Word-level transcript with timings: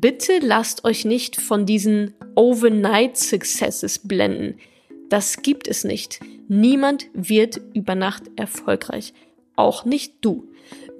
bitte 0.00 0.38
lasst 0.40 0.84
euch 0.84 1.04
nicht 1.04 1.40
von 1.40 1.66
diesen 1.66 2.14
Overnight 2.34 3.16
Successes 3.16 3.98
blenden. 3.98 4.58
Das 5.08 5.42
gibt 5.42 5.68
es 5.68 5.84
nicht. 5.84 6.20
Niemand 6.48 7.06
wird 7.14 7.60
über 7.74 7.94
Nacht 7.94 8.24
erfolgreich. 8.36 9.14
Auch 9.56 9.84
nicht 9.84 10.14
du. 10.20 10.48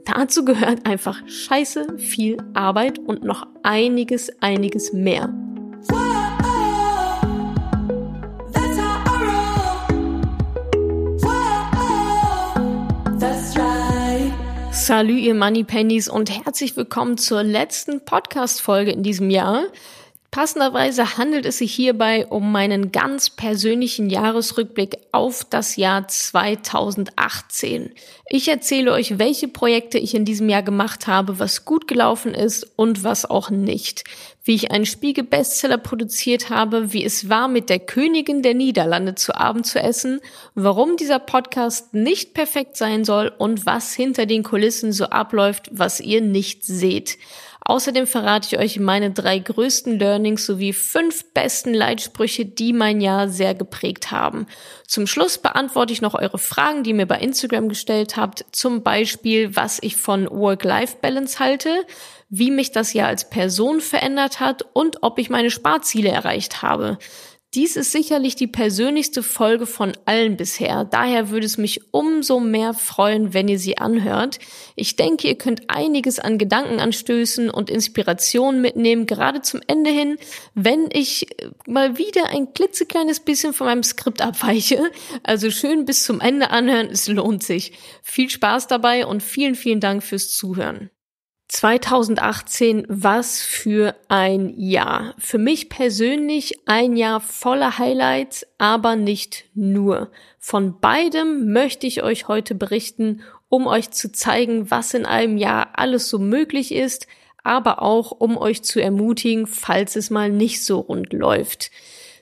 Dazu 0.04 0.44
gehört 0.44 0.86
einfach 0.86 1.26
scheiße 1.26 1.98
viel 1.98 2.36
Arbeit 2.52 2.98
und 2.98 3.24
noch 3.24 3.46
einiges, 3.62 4.30
einiges 4.40 4.92
mehr. 4.92 5.34
Salü, 14.84 15.16
ihr 15.16 15.34
Money 15.34 15.64
Pennies 15.64 16.10
und 16.10 16.28
herzlich 16.28 16.76
willkommen 16.76 17.16
zur 17.16 17.42
letzten 17.42 18.04
Podcast-Folge 18.04 18.90
in 18.90 19.02
diesem 19.02 19.30
Jahr. 19.30 19.64
Passenderweise 20.30 21.16
handelt 21.16 21.46
es 21.46 21.56
sich 21.56 21.72
hierbei 21.72 22.26
um 22.26 22.52
meinen 22.52 22.92
ganz 22.92 23.30
persönlichen 23.30 24.10
Jahresrückblick 24.10 24.98
auf 25.10 25.46
das 25.48 25.76
Jahr 25.76 26.06
2018. 26.06 27.94
Ich 28.26 28.48
erzähle 28.48 28.92
euch, 28.92 29.18
welche 29.18 29.48
Projekte 29.48 29.98
ich 29.98 30.14
in 30.14 30.24
diesem 30.24 30.48
Jahr 30.48 30.62
gemacht 30.62 31.06
habe, 31.06 31.38
was 31.38 31.66
gut 31.66 31.86
gelaufen 31.86 32.32
ist 32.32 32.66
und 32.76 33.04
was 33.04 33.28
auch 33.28 33.50
nicht. 33.50 34.04
Wie 34.42 34.54
ich 34.54 34.70
einen 34.70 34.86
Spiegel-Bestseller 34.86 35.76
produziert 35.76 36.48
habe, 36.48 36.94
wie 36.94 37.04
es 37.04 37.28
war, 37.28 37.48
mit 37.48 37.68
der 37.68 37.80
Königin 37.80 38.42
der 38.42 38.54
Niederlande 38.54 39.14
zu 39.14 39.36
Abend 39.36 39.66
zu 39.66 39.78
essen, 39.78 40.20
warum 40.54 40.96
dieser 40.96 41.18
Podcast 41.18 41.92
nicht 41.92 42.32
perfekt 42.32 42.78
sein 42.78 43.04
soll 43.04 43.30
und 43.36 43.66
was 43.66 43.92
hinter 43.92 44.24
den 44.24 44.42
Kulissen 44.42 44.92
so 44.92 45.04
abläuft, 45.04 45.68
was 45.70 46.00
ihr 46.00 46.22
nicht 46.22 46.64
seht. 46.64 47.18
Außerdem 47.66 48.06
verrate 48.06 48.48
ich 48.50 48.58
euch 48.58 48.78
meine 48.78 49.10
drei 49.10 49.38
größten 49.38 49.98
Learnings 49.98 50.44
sowie 50.44 50.74
fünf 50.74 51.32
besten 51.32 51.72
Leitsprüche, 51.72 52.44
die 52.44 52.74
mein 52.74 53.00
Jahr 53.00 53.28
sehr 53.30 53.54
geprägt 53.54 54.10
haben. 54.10 54.46
Zum 54.86 55.06
Schluss 55.06 55.38
beantworte 55.38 55.94
ich 55.94 56.02
noch 56.02 56.14
eure 56.14 56.38
Fragen, 56.38 56.82
die 56.82 56.92
mir 56.92 57.06
bei 57.06 57.18
Instagram 57.18 57.70
gestellt 57.70 58.13
habt. 58.16 58.44
Zum 58.52 58.82
Beispiel, 58.82 59.56
was 59.56 59.78
ich 59.82 59.96
von 59.96 60.28
Work-Life-Balance 60.30 61.38
halte, 61.38 61.86
wie 62.28 62.50
mich 62.50 62.72
das 62.72 62.92
Jahr 62.92 63.08
als 63.08 63.30
Person 63.30 63.80
verändert 63.80 64.40
hat 64.40 64.64
und 64.72 65.02
ob 65.02 65.18
ich 65.18 65.30
meine 65.30 65.50
Sparziele 65.50 66.10
erreicht 66.10 66.62
habe. 66.62 66.98
Dies 67.54 67.76
ist 67.76 67.92
sicherlich 67.92 68.34
die 68.34 68.48
persönlichste 68.48 69.22
Folge 69.22 69.66
von 69.66 69.92
allen 70.06 70.36
bisher. 70.36 70.84
Daher 70.84 71.30
würde 71.30 71.46
es 71.46 71.56
mich 71.56 71.82
umso 71.92 72.40
mehr 72.40 72.74
freuen, 72.74 73.32
wenn 73.32 73.46
ihr 73.46 73.60
sie 73.60 73.78
anhört. 73.78 74.40
Ich 74.74 74.96
denke, 74.96 75.28
ihr 75.28 75.38
könnt 75.38 75.62
einiges 75.68 76.18
an 76.18 76.38
Gedankenanstößen 76.38 77.50
und 77.50 77.70
Inspirationen 77.70 78.60
mitnehmen, 78.60 79.06
gerade 79.06 79.40
zum 79.42 79.60
Ende 79.68 79.90
hin, 79.90 80.18
wenn 80.54 80.88
ich 80.92 81.28
mal 81.64 81.96
wieder 81.96 82.26
ein 82.30 82.52
klitzekleines 82.54 83.20
bisschen 83.20 83.52
von 83.52 83.68
meinem 83.68 83.84
Skript 83.84 84.20
abweiche. 84.20 84.90
Also 85.22 85.50
schön 85.52 85.84
bis 85.84 86.02
zum 86.02 86.20
Ende 86.20 86.50
anhören, 86.50 86.88
es 86.90 87.06
lohnt 87.06 87.44
sich. 87.44 87.72
Viel 88.02 88.30
Spaß 88.30 88.66
dabei 88.66 89.06
und 89.06 89.22
vielen, 89.22 89.54
vielen 89.54 89.78
Dank 89.78 90.02
fürs 90.02 90.30
Zuhören. 90.32 90.90
2018, 91.54 92.84
was 92.88 93.40
für 93.40 93.94
ein 94.08 94.58
Jahr. 94.58 95.14
Für 95.18 95.38
mich 95.38 95.68
persönlich 95.68 96.58
ein 96.66 96.96
Jahr 96.96 97.20
voller 97.20 97.78
Highlights, 97.78 98.44
aber 98.58 98.96
nicht 98.96 99.44
nur. 99.54 100.10
Von 100.40 100.80
beidem 100.80 101.52
möchte 101.52 101.86
ich 101.86 102.02
euch 102.02 102.26
heute 102.26 102.56
berichten, 102.56 103.22
um 103.48 103.68
euch 103.68 103.92
zu 103.92 104.10
zeigen, 104.10 104.72
was 104.72 104.94
in 104.94 105.06
einem 105.06 105.36
Jahr 105.36 105.78
alles 105.78 106.08
so 106.08 106.18
möglich 106.18 106.74
ist, 106.74 107.06
aber 107.44 107.82
auch 107.82 108.10
um 108.10 108.36
euch 108.36 108.64
zu 108.64 108.82
ermutigen, 108.82 109.46
falls 109.46 109.94
es 109.94 110.10
mal 110.10 110.30
nicht 110.30 110.64
so 110.64 110.80
rund 110.80 111.12
läuft. 111.12 111.70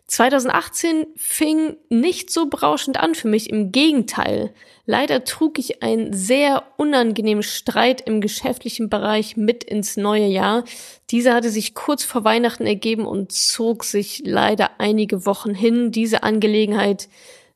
2018 0.08 1.06
fing 1.16 1.76
nicht 1.88 2.30
so 2.30 2.46
berauschend 2.46 2.98
an 2.98 3.14
für 3.14 3.28
mich, 3.28 3.48
im 3.48 3.72
Gegenteil. 3.72 4.52
Leider 4.84 5.24
trug 5.24 5.58
ich 5.58 5.82
einen 5.82 6.12
sehr 6.12 6.64
unangenehmen 6.76 7.42
Streit 7.42 8.02
im 8.02 8.20
geschäftlichen 8.20 8.90
Bereich 8.90 9.36
mit 9.36 9.64
ins 9.64 9.96
neue 9.96 10.26
Jahr. 10.26 10.64
Dieser 11.10 11.34
hatte 11.34 11.50
sich 11.50 11.74
kurz 11.74 12.04
vor 12.04 12.24
Weihnachten 12.24 12.66
ergeben 12.66 13.06
und 13.06 13.32
zog 13.32 13.84
sich 13.84 14.22
leider 14.24 14.80
einige 14.80 15.24
Wochen 15.24 15.54
hin. 15.54 15.92
Diese 15.92 16.22
Angelegenheit 16.22 17.08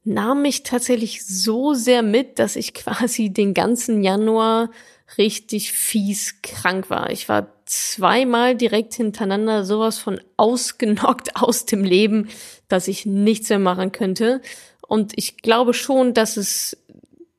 nahm 0.05 0.43
mich 0.43 0.63
tatsächlich 0.63 1.27
so 1.27 1.75
sehr 1.75 2.03
mit, 2.03 2.39
dass 2.39 2.57
ich 2.57 2.75
quasi 2.75 3.31
den 3.31 3.55
ganzen 3.55 4.03
Januar 4.03 4.71
richtig 5.19 5.73
fies 5.73 6.41
krank 6.43 6.91
war. 6.91 7.11
Ich 7.11 7.29
war 7.29 7.56
zweimal 7.67 8.55
direkt 8.55 8.95
hintereinander 8.95 9.65
sowas 9.65 9.99
von 9.99 10.21
ausgenockt 10.37 11.37
aus 11.37 11.67
dem 11.67 11.85
Leben, 11.85 12.29
dass 12.69 12.89
ich 12.89 13.07
nichts 13.07 13.49
mehr 13.49 13.59
machen 13.59 13.93
könnte. 13.93 14.41
Und 14.87 15.13
ich 15.17 15.39
glaube 15.39 15.75
schon, 15.75 16.15
dass 16.15 16.37
es 16.37 16.77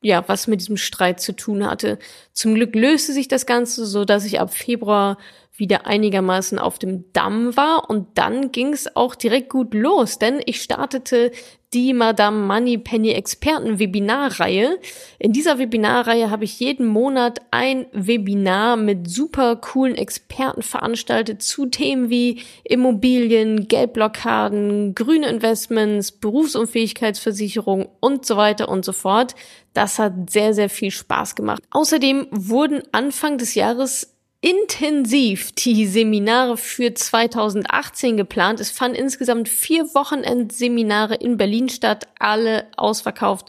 ja 0.00 0.22
was 0.28 0.46
mit 0.46 0.60
diesem 0.60 0.76
Streit 0.76 1.20
zu 1.20 1.34
tun 1.34 1.68
hatte. 1.68 1.98
Zum 2.32 2.54
Glück 2.54 2.74
löste 2.74 3.12
sich 3.12 3.26
das 3.26 3.46
Ganze 3.46 3.84
so, 3.84 4.04
dass 4.04 4.24
ich 4.24 4.38
ab 4.38 4.54
Februar 4.54 5.18
wieder 5.56 5.86
einigermaßen 5.86 6.58
auf 6.58 6.78
dem 6.78 7.12
Damm 7.12 7.56
war 7.56 7.90
und 7.90 8.16
dann 8.16 8.52
ging 8.52 8.72
es 8.72 8.94
auch 8.94 9.16
direkt 9.16 9.48
gut 9.48 9.74
los, 9.74 10.18
denn 10.18 10.40
ich 10.46 10.62
startete 10.62 11.32
die 11.74 11.92
Madame 11.92 12.46
Money 12.46 12.78
Penny 12.78 13.10
Experten 13.10 13.78
Webinarreihe. 13.78 14.78
In 15.18 15.32
dieser 15.32 15.58
Webinarreihe 15.58 16.30
habe 16.30 16.44
ich 16.44 16.58
jeden 16.60 16.86
Monat 16.86 17.40
ein 17.50 17.86
Webinar 17.92 18.76
mit 18.76 19.10
super 19.10 19.56
coolen 19.56 19.94
Experten 19.94 20.62
veranstaltet 20.62 21.42
zu 21.42 21.66
Themen 21.66 22.08
wie 22.08 22.42
Immobilien, 22.64 23.68
Geldblockaden, 23.68 24.94
grüne 24.94 25.28
Investments, 25.28 26.12
Berufsunfähigkeitsversicherung 26.12 27.88
und 28.00 28.24
so 28.24 28.36
weiter 28.36 28.68
und 28.68 28.84
so 28.84 28.92
fort. 28.92 29.34
Das 29.74 29.98
hat 29.98 30.30
sehr, 30.30 30.54
sehr 30.54 30.70
viel 30.70 30.90
Spaß 30.90 31.34
gemacht. 31.34 31.62
Außerdem 31.70 32.28
wurden 32.30 32.82
Anfang 32.92 33.36
des 33.36 33.54
Jahres 33.54 34.17
intensiv 34.40 35.52
die 35.52 35.86
Seminare 35.86 36.56
für 36.56 36.94
2018 36.94 38.16
geplant. 38.16 38.60
Es 38.60 38.70
fanden 38.70 38.96
insgesamt 38.96 39.48
vier 39.48 39.84
Wochenendseminare 39.94 41.16
in 41.16 41.36
Berlin 41.36 41.68
statt, 41.68 42.06
alle 42.18 42.66
ausverkauft. 42.76 43.48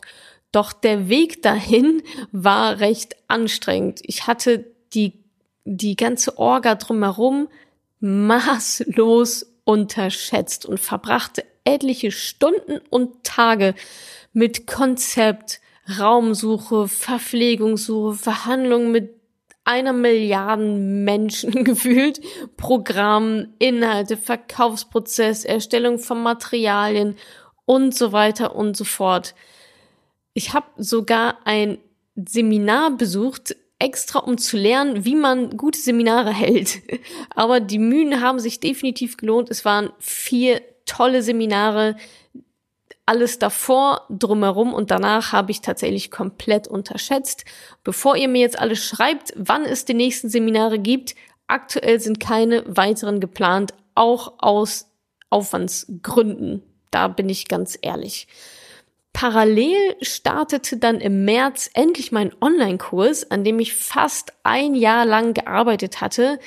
Doch 0.51 0.73
der 0.73 1.09
Weg 1.09 1.43
dahin 1.43 2.01
war 2.31 2.79
recht 2.79 3.15
anstrengend. 3.27 4.01
Ich 4.03 4.25
hatte 4.25 4.65
die, 4.93 5.23
die 5.63 5.95
ganze 5.95 6.39
Orga 6.39 6.75
drumherum 6.75 7.49
maßlos 7.99 9.45
unterschätzt 9.65 10.65
und 10.65 10.79
verbrachte 10.79 11.43
etliche 11.65 12.11
Stunden 12.11 12.79
und 12.89 13.23
Tage 13.23 13.75
mit 14.33 14.65
Konzept, 14.65 15.59
Raumsuche, 15.99 16.87
Verpflegungssuche, 16.87 18.15
Verhandlungen 18.15 18.91
mit 18.91 19.18
einer 19.69 19.93
Milliarden 19.93 21.03
Menschen 21.03 21.51
gefühlt. 21.63 22.19
Programm, 22.57 23.53
Inhalte, 23.59 24.17
Verkaufsprozess, 24.17 25.45
Erstellung 25.45 25.99
von 25.99 26.23
Materialien 26.23 27.15
und 27.65 27.95
so 27.95 28.11
weiter 28.11 28.55
und 28.55 28.75
so 28.75 28.83
fort. 28.83 29.35
Ich 30.33 30.53
habe 30.53 30.65
sogar 30.77 31.37
ein 31.45 31.77
Seminar 32.15 32.97
besucht, 32.97 33.55
extra 33.77 34.19
um 34.19 34.39
zu 34.39 34.57
lernen, 34.57 35.05
wie 35.05 35.15
man 35.15 35.55
gute 35.55 35.79
Seminare 35.79 36.33
hält. 36.33 36.79
Aber 37.35 37.59
die 37.59 37.79
Mühen 37.79 38.21
haben 38.21 38.39
sich 38.39 38.59
definitiv 38.59 39.17
gelohnt. 39.17 39.51
Es 39.51 39.65
waren 39.65 39.91
vier 39.99 40.61
tolle 40.87 41.21
Seminare, 41.21 41.95
alles 43.09 43.39
davor, 43.39 44.05
drumherum 44.11 44.71
und 44.71 44.91
danach 44.91 45.31
habe 45.31 45.49
ich 45.49 45.61
tatsächlich 45.61 46.11
komplett 46.11 46.67
unterschätzt. 46.67 47.43
Bevor 47.83 48.15
ihr 48.15 48.27
mir 48.27 48.41
jetzt 48.41 48.59
alles 48.59 48.85
schreibt, 48.85 49.33
wann 49.35 49.65
es 49.65 49.83
die 49.83 49.95
nächsten 49.95 50.29
Seminare 50.29 50.77
gibt, 50.77 51.15
aktuell 51.47 51.99
sind 51.99 52.19
keine 52.19 52.63
weiteren 52.67 53.19
geplant, 53.19 53.73
auch 53.95 54.35
aus 54.37 54.91
Aufwandsgründen. 55.31 56.61
Da 56.91 57.07
bin 57.07 57.29
ich 57.29 57.47
ganz 57.47 57.79
ehrlich. 57.81 58.27
Parallel 59.11 59.95
startete 60.01 60.77
dann 60.77 61.01
im 61.01 61.25
März 61.25 61.71
endlich 61.73 62.11
mein 62.11 62.31
Online-Kurs, 62.39 63.31
an 63.31 63.43
dem 63.43 63.59
ich 63.59 63.73
fast 63.73 64.33
ein 64.43 64.75
Jahr 64.75 65.07
lang 65.07 65.33
gearbeitet 65.33 65.99
hatte, 65.99 66.37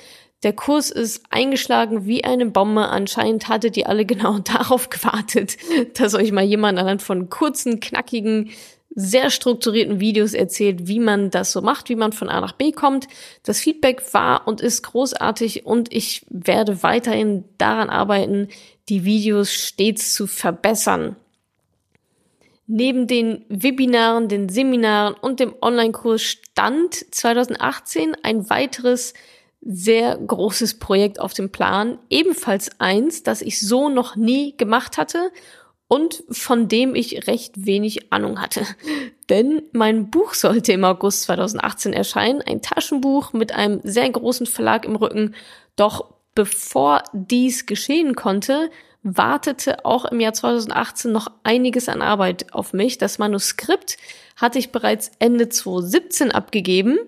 der 0.43 0.53
Kurs 0.53 0.91
ist 0.91 1.23
eingeschlagen 1.31 2.06
wie 2.06 2.25
eine 2.25 2.47
Bombe. 2.47 2.89
Anscheinend 2.89 3.49
hattet 3.49 3.77
ihr 3.77 3.89
alle 3.89 4.05
genau 4.06 4.39
darauf 4.39 4.91
gewartet, 4.91 5.56
dass 5.94 6.15
euch 6.15 6.33
mal 6.33 6.44
jemand 6.44 6.79
anhand 6.79 7.03
von 7.03 7.29
kurzen, 7.31 7.81
knackigen, 7.81 8.50
sehr 8.94 9.31
strukturierten 9.31 10.00
Videos 10.00 10.35
erzählt, 10.35 10.87
wie 10.87 11.00
man 11.00 11.31
das 11.31 11.53
so 11.53 11.62
macht, 11.62 11.89
wie 11.89 11.97
man 11.97 12.12
von 12.12 12.29
A 12.29 12.41
nach 12.41 12.53
B 12.53 12.73
kommt. 12.73 13.09
Das 13.43 13.59
Feedback 13.59 14.12
war 14.12 14.47
und 14.47 14.61
ist 14.61 14.83
großartig 14.83 15.65
und 15.65 15.91
ich 15.93 16.27
werde 16.29 16.83
weiterhin 16.83 17.44
daran 17.56 17.89
arbeiten, 17.89 18.49
die 18.91 19.05
Videos 19.05 19.50
stets 19.50 20.12
zu 20.12 20.27
verbessern. 20.27 21.17
Neben 22.67 23.06
den 23.06 23.44
Webinaren, 23.49 24.29
den 24.29 24.49
Seminaren 24.49 25.15
und 25.15 25.41
dem 25.41 25.55
Online-Kurs 25.61 26.23
stand 26.23 26.94
2018 26.94 28.17
ein 28.23 28.49
weiteres 28.50 29.15
sehr 29.64 30.17
großes 30.17 30.79
Projekt 30.79 31.20
auf 31.20 31.35
dem 31.35 31.50
Plan, 31.50 31.99
ebenfalls 32.11 32.81
eins, 32.81 33.23
das 33.23 33.43
ich 33.43 33.61
so 33.61 33.88
noch 33.88 34.17
nie 34.17 34.56
gemacht 34.56 34.99
hatte 34.99 35.31
und 35.87 36.25
von 36.31 36.69
dem 36.69 36.94
ich 36.94 37.26
recht 37.29 37.67
wenig 37.67 38.12
Ahnung 38.12 38.41
hatte. 38.41 38.67
Denn 39.31 39.62
mein 39.73 40.11
Buch 40.11 40.35
sollte 40.35 40.73
im 40.73 40.85
August 40.85 41.23
2018 41.23 41.93
erscheinen, 41.93 42.43
ein 42.43 42.61
Taschenbuch 42.61 43.32
mit 43.32 43.53
einem 43.53 43.81
sehr 43.85 44.11
großen 44.11 44.47
Verlag 44.47 44.85
im 44.85 44.97
Rücken. 44.97 45.35
Doch 45.76 46.12
bevor 46.35 47.03
dies 47.12 47.67
geschehen 47.67 48.17
konnte, 48.17 48.70
wartete 49.03 49.85
auch 49.85 50.05
im 50.06 50.20
Jahr 50.20 50.32
2018 50.32 51.12
noch 51.12 51.31
einiges 51.44 51.88
an 51.88 52.03
Arbeit 52.03 52.53
auf 52.53 52.73
mich. 52.73 52.99
Das 52.99 53.19
Manuskript 53.19 53.97
hatte 54.37 54.58
ich 54.58 54.73
bereits 54.73 55.11
Ende 55.19 55.49
2017 55.49 56.32
abgegeben 56.32 56.99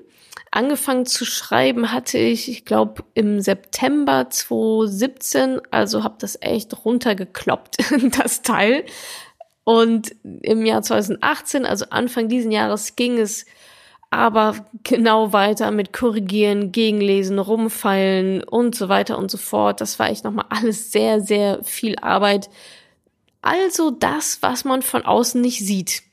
Angefangen 0.55 1.05
zu 1.05 1.25
schreiben 1.25 1.91
hatte 1.91 2.17
ich, 2.17 2.49
ich 2.49 2.65
glaube, 2.65 3.03
im 3.15 3.41
September 3.41 4.31
2017, 4.31 5.61
also 5.73 6.05
habe 6.05 6.15
das 6.21 6.39
echt 6.41 6.85
runtergekloppt, 6.85 7.79
das 8.23 8.43
Teil. 8.43 8.85
Und 9.65 10.15
im 10.43 10.65
Jahr 10.65 10.83
2018, 10.83 11.67
also 11.67 11.87
Anfang 11.91 12.29
diesen 12.29 12.53
Jahres, 12.53 12.95
ging 12.95 13.19
es 13.19 13.47
aber 14.11 14.65
genau 14.85 15.33
weiter 15.33 15.73
mit 15.73 15.93
Korrigieren, 15.93 16.71
Gegenlesen, 16.71 17.41
Rumfeilen 17.41 18.45
und 18.45 18.77
so 18.77 18.89
weiter 18.89 19.19
und 19.19 19.33
so 19.33 19.39
fort. 19.39 19.81
Das 19.81 19.99
war 19.99 20.09
echt 20.09 20.23
nochmal 20.23 20.47
alles 20.51 20.93
sehr, 20.93 21.21
sehr 21.21 21.65
viel 21.65 21.97
Arbeit. 21.99 22.49
Also 23.43 23.91
das, 23.91 24.39
was 24.41 24.65
man 24.65 24.83
von 24.83 25.05
außen 25.05 25.41
nicht 25.41 25.67
sieht. 25.67 26.05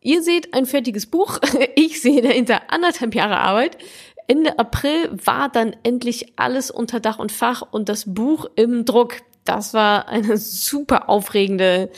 Ihr 0.00 0.22
seht 0.22 0.54
ein 0.54 0.66
fertiges 0.66 1.06
Buch, 1.06 1.38
ich 1.74 2.00
sehe 2.00 2.22
dahinter 2.22 2.72
anderthalb 2.72 3.14
Jahre 3.14 3.38
Arbeit. 3.38 3.78
Ende 4.26 4.58
April 4.58 5.10
war 5.24 5.48
dann 5.48 5.74
endlich 5.82 6.34
alles 6.36 6.70
unter 6.70 7.00
Dach 7.00 7.18
und 7.18 7.32
Fach 7.32 7.62
und 7.70 7.88
das 7.88 8.12
Buch 8.12 8.46
im 8.56 8.84
Druck. 8.84 9.16
Das 9.44 9.72
war 9.72 10.08
eine 10.08 10.36
super 10.36 11.08
aufregende 11.08 11.90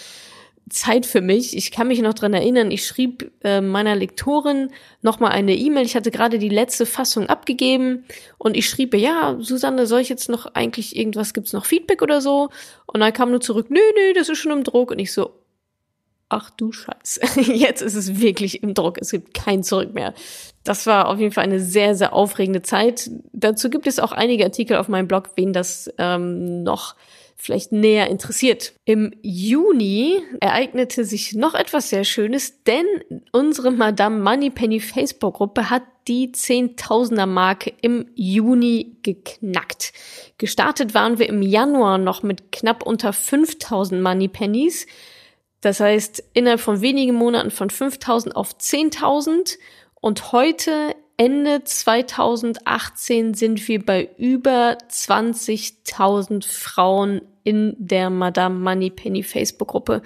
Zeit 0.70 1.04
für 1.04 1.20
mich. 1.20 1.56
Ich 1.56 1.72
kann 1.72 1.88
mich 1.88 2.00
noch 2.00 2.14
dran 2.14 2.32
erinnern, 2.32 2.70
ich 2.70 2.86
schrieb 2.86 3.32
äh, 3.42 3.60
meiner 3.60 3.96
Lektorin 3.96 4.70
nochmal 5.02 5.32
eine 5.32 5.56
E-Mail. 5.56 5.84
Ich 5.84 5.96
hatte 5.96 6.12
gerade 6.12 6.38
die 6.38 6.48
letzte 6.48 6.86
Fassung 6.86 7.26
abgegeben 7.26 8.04
und 8.38 8.56
ich 8.56 8.68
schrieb 8.68 8.94
ja, 8.94 9.36
Susanne, 9.40 9.86
soll 9.86 10.00
ich 10.00 10.08
jetzt 10.08 10.28
noch 10.28 10.54
eigentlich 10.54 10.96
irgendwas, 10.96 11.34
gibt's 11.34 11.52
noch 11.52 11.64
Feedback 11.64 12.02
oder 12.02 12.20
so? 12.20 12.50
Und 12.86 13.00
dann 13.00 13.12
kam 13.12 13.30
nur 13.30 13.40
zurück, 13.40 13.66
nö, 13.68 13.80
nö, 13.96 14.12
das 14.14 14.28
ist 14.28 14.38
schon 14.38 14.52
im 14.52 14.64
Druck. 14.64 14.92
Und 14.92 15.00
ich 15.00 15.12
so, 15.12 15.32
ach 16.30 16.50
du 16.50 16.72
Scheiße, 16.72 17.20
jetzt 17.52 17.82
ist 17.82 17.94
es 17.94 18.20
wirklich 18.20 18.62
im 18.62 18.72
Druck, 18.72 18.96
es 19.00 19.10
gibt 19.10 19.34
kein 19.34 19.62
Zurück 19.62 19.92
mehr. 19.92 20.14
Das 20.64 20.86
war 20.86 21.08
auf 21.08 21.18
jeden 21.18 21.32
Fall 21.32 21.44
eine 21.44 21.60
sehr, 21.60 21.94
sehr 21.94 22.12
aufregende 22.12 22.62
Zeit. 22.62 23.10
Dazu 23.32 23.68
gibt 23.68 23.86
es 23.86 23.98
auch 23.98 24.12
einige 24.12 24.44
Artikel 24.44 24.76
auf 24.76 24.88
meinem 24.88 25.08
Blog, 25.08 25.30
wen 25.36 25.52
das 25.52 25.90
ähm, 25.98 26.62
noch 26.62 26.94
vielleicht 27.40 27.72
näher 27.72 28.08
interessiert. 28.08 28.74
Im 28.84 29.12
Juni 29.22 30.20
ereignete 30.40 31.04
sich 31.04 31.34
noch 31.34 31.54
etwas 31.54 31.88
sehr 31.88 32.04
Schönes, 32.04 32.62
denn 32.64 32.84
unsere 33.32 33.70
Madame 33.70 34.20
Moneypenny 34.20 34.80
Facebook-Gruppe 34.80 35.70
hat 35.70 35.82
die 36.06 36.32
Zehntausender-Marke 36.32 37.72
im 37.80 38.06
Juni 38.14 38.96
geknackt. 39.02 39.92
Gestartet 40.38 40.92
waren 40.92 41.18
wir 41.18 41.28
im 41.28 41.42
Januar 41.42 41.98
noch 41.98 42.22
mit 42.22 42.52
knapp 42.52 42.82
unter 42.84 43.12
5000 43.12 44.02
Moneypennies. 44.02 44.86
Das 45.60 45.80
heißt, 45.80 46.22
innerhalb 46.32 46.60
von 46.60 46.80
wenigen 46.80 47.14
Monaten 47.14 47.50
von 47.50 47.70
5000 47.70 48.34
auf 48.34 48.56
10.000 48.56 49.58
und 50.00 50.32
heute 50.32 50.94
Ende 51.16 51.62
2018 51.64 53.34
sind 53.34 53.68
wir 53.68 53.84
bei 53.84 54.08
über 54.16 54.78
20.000 54.90 56.46
Frauen 56.46 57.20
in 57.44 57.76
der 57.78 58.08
Madame 58.08 58.58
Moneypenny 58.58 59.22
Facebook-Gruppe. 59.22 60.00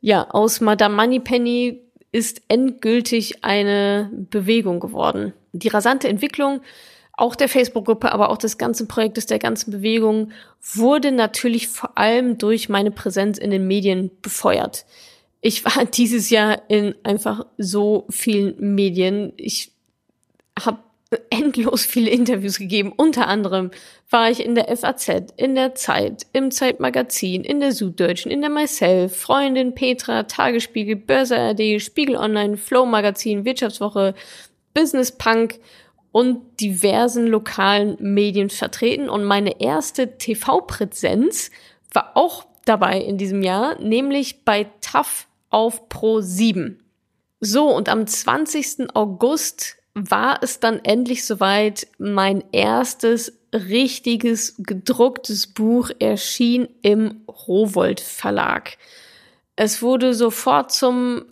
Ja, 0.00 0.30
aus 0.30 0.60
Madame 0.60 0.94
Moneypenny 0.94 1.80
ist 2.12 2.42
endgültig 2.46 3.44
eine 3.44 4.08
Bewegung 4.12 4.78
geworden. 4.78 5.32
Die 5.52 5.66
rasante 5.66 6.06
Entwicklung 6.06 6.60
auch 7.16 7.36
der 7.36 7.48
Facebook-Gruppe, 7.48 8.12
aber 8.12 8.30
auch 8.30 8.38
des 8.38 8.58
ganzen 8.58 8.88
Projektes, 8.88 9.26
der 9.26 9.38
ganzen 9.38 9.70
Bewegung, 9.70 10.32
wurde 10.74 11.12
natürlich 11.12 11.68
vor 11.68 11.96
allem 11.96 12.38
durch 12.38 12.68
meine 12.68 12.90
Präsenz 12.90 13.38
in 13.38 13.50
den 13.50 13.66
Medien 13.66 14.10
befeuert. 14.20 14.84
Ich 15.40 15.64
war 15.64 15.84
dieses 15.92 16.30
Jahr 16.30 16.62
in 16.68 16.94
einfach 17.04 17.46
so 17.58 18.06
vielen 18.10 18.74
Medien. 18.74 19.32
Ich 19.36 19.72
habe 20.58 20.78
endlos 21.30 21.84
viele 21.84 22.10
Interviews 22.10 22.58
gegeben. 22.58 22.92
Unter 22.96 23.28
anderem 23.28 23.70
war 24.10 24.30
ich 24.30 24.44
in 24.44 24.54
der 24.54 24.74
FAZ, 24.76 25.32
in 25.36 25.54
der 25.54 25.74
Zeit, 25.74 26.26
im 26.32 26.50
Zeitmagazin, 26.50 27.44
in 27.44 27.60
der 27.60 27.72
Süddeutschen, 27.72 28.32
in 28.32 28.40
der 28.40 28.50
Myself, 28.50 29.16
Freundin 29.16 29.74
Petra, 29.74 30.24
Tagesspiegel, 30.24 30.96
Börse 30.96 31.38
AD, 31.38 31.78
Spiegel 31.78 32.16
Online, 32.16 32.56
Flow 32.56 32.86
Magazin, 32.86 33.44
Wirtschaftswoche, 33.44 34.14
Business 34.72 35.12
Punk 35.12 35.60
und 36.14 36.60
diversen 36.60 37.26
lokalen 37.26 37.96
Medien 37.98 38.48
vertreten. 38.48 39.08
Und 39.08 39.24
meine 39.24 39.60
erste 39.60 40.16
TV-Präsenz 40.16 41.50
war 41.92 42.12
auch 42.16 42.46
dabei 42.64 43.00
in 43.00 43.18
diesem 43.18 43.42
Jahr, 43.42 43.80
nämlich 43.80 44.44
bei 44.44 44.70
TAF 44.80 45.26
auf 45.50 45.88
Pro 45.88 46.20
7. 46.20 46.78
So, 47.40 47.68
und 47.68 47.88
am 47.88 48.06
20. 48.06 48.94
August 48.94 49.76
war 49.94 50.38
es 50.40 50.60
dann 50.60 50.78
endlich 50.84 51.26
soweit. 51.26 51.88
Mein 51.98 52.44
erstes 52.52 53.32
richtiges 53.52 54.54
gedrucktes 54.58 55.48
Buch 55.48 55.90
erschien 55.98 56.68
im 56.82 57.22
Rowold 57.26 57.98
Verlag. 57.98 58.78
Es 59.56 59.82
wurde 59.82 60.14
sofort 60.14 60.70
zum 60.70 61.24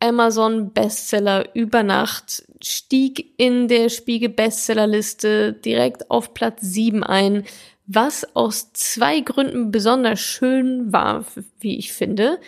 Amazon 0.00 0.72
Bestseller 0.72 1.54
über 1.54 1.82
Nacht, 1.82 2.44
stieg 2.62 3.34
in 3.36 3.68
der 3.68 3.88
Spiegel 3.88 4.28
Bestsellerliste 4.28 5.52
direkt 5.52 6.10
auf 6.10 6.34
Platz 6.34 6.60
7 6.62 7.02
ein, 7.02 7.44
was 7.86 8.36
aus 8.36 8.72
zwei 8.74 9.20
Gründen 9.20 9.70
besonders 9.70 10.20
schön 10.20 10.92
war, 10.92 11.24
wie 11.58 11.78
ich 11.78 11.92
finde. 11.92 12.38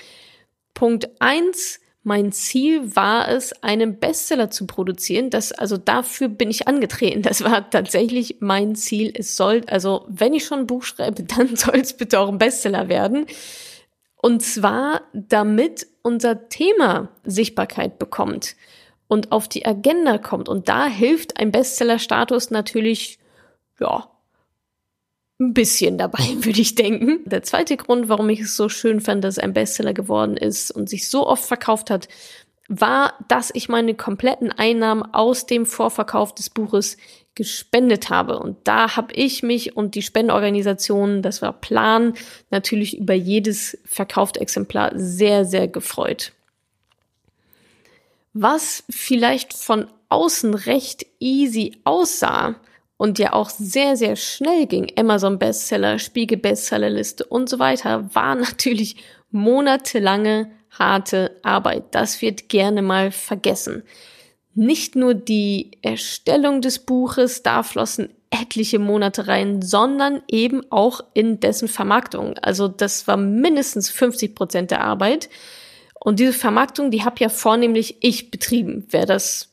Punkt 0.75 1.09
1, 1.19 1.81
mein 2.03 2.33
Ziel 2.33 2.97
war 2.97 3.29
es, 3.29 3.53
einen 3.63 3.99
Bestseller 3.99 4.51
zu 4.51 4.67
produzieren. 4.67 5.31
Das, 5.31 5.53
also 5.53 5.77
dafür 5.77 6.29
bin 6.29 6.51
ich 6.51 6.69
angetreten. 6.69 7.23
Das 7.23 7.45
war 7.45 7.69
tatsächlich 7.69 8.37
mein 8.41 8.75
Ziel. 8.75 9.13
Es 9.15 9.37
soll, 9.37 9.63
also 9.67 10.07
wenn 10.09 10.33
ich 10.33 10.45
schon 10.45 10.61
ein 10.61 10.67
Buch 10.67 10.83
schreibe, 10.83 11.23
dann 11.37 11.57
soll 11.57 11.77
es 11.77 11.95
bitte 11.95 12.19
auch 12.19 12.29
ein 12.29 12.39
Bestseller 12.39 12.89
werden. 12.89 13.27
Und 14.17 14.43
zwar, 14.43 15.03
damit 15.13 15.87
unser 16.03 16.49
Thema 16.49 17.09
Sichtbarkeit 17.25 17.99
bekommt 17.99 18.57
und 19.09 19.33
auf 19.33 19.49
die 19.49 19.67
Agenda 19.67 20.19
kommt. 20.19 20.49
Und 20.49 20.69
da 20.69 20.87
hilft 20.87 21.39
ein 21.39 21.51
Bestseller-Status 21.51 22.51
natürlich, 22.51 23.19
ja, 23.81 24.09
ein 25.41 25.55
bisschen 25.55 25.99
dabei, 25.99 26.23
würde 26.41 26.61
ich 26.61 26.75
denken. 26.75 27.21
Der 27.25 27.43
zweite 27.43 27.77
Grund, 27.77 28.09
warum 28.09 28.29
ich 28.29 28.41
es 28.41 28.57
so 28.57 28.69
schön 28.69 29.01
fand, 29.01 29.25
dass 29.25 29.37
es 29.37 29.43
ein 29.43 29.53
Bestseller 29.55 29.95
geworden 29.95 30.37
ist 30.37 30.71
und 30.71 30.89
sich 30.89 31.09
so 31.09 31.27
oft 31.27 31.45
verkauft 31.45 31.91
hat, 31.91 32.09
war, 32.69 33.15
dass 33.27 33.51
ich 33.53 33.69
meine 33.69 33.95
kompletten 33.95 34.53
Einnahmen 34.53 35.03
aus 35.03 35.45
dem 35.47 35.67
Vorverkauf 35.67 36.33
des 36.35 36.51
Buches 36.51 36.97
gespendet 37.41 38.11
habe. 38.11 38.39
Und 38.39 38.59
da 38.65 38.97
habe 38.97 39.15
ich 39.15 39.43
mich 39.43 39.75
und 39.75 39.95
die 39.95 40.03
Spendenorganisation, 40.03 41.23
das 41.23 41.41
war 41.41 41.55
Plan, 41.55 42.13
natürlich 42.51 42.99
über 42.99 43.15
jedes 43.15 43.79
verkaufte 43.87 44.43
Exemplar 44.43 44.93
sehr, 44.95 45.47
sehr 45.47 45.67
gefreut. 45.67 46.33
Was 48.35 48.85
vielleicht 48.91 49.55
von 49.55 49.87
außen 50.11 50.53
recht 50.53 51.07
easy 51.19 51.79
aussah 51.85 52.57
und 52.99 53.19
ja 53.19 53.33
auch 53.33 53.49
sehr, 53.49 53.97
sehr 53.97 54.17
schnell 54.17 54.67
ging, 54.67 54.93
Amazon 54.99 55.39
Bestseller, 55.39 55.99
Spiegel 55.99 56.37
Bestsellerliste 56.37 57.25
und 57.25 57.49
so 57.49 57.59
weiter, 57.59 58.15
war 58.15 58.35
natürlich 58.35 58.97
monatelange 59.31 60.51
harte 60.79 61.41
Arbeit. 61.43 61.85
Das 61.93 62.21
wird 62.21 62.51
gerne 62.51 62.83
mal 62.83 63.11
vergessen. 63.11 63.83
Nicht 64.61 64.95
nur 64.95 65.15
die 65.15 65.71
Erstellung 65.81 66.61
des 66.61 66.81
Buches, 66.81 67.43
da 67.43 67.63
flossen 67.63 68.11
etliche 68.29 68.79
Monate 68.79 69.27
rein, 69.27 69.63
sondern 69.63 70.21
eben 70.29 70.71
auch 70.71 71.01
in 71.15 71.41
dessen 71.41 71.67
Vermarktung. 71.67 72.37
Also 72.43 72.69
das 72.69 73.09
war 73.09 73.17
mindestens 73.17 73.89
50 73.89 74.35
Prozent 74.35 74.71
der 74.71 74.83
Arbeit. 74.85 75.31
Und 75.99 76.21
diese 76.21 76.35
Vermarktung, 76.35 76.91
die 76.91 77.07
habe 77.07 77.17
ja 77.21 77.31
vornehmlich 77.31 77.97
ich 78.01 78.31
betrieben, 78.31 78.85
wer 78.91 79.07
das 79.07 79.49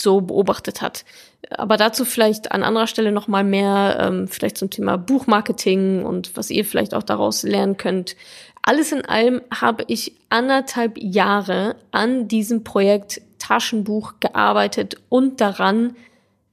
so 0.00 0.20
beobachtet 0.20 0.80
hat. 0.80 1.04
Aber 1.50 1.76
dazu 1.76 2.04
vielleicht 2.04 2.52
an 2.52 2.62
anderer 2.62 2.86
Stelle 2.86 3.10
noch 3.10 3.26
mal 3.26 3.42
mehr, 3.42 3.98
ähm, 4.00 4.28
vielleicht 4.28 4.58
zum 4.58 4.70
Thema 4.70 4.96
Buchmarketing 4.96 6.04
und 6.04 6.36
was 6.36 6.50
ihr 6.50 6.64
vielleicht 6.64 6.94
auch 6.94 7.02
daraus 7.02 7.42
lernen 7.42 7.76
könnt. 7.76 8.14
Alles 8.62 8.92
in 8.92 9.04
allem 9.04 9.42
habe 9.52 9.82
ich 9.88 10.12
anderthalb 10.28 10.98
Jahre 10.98 11.74
an 11.90 12.28
diesem 12.28 12.62
Projekt 12.62 13.22
Taschenbuch 13.50 14.14
gearbeitet 14.20 14.94
und 15.08 15.40
daran, 15.40 15.96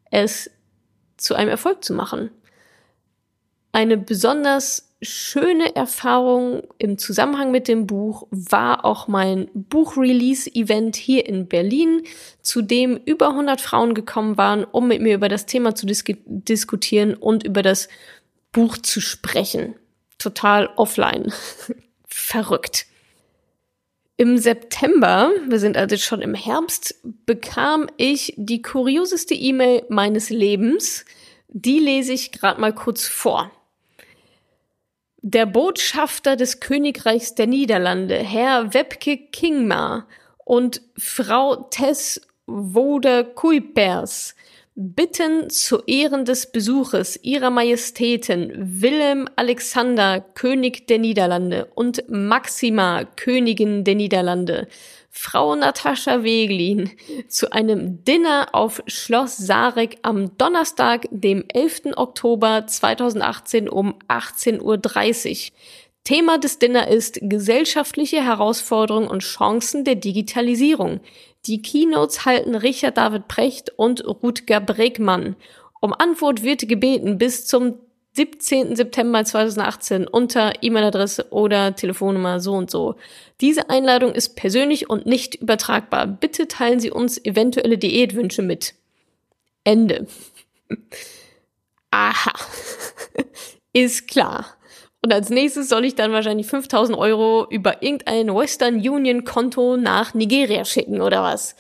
es 0.10 0.50
zu 1.16 1.36
einem 1.36 1.50
Erfolg 1.50 1.84
zu 1.84 1.94
machen. 1.94 2.32
Eine 3.72 3.98
besonders 3.98 4.96
schöne 5.04 5.76
Erfahrung 5.76 6.64
im 6.80 6.98
Zusammenhang 6.98 7.52
mit 7.52 7.68
dem 7.68 7.86
Buch 7.86 8.26
war 8.32 8.84
auch 8.84 9.08
mein 9.08 9.48
Buchrelease-Event 9.54 10.96
hier 10.96 11.28
in 11.28 11.48
Berlin, 11.48 12.02
zu 12.42 12.64
dem 12.64 12.98
über 13.06 13.30
100 13.30 13.62
Frauen 13.62 13.94
gekommen 13.94 14.38
waren, 14.38 14.64
um 14.64 14.88
mit 14.88 15.00
mir 15.00 15.14
über 15.14 15.30
das 15.30 15.46
Thema 15.46 15.76
zu 15.76 15.86
dis 15.86 16.04
diskutieren 16.26 17.14
und 17.14 17.44
über 17.44 17.62
das 17.62 17.90
Buch 18.52 18.76
zu 18.76 19.02
sprechen. 19.02 19.76
Total 20.18 20.68
offline. 20.78 21.32
Verrückt. 22.08 22.87
Im 24.20 24.40
September, 24.40 25.32
wir 25.48 25.60
sind 25.60 25.78
also 25.78 25.96
schon 25.96 26.22
im 26.22 26.34
Herbst, 26.34 26.96
bekam 27.28 27.88
ich 27.98 28.34
die 28.36 28.64
kurioseste 28.64 29.36
E-Mail 29.36 29.84
meines 29.90 30.32
Lebens. 30.32 31.06
Die 31.50 31.78
lese 31.78 32.14
ich 32.14 32.32
gerade 32.32 32.60
mal 32.60 32.74
kurz 32.74 33.06
vor. 33.06 33.52
Der 35.22 35.46
Botschafter 35.46 36.36
des 36.36 36.60
Königreichs 36.60 37.36
der 37.36 37.46
Niederlande, 37.46 38.16
Herr 38.16 38.74
Webke 38.74 39.18
Kingma 39.18 40.08
und 40.46 40.82
Frau 40.98 41.68
Tess 41.70 42.20
Woder 42.48 43.24
Kuipers, 43.24 44.34
bitten 44.80 45.50
zu 45.50 45.82
Ehren 45.88 46.24
des 46.24 46.52
Besuches 46.52 47.20
ihrer 47.24 47.50
Majestäten 47.50 48.54
Willem 48.56 49.28
Alexander, 49.36 50.22
König 50.22 50.86
der 50.86 51.00
Niederlande 51.00 51.66
und 51.74 52.04
Maxima, 52.10 53.04
Königin 53.04 53.84
der 53.84 53.96
Niederlande, 53.96 54.68
Frau 55.10 55.56
Natascha 55.56 56.24
Weglin 56.24 56.92
zu 57.28 57.52
einem 57.52 58.04
Dinner 58.04 58.50
auf 58.52 58.84
Schloss 58.86 59.38
Sarek 59.38 59.98
am 60.04 60.38
Donnerstag, 60.38 61.08
dem 61.10 61.44
11. 61.52 61.94
Oktober 61.96 62.68
2018 62.68 63.68
um 63.70 63.96
18.30 64.08 64.62
Uhr. 64.62 65.58
Thema 66.04 66.38
des 66.38 66.60
Dinner 66.60 66.88
ist 66.88 67.20
gesellschaftliche 67.22 68.24
Herausforderungen 68.24 69.08
und 69.08 69.24
Chancen 69.24 69.84
der 69.84 69.96
Digitalisierung. 69.96 71.00
Die 71.48 71.62
Keynotes 71.62 72.26
halten 72.26 72.56
Richard 72.56 72.98
David 72.98 73.30
Precht 73.30 73.72
und 73.78 74.06
Rutger 74.06 74.60
Bregmann. 74.60 75.38
Um 75.80 75.94
Antwort 75.94 76.44
wird 76.44 76.68
gebeten 76.68 77.18
bis 77.18 77.46
zum 77.46 77.76
17. 78.18 78.76
September 78.76 79.24
2018 79.24 80.08
unter 80.08 80.62
E-Mail-Adresse 80.62 81.28
oder 81.30 81.76
Telefonnummer 81.76 82.42
so 82.42 82.54
und 82.54 82.70
so. 82.70 82.96
Diese 83.40 83.70
Einladung 83.70 84.12
ist 84.12 84.36
persönlich 84.36 84.90
und 84.90 85.06
nicht 85.06 85.36
übertragbar. 85.36 86.06
Bitte 86.08 86.50
teilen 86.50 86.82
Sie 86.82 86.92
uns 86.92 87.24
eventuelle 87.24 87.78
Diätwünsche 87.78 88.42
mit. 88.42 88.74
Ende. 89.64 90.08
Aha. 91.92 92.34
ist 93.74 94.08
klar. 94.08 94.57
Und 95.02 95.14
als 95.14 95.30
nächstes 95.30 95.70
soll 95.70 95.86
ich 95.86 95.96
dann 95.96 96.12
wahrscheinlich 96.12 96.48
5000 96.48 96.98
Euro 96.98 97.48
über 97.50 97.84
irgendein 97.84 98.34
Western 98.34 98.76
Union 98.76 99.24
Konto 99.24 99.78
nach 99.78 100.14
Nigeria 100.14 100.66
schicken 100.66 101.02
oder 101.02 101.24
was. 101.24 101.56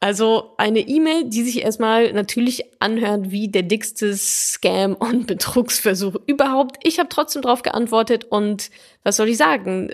Also 0.00 0.54
eine 0.58 0.78
E-Mail, 0.78 1.24
die 1.24 1.42
sich 1.42 1.62
erstmal 1.62 2.12
natürlich 2.12 2.64
anhört 2.78 3.32
wie 3.32 3.48
der 3.48 3.64
dickste 3.64 4.16
Scam 4.16 4.94
und 4.94 5.26
Betrugsversuch 5.26 6.14
überhaupt. 6.26 6.76
Ich 6.84 7.00
habe 7.00 7.08
trotzdem 7.08 7.42
drauf 7.42 7.62
geantwortet 7.62 8.26
und 8.30 8.70
was 9.02 9.16
soll 9.16 9.28
ich 9.28 9.36
sagen? 9.36 9.90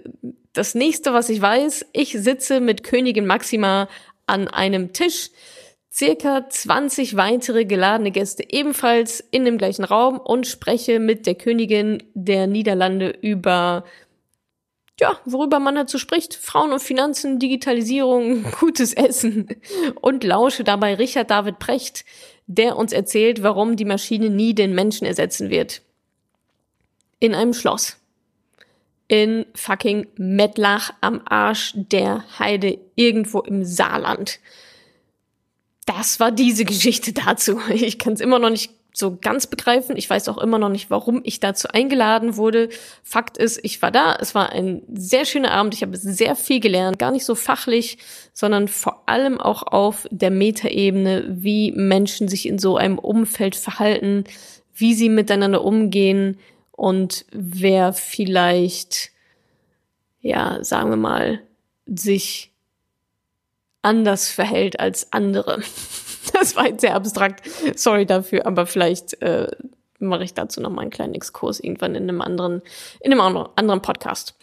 Das 0.52 0.75
nächste, 0.75 1.14
was 1.14 1.30
ich 1.30 1.40
weiß, 1.40 1.87
ich 1.94 2.12
sitze 2.12 2.61
mit 2.61 2.84
Königin 2.84 3.26
Maxima 3.26 3.88
an 4.26 4.46
einem 4.46 4.92
Tisch, 4.92 5.30
circa 5.94 6.48
20 6.48 7.16
weitere 7.16 7.64
geladene 7.64 8.10
Gäste 8.10 8.44
ebenfalls 8.48 9.20
in 9.20 9.44
dem 9.44 9.58
gleichen 9.58 9.84
Raum 9.84 10.18
und 10.18 10.46
spreche 10.46 10.98
mit 10.98 11.26
der 11.26 11.36
Königin 11.36 12.02
der 12.14 12.46
Niederlande 12.46 13.10
über 13.20 13.84
ja, 15.00 15.18
worüber 15.24 15.58
man 15.58 15.74
dazu 15.74 15.98
spricht. 15.98 16.34
Frauen 16.34 16.72
und 16.72 16.80
Finanzen, 16.80 17.40
Digitalisierung, 17.40 18.44
gutes 18.60 18.92
Essen 18.92 19.48
und 20.00 20.22
lausche 20.22 20.62
dabei 20.62 20.94
Richard 20.94 21.30
David 21.30 21.58
Precht, 21.58 22.04
der 22.46 22.76
uns 22.76 22.92
erzählt, 22.92 23.42
warum 23.42 23.76
die 23.76 23.84
Maschine 23.84 24.30
nie 24.30 24.54
den 24.54 24.74
Menschen 24.74 25.04
ersetzen 25.04 25.50
wird. 25.50 25.82
In 27.18 27.34
einem 27.34 27.54
Schloss. 27.54 27.96
In 29.08 29.46
fucking 29.54 30.06
Mettlach 30.16 30.92
am 31.00 31.22
Arsch 31.24 31.72
der 31.74 32.24
Heide 32.38 32.78
irgendwo 32.94 33.40
im 33.40 33.64
Saarland. 33.64 34.38
Das 35.86 36.20
war 36.20 36.32
diese 36.32 36.64
Geschichte 36.64 37.12
dazu. 37.26 37.60
Ich 37.70 37.98
kann 37.98 38.14
es 38.14 38.20
immer 38.20 38.38
noch 38.38 38.50
nicht 38.50 38.70
so 38.96 39.18
ganz 39.20 39.48
begreifen. 39.48 39.96
Ich 39.96 40.08
weiß 40.08 40.28
auch 40.28 40.38
immer 40.38 40.58
noch 40.58 40.68
nicht, 40.68 40.88
warum 40.88 41.20
ich 41.24 41.40
dazu 41.40 41.66
eingeladen 41.68 42.36
wurde. 42.36 42.68
Fakt 43.02 43.36
ist, 43.36 43.58
ich 43.64 43.82
war 43.82 43.90
da. 43.90 44.16
Es 44.20 44.36
war 44.36 44.50
ein 44.50 44.82
sehr 44.94 45.24
schöner 45.24 45.50
Abend. 45.50 45.74
Ich 45.74 45.82
habe 45.82 45.96
sehr 45.96 46.36
viel 46.36 46.60
gelernt. 46.60 47.00
Gar 47.00 47.10
nicht 47.10 47.24
so 47.24 47.34
fachlich, 47.34 47.98
sondern 48.32 48.68
vor 48.68 49.02
allem 49.06 49.40
auch 49.40 49.64
auf 49.64 50.06
der 50.12 50.30
Metaebene, 50.30 51.24
wie 51.28 51.72
Menschen 51.72 52.28
sich 52.28 52.46
in 52.46 52.60
so 52.60 52.76
einem 52.76 53.00
Umfeld 53.00 53.56
verhalten, 53.56 54.24
wie 54.76 54.94
sie 54.94 55.08
miteinander 55.08 55.64
umgehen 55.64 56.38
und 56.70 57.24
wer 57.32 57.92
vielleicht, 57.92 59.10
ja, 60.20 60.62
sagen 60.62 60.90
wir 60.90 60.96
mal, 60.96 61.40
sich 61.86 62.53
anders 63.84 64.30
verhält 64.30 64.80
als 64.80 65.12
andere. 65.12 65.62
Das 66.32 66.56
war 66.56 66.66
jetzt 66.66 66.80
sehr 66.80 66.94
abstrakt. 66.94 67.48
Sorry 67.76 68.06
dafür, 68.06 68.46
aber 68.46 68.66
vielleicht 68.66 69.20
äh, 69.22 69.46
mache 69.98 70.24
ich 70.24 70.32
dazu 70.32 70.60
noch 70.60 70.70
mal 70.70 70.82
einen 70.82 70.90
kleinen 70.90 71.14
Exkurs 71.14 71.60
irgendwann 71.60 71.94
in 71.94 72.04
einem 72.04 72.22
anderen, 72.22 72.62
in 73.00 73.12
einem 73.12 73.20
anderen 73.20 73.82
Podcast. 73.82 74.34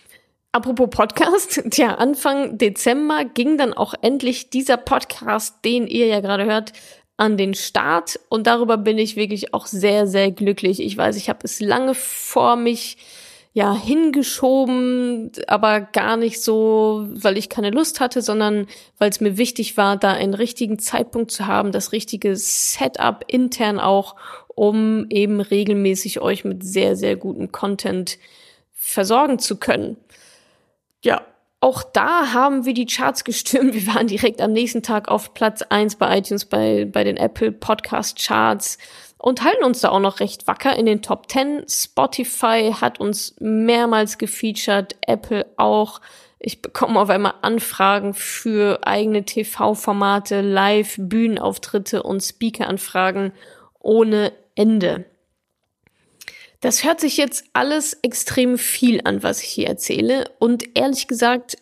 Apropos 0.52 0.90
Podcast, 0.90 1.64
tja, 1.72 1.96
Anfang 1.96 2.58
Dezember 2.58 3.26
ging 3.26 3.58
dann 3.58 3.74
auch 3.74 3.94
endlich 4.02 4.52
dieser 4.52 4.78
Podcast, 4.78 5.66
den 5.66 5.88
ihr 5.88 6.06
ja 6.06 6.20
gerade 6.20 6.46
hört, 6.46 6.72
an 7.18 7.36
den 7.36 7.54
Start 7.54 8.20
und 8.30 8.48
darüber 8.48 8.78
bin 8.78 8.98
ich 8.98 9.16
wirklich 9.16 9.54
auch 9.54 9.66
sehr, 9.66 10.08
sehr 10.08 10.32
glücklich. 10.32 10.80
Ich 10.82 10.98
weiß, 10.98 11.18
ich 11.18 11.30
habe 11.30 11.40
es 11.44 11.60
lange 11.60 11.94
vor 11.94 12.56
mich 12.56 12.98
ja 13.54 13.76
hingeschoben, 13.76 15.32
aber 15.48 15.82
gar 15.82 16.16
nicht 16.16 16.42
so, 16.42 17.08
weil 17.10 17.38
ich 17.38 17.50
keine 17.50 17.70
Lust 17.70 18.00
hatte, 18.00 18.22
sondern 18.22 18.68
weil 18.98 19.10
es 19.10 19.20
mir 19.20 19.38
wichtig 19.38 19.76
war, 19.76 19.98
da 19.98 20.14
einen 20.14 20.34
richtigen 20.34 20.80
Zeitpunkt 20.80 21.32
zu 21.32 21.48
haben, 21.48 21.74
das 21.74 21.92
richtige 21.92 22.36
Setup 22.38 23.26
intern 23.28 23.80
auch, 23.80 24.16
um 24.48 25.06
eben 25.10 25.42
regelmäßig 25.42 26.22
euch 26.22 26.46
mit 26.46 26.64
sehr, 26.64 26.96
sehr 26.96 27.18
gutem 27.18 27.52
Content 27.52 28.18
versorgen 28.74 29.38
zu 29.38 29.58
können. 29.58 29.98
Ja, 31.04 31.26
auch 31.60 31.84
da 31.84 32.34
haben 32.34 32.66
wir 32.66 32.74
die 32.74 32.86
Charts 32.88 33.24
gestürmt. 33.24 33.74
Wir 33.74 33.94
waren 33.94 34.08
direkt 34.08 34.42
am 34.42 34.54
nächsten 34.54 34.82
Tag 34.82 35.10
auf 35.10 35.34
Platz 35.34 35.62
eins 35.62 35.96
bei 35.96 36.18
iTunes, 36.18 36.46
bei, 36.46 36.86
bei 36.86 37.04
den 37.04 37.18
Apple 37.18 37.52
Podcast 37.52 38.18
Charts 38.18 38.78
und 39.22 39.44
halten 39.44 39.64
uns 39.64 39.82
da 39.82 39.90
auch 39.90 40.00
noch 40.00 40.20
recht 40.20 40.48
wacker 40.48 40.76
in 40.76 40.88
den 40.88 41.04
Top 41.04 41.32
10. 41.32 41.66
Spotify 41.70 42.74
hat 42.74 43.00
uns 43.00 43.36
mehrmals 43.40 44.18
gefeatured, 44.18 44.96
Apple 45.06 45.46
auch. 45.58 46.02
Ich 46.40 46.64
bekomme 46.64 47.00
auf 47.00 47.12
einmal 47.12 47.36
Anfragen 47.44 48.16
für 48.16 48.80
eigene 48.82 49.24
TV-Formate, 49.24 50.42
Live, 50.42 50.96
Bühnenauftritte 50.98 52.02
und 52.02 52.22
Speaker-Anfragen 52.22 53.32
ohne 53.80 54.34
Ende. 54.56 55.06
Das 56.60 56.84
hört 56.84 57.00
sich 57.00 57.18
jetzt 57.18 57.46
alles 57.54 57.94
extrem 58.02 58.58
viel 58.58 59.02
an, 59.04 59.22
was 59.22 59.44
ich 59.44 59.50
hier 59.50 59.68
erzähle. 59.68 60.32
Und 60.40 60.76
ehrlich 60.76 61.08
gesagt, 61.08 61.58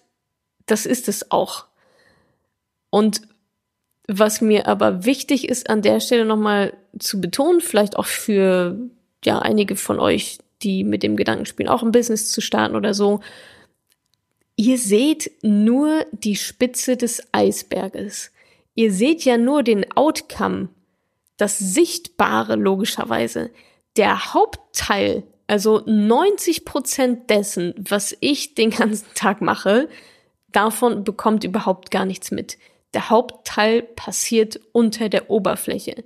das 0.65 0.85
ist 0.85 1.09
es 1.09 1.29
auch. 1.29 1.65
Und 2.89 3.21
was 4.07 4.39
mir 4.39 4.67
aber 4.67 5.03
wichtig 5.03 5.49
ist, 5.49 5.69
an 5.69 5.81
der 5.81 5.99
Stelle 5.99 6.23
nochmal 6.23 6.73
zu 6.97 7.21
betonen, 7.21 7.61
vielleicht 7.61 7.97
auch 7.97 8.05
für 8.05 8.77
ja 9.23 9.39
einige 9.39 9.75
von 9.75 9.99
euch, 9.99 10.39
die 10.61 10.83
mit 10.83 11.03
dem 11.03 11.15
Gedanken 11.15 11.45
spielen, 11.45 11.69
auch 11.69 11.83
ein 11.83 11.91
Business 11.91 12.31
zu 12.31 12.41
starten 12.41 12.75
oder 12.75 12.93
so. 12.93 13.19
Ihr 14.55 14.77
seht 14.77 15.31
nur 15.41 16.05
die 16.11 16.35
Spitze 16.35 16.97
des 16.97 17.21
Eisberges. 17.31 18.31
Ihr 18.75 18.91
seht 18.91 19.23
ja 19.23 19.37
nur 19.37 19.63
den 19.63 19.89
Outcome, 19.95 20.69
das 21.37 21.57
Sichtbare 21.57 22.55
logischerweise. 22.55 23.51
Der 23.95 24.33
Hauptteil, 24.33 25.23
also 25.47 25.81
90 25.85 26.65
Prozent 26.65 27.29
dessen, 27.29 27.73
was 27.77 28.15
ich 28.19 28.55
den 28.55 28.71
ganzen 28.71 29.07
Tag 29.15 29.41
mache, 29.41 29.89
davon 30.51 31.03
bekommt 31.03 31.43
überhaupt 31.43 31.91
gar 31.91 32.05
nichts 32.05 32.31
mit. 32.31 32.57
Der 32.93 33.09
Hauptteil 33.09 33.83
passiert 33.83 34.59
unter 34.71 35.09
der 35.09 35.29
Oberfläche. 35.29 36.03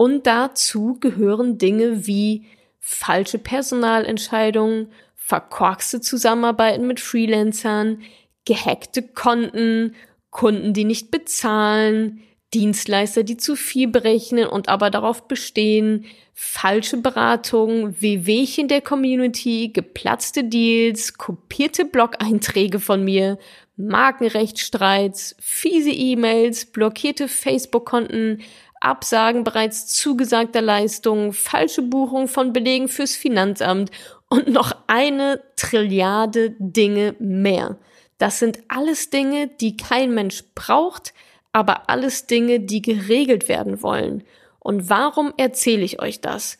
Und 0.00 0.26
dazu 0.26 0.96
gehören 0.98 1.58
Dinge 1.58 2.06
wie 2.06 2.46
falsche 2.78 3.36
Personalentscheidungen, 3.36 4.90
verkorkste 5.14 6.00
Zusammenarbeiten 6.00 6.86
mit 6.86 7.00
Freelancern, 7.00 8.00
gehackte 8.46 9.02
Konten, 9.02 9.94
Kunden, 10.30 10.72
die 10.72 10.84
nicht 10.84 11.10
bezahlen, 11.10 12.22
Dienstleister, 12.54 13.24
die 13.24 13.36
zu 13.36 13.56
viel 13.56 13.88
berechnen 13.88 14.46
und 14.46 14.70
aber 14.70 14.88
darauf 14.88 15.28
bestehen, 15.28 16.06
falsche 16.32 16.96
Beratungen, 16.96 18.00
Wehwehchen 18.00 18.68
der 18.68 18.80
Community, 18.80 19.68
geplatzte 19.68 20.44
Deals, 20.44 21.18
kopierte 21.18 21.84
Blog-Einträge 21.84 22.80
von 22.80 23.04
mir, 23.04 23.38
Markenrechtsstreits, 23.76 25.36
fiese 25.40 25.90
E-Mails, 25.90 26.64
blockierte 26.64 27.28
Facebook-Konten, 27.28 28.40
Absagen 28.80 29.44
bereits 29.44 29.86
zugesagter 29.86 30.62
Leistungen, 30.62 31.32
falsche 31.32 31.82
Buchung 31.82 32.28
von 32.28 32.52
Belegen 32.52 32.88
fürs 32.88 33.14
Finanzamt 33.14 33.90
und 34.28 34.48
noch 34.48 34.74
eine 34.86 35.42
Trilliarde 35.56 36.54
Dinge 36.58 37.14
mehr. 37.18 37.76
Das 38.18 38.38
sind 38.38 38.58
alles 38.68 39.10
Dinge, 39.10 39.48
die 39.48 39.76
kein 39.76 40.14
Mensch 40.14 40.44
braucht, 40.54 41.14
aber 41.52 41.88
alles 41.90 42.26
Dinge, 42.26 42.60
die 42.60 42.82
geregelt 42.82 43.48
werden 43.48 43.82
wollen. 43.82 44.24
Und 44.58 44.90
warum 44.90 45.32
erzähle 45.36 45.82
ich 45.82 46.00
euch 46.00 46.20
das? 46.20 46.58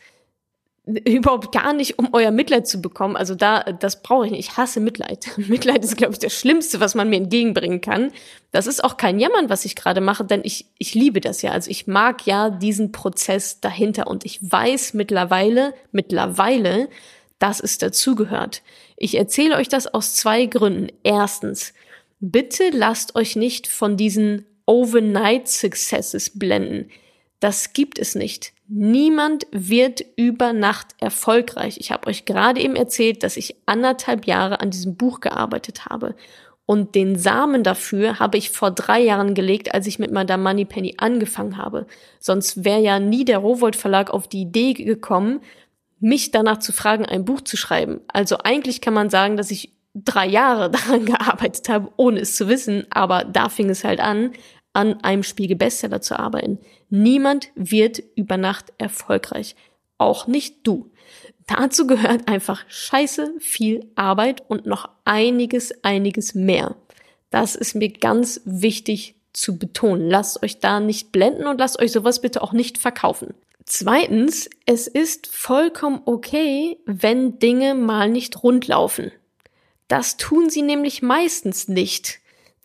Überhaupt 1.04 1.52
gar 1.52 1.73
nicht, 1.73 1.99
um 1.99 2.11
euer 2.12 2.30
Mitleid 2.30 2.66
zu 2.66 2.80
bekommen. 2.80 3.16
Also 3.16 3.35
da, 3.35 3.62
das 3.62 4.02
brauche 4.02 4.26
ich 4.26 4.32
nicht. 4.32 4.49
Ich 4.50 4.56
hasse 4.56 4.80
Mitleid. 4.80 5.26
Mitleid 5.37 5.85
ist, 5.85 5.97
glaube 5.97 6.14
ich, 6.14 6.18
das 6.18 6.35
Schlimmste, 6.35 6.80
was 6.80 6.94
man 6.94 7.09
mir 7.09 7.16
entgegenbringen 7.16 7.80
kann. 7.80 8.12
Das 8.52 8.66
ist 8.66 8.82
auch 8.82 8.97
kein 8.97 9.20
Jammern, 9.20 9.49
was 9.49 9.64
ich 9.64 9.76
gerade 9.76 10.00
mache, 10.00 10.25
denn 10.25 10.42
ich, 10.44 10.66
ich 10.78 10.94
liebe 10.94 11.20
das 11.20 11.42
ja. 11.42 11.52
Also 11.52 11.70
ich 11.70 11.87
mag 11.87 12.26
ja 12.26 12.50
diesen 12.50 12.92
Prozess 12.92 13.61
dahinter 13.61 14.06
und 14.06 14.25
ich 14.25 14.38
weiß 14.42 14.94
mittlerweile, 14.94 15.75
mittlerweile, 15.92 16.88
dass 17.38 17.61
es 17.61 17.78
dazugehört. 17.78 18.62
Ich 18.97 19.16
erzähle 19.16 19.56
euch 19.56 19.68
das 19.68 19.87
aus 19.87 20.14
zwei 20.14 20.47
Gründen. 20.47 20.88
Erstens, 21.02 21.73
bitte 22.20 22.70
lasst 22.70 23.14
euch 23.14 23.37
nicht 23.37 23.66
von 23.66 23.97
diesen 23.97 24.47
Overnight 24.66 25.49
Successes 25.49 26.38
blenden. 26.38 26.90
Das 27.40 27.73
gibt 27.73 27.99
es 27.99 28.14
nicht. 28.14 28.52
Niemand 28.73 29.49
wird 29.50 30.05
über 30.15 30.53
Nacht 30.53 30.95
erfolgreich. 30.99 31.79
Ich 31.81 31.91
habe 31.91 32.07
euch 32.07 32.25
gerade 32.25 32.61
eben 32.61 32.77
erzählt, 32.77 33.25
dass 33.25 33.37
ich 33.37 33.57
anderthalb 33.67 34.27
Jahre 34.27 34.61
an 34.61 34.71
diesem 34.71 34.95
Buch 34.95 35.19
gearbeitet 35.19 35.87
habe. 35.87 36.15
Und 36.67 36.95
den 36.95 37.19
Samen 37.19 37.65
dafür 37.65 38.21
habe 38.21 38.39
ich 38.39 38.50
vor 38.50 38.71
drei 38.71 39.00
Jahren 39.00 39.35
gelegt, 39.35 39.75
als 39.75 39.89
ich 39.89 39.99
mit 39.99 40.12
Madame 40.12 40.45
Moneypenny 40.45 40.95
angefangen 40.99 41.57
habe. 41.57 41.89
Sonst 42.21 42.65
wäre 42.65 42.81
ja 42.81 43.00
nie 43.00 43.25
der 43.25 43.39
Rowold 43.39 43.75
Verlag 43.75 44.11
auf 44.11 44.29
die 44.29 44.43
Idee 44.43 44.75
gekommen, 44.75 45.41
mich 45.99 46.31
danach 46.31 46.61
zu 46.61 46.73
fragen, 46.73 47.05
ein 47.05 47.25
Buch 47.25 47.41
zu 47.41 47.57
schreiben. 47.57 48.00
Also 48.07 48.39
eigentlich 48.39 48.81
kann 48.81 48.95
man 48.95 49.11
sagen, 49.11 49.37
dass 49.37 49.50
ich 49.50 49.73
drei 49.97 50.29
Jahre 50.29 50.71
daran 50.71 51.07
gearbeitet 51.07 51.69
habe, 51.69 51.91
ohne 51.97 52.21
es 52.21 52.37
zu 52.37 52.47
wissen, 52.47 52.87
aber 52.91 53.25
da 53.25 53.49
fing 53.49 53.69
es 53.69 53.83
halt 53.83 53.99
an, 53.99 54.31
an 54.73 55.03
einem 55.03 55.23
Spiegel-Bestseller 55.23 56.00
zu 56.00 56.19
arbeiten. 56.19 56.59
Niemand 56.89 57.50
wird 57.55 58.03
über 58.15 58.37
Nacht 58.37 58.73
erfolgreich. 58.79 59.57
Auch 59.99 60.27
nicht 60.27 60.67
du. 60.67 60.91
Dazu 61.47 61.87
gehört 61.87 62.29
einfach 62.29 62.65
scheiße 62.69 63.35
viel 63.41 63.91
Arbeit 63.97 64.43
und 64.49 64.67
noch 64.67 64.89
einiges, 65.05 65.73
einiges 65.83 66.35
mehr. 66.35 66.77
Das 67.31 67.57
ist 67.57 67.75
mir 67.75 67.89
ganz 67.91 68.41
wichtig 68.45 69.17
zu 69.33 69.59
betonen. 69.59 70.09
Lasst 70.09 70.43
euch 70.43 70.61
da 70.61 70.81
nicht 70.81 71.12
blenden 71.12 71.47
und 71.47 71.59
lasst 71.59 71.81
euch 71.81 71.93
sowas 71.93 72.21
bitte 72.21 72.43
auch 72.43 72.53
nicht 72.53 72.79
verkaufen. 72.79 73.35
Zweitens, 73.65 74.49
es 74.67 74.89
ist 74.89 75.29
vollkommen 75.29 76.03
okay, 76.05 76.79
wenn 76.87 77.39
Dinge 77.39 77.75
mal 77.75 78.09
nicht 78.09 78.43
rundlaufen. 78.43 79.12
Das 79.87 80.17
tun 80.17 80.50
sie 80.50 80.62
nämlich 80.62 81.03
meistens 81.03 81.69
nicht. 81.69 82.20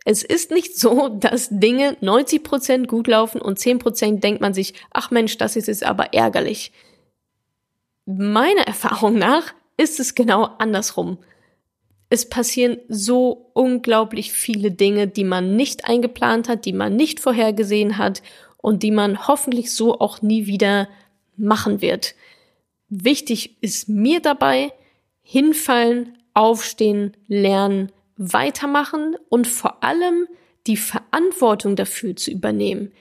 Es 0.05 0.23
ist 0.23 0.51
nicht 0.51 0.79
so, 0.79 1.09
dass 1.19 1.49
Dinge 1.51 1.97
90% 2.01 2.85
gut 2.87 3.07
laufen 3.07 3.41
und 3.41 3.59
10% 3.59 4.21
denkt 4.21 4.39
man 4.39 4.53
sich, 4.53 4.73
ach 4.91 5.11
Mensch, 5.11 5.37
das 5.37 5.57
ist 5.57 5.67
jetzt 5.67 5.83
aber 5.83 6.13
ärgerlich. 6.13 6.71
Meiner 8.05 8.61
Erfahrung 8.67 9.17
nach 9.17 9.53
ist 9.75 9.99
es 9.99 10.15
genau 10.15 10.45
andersrum. 10.59 11.17
Es 12.07 12.29
passieren 12.29 12.77
so 12.87 13.49
unglaublich 13.53 14.31
viele 14.31 14.71
Dinge, 14.71 15.07
die 15.07 15.23
man 15.23 15.55
nicht 15.57 15.85
eingeplant 15.85 16.47
hat, 16.47 16.65
die 16.65 16.71
man 16.71 16.95
nicht 16.95 17.19
vorhergesehen 17.19 17.97
hat 17.97 18.21
und 18.57 18.83
die 18.83 18.91
man 18.91 19.27
hoffentlich 19.27 19.73
so 19.73 19.99
auch 19.99 20.21
nie 20.21 20.45
wieder 20.45 20.87
machen 21.35 21.81
wird. 21.81 22.13
Wichtig 22.89 23.57
ist 23.61 23.89
mir 23.89 24.21
dabei, 24.21 24.71
hinfallen, 25.23 26.17
aufstehen, 26.35 27.17
lernen, 27.27 27.91
weitermachen 28.17 29.15
und 29.29 29.47
vor 29.47 29.83
allem 29.83 30.27
die 30.67 30.77
Verantwortung 30.77 31.75
dafür 31.75 32.15
zu 32.15 32.31
übernehmen. 32.31 32.91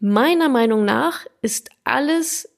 Meiner 0.00 0.48
Meinung 0.48 0.84
nach 0.84 1.26
ist 1.42 1.70
alles 1.84 2.48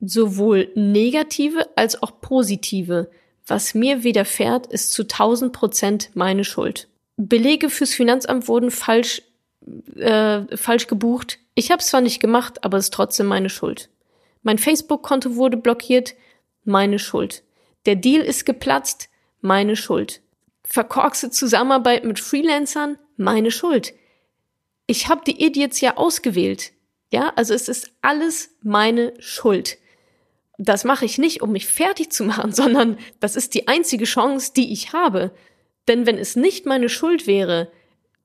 sowohl 0.00 0.70
negative 0.74 1.68
als 1.76 2.02
auch 2.02 2.20
positive. 2.20 3.10
Was 3.46 3.74
mir 3.74 4.02
widerfährt, 4.02 4.66
ist 4.66 4.92
zu 4.92 5.02
1000 5.02 5.52
Prozent 5.52 6.10
meine 6.14 6.44
Schuld. 6.44 6.88
Belege 7.16 7.68
fürs 7.68 7.92
Finanzamt 7.92 8.48
wurden 8.48 8.70
falsch, 8.70 9.22
äh, 9.96 10.56
falsch 10.56 10.86
gebucht. 10.86 11.38
Ich 11.54 11.70
habe 11.70 11.80
es 11.80 11.88
zwar 11.88 12.00
nicht 12.00 12.20
gemacht, 12.20 12.64
aber 12.64 12.78
es 12.78 12.86
ist 12.86 12.94
trotzdem 12.94 13.26
meine 13.26 13.50
Schuld. 13.50 13.90
Mein 14.42 14.56
Facebook-Konto 14.56 15.36
wurde 15.36 15.58
blockiert, 15.58 16.14
meine 16.64 16.98
Schuld. 16.98 17.42
Der 17.84 17.96
Deal 17.96 18.22
ist 18.22 18.46
geplatzt, 18.46 19.10
meine 19.42 19.76
Schuld 19.76 20.22
verkorkste 20.64 21.30
Zusammenarbeit 21.30 22.04
mit 22.04 22.20
Freelancern, 22.20 22.98
meine 23.16 23.50
Schuld. 23.50 23.92
Ich 24.86 25.08
habe 25.08 25.22
die 25.26 25.44
Idiots 25.44 25.80
ja 25.80 25.96
ausgewählt. 25.96 26.72
Ja, 27.12 27.32
also 27.36 27.54
es 27.54 27.68
ist 27.68 27.90
alles 28.02 28.50
meine 28.62 29.12
Schuld. 29.18 29.78
Das 30.58 30.84
mache 30.84 31.04
ich 31.04 31.18
nicht, 31.18 31.42
um 31.42 31.52
mich 31.52 31.66
fertig 31.66 32.10
zu 32.10 32.24
machen, 32.24 32.52
sondern 32.52 32.98
das 33.18 33.36
ist 33.36 33.54
die 33.54 33.68
einzige 33.68 34.04
Chance, 34.04 34.52
die 34.54 34.72
ich 34.72 34.92
habe. 34.92 35.32
Denn 35.88 36.06
wenn 36.06 36.18
es 36.18 36.36
nicht 36.36 36.66
meine 36.66 36.88
Schuld 36.88 37.26
wäre, 37.26 37.70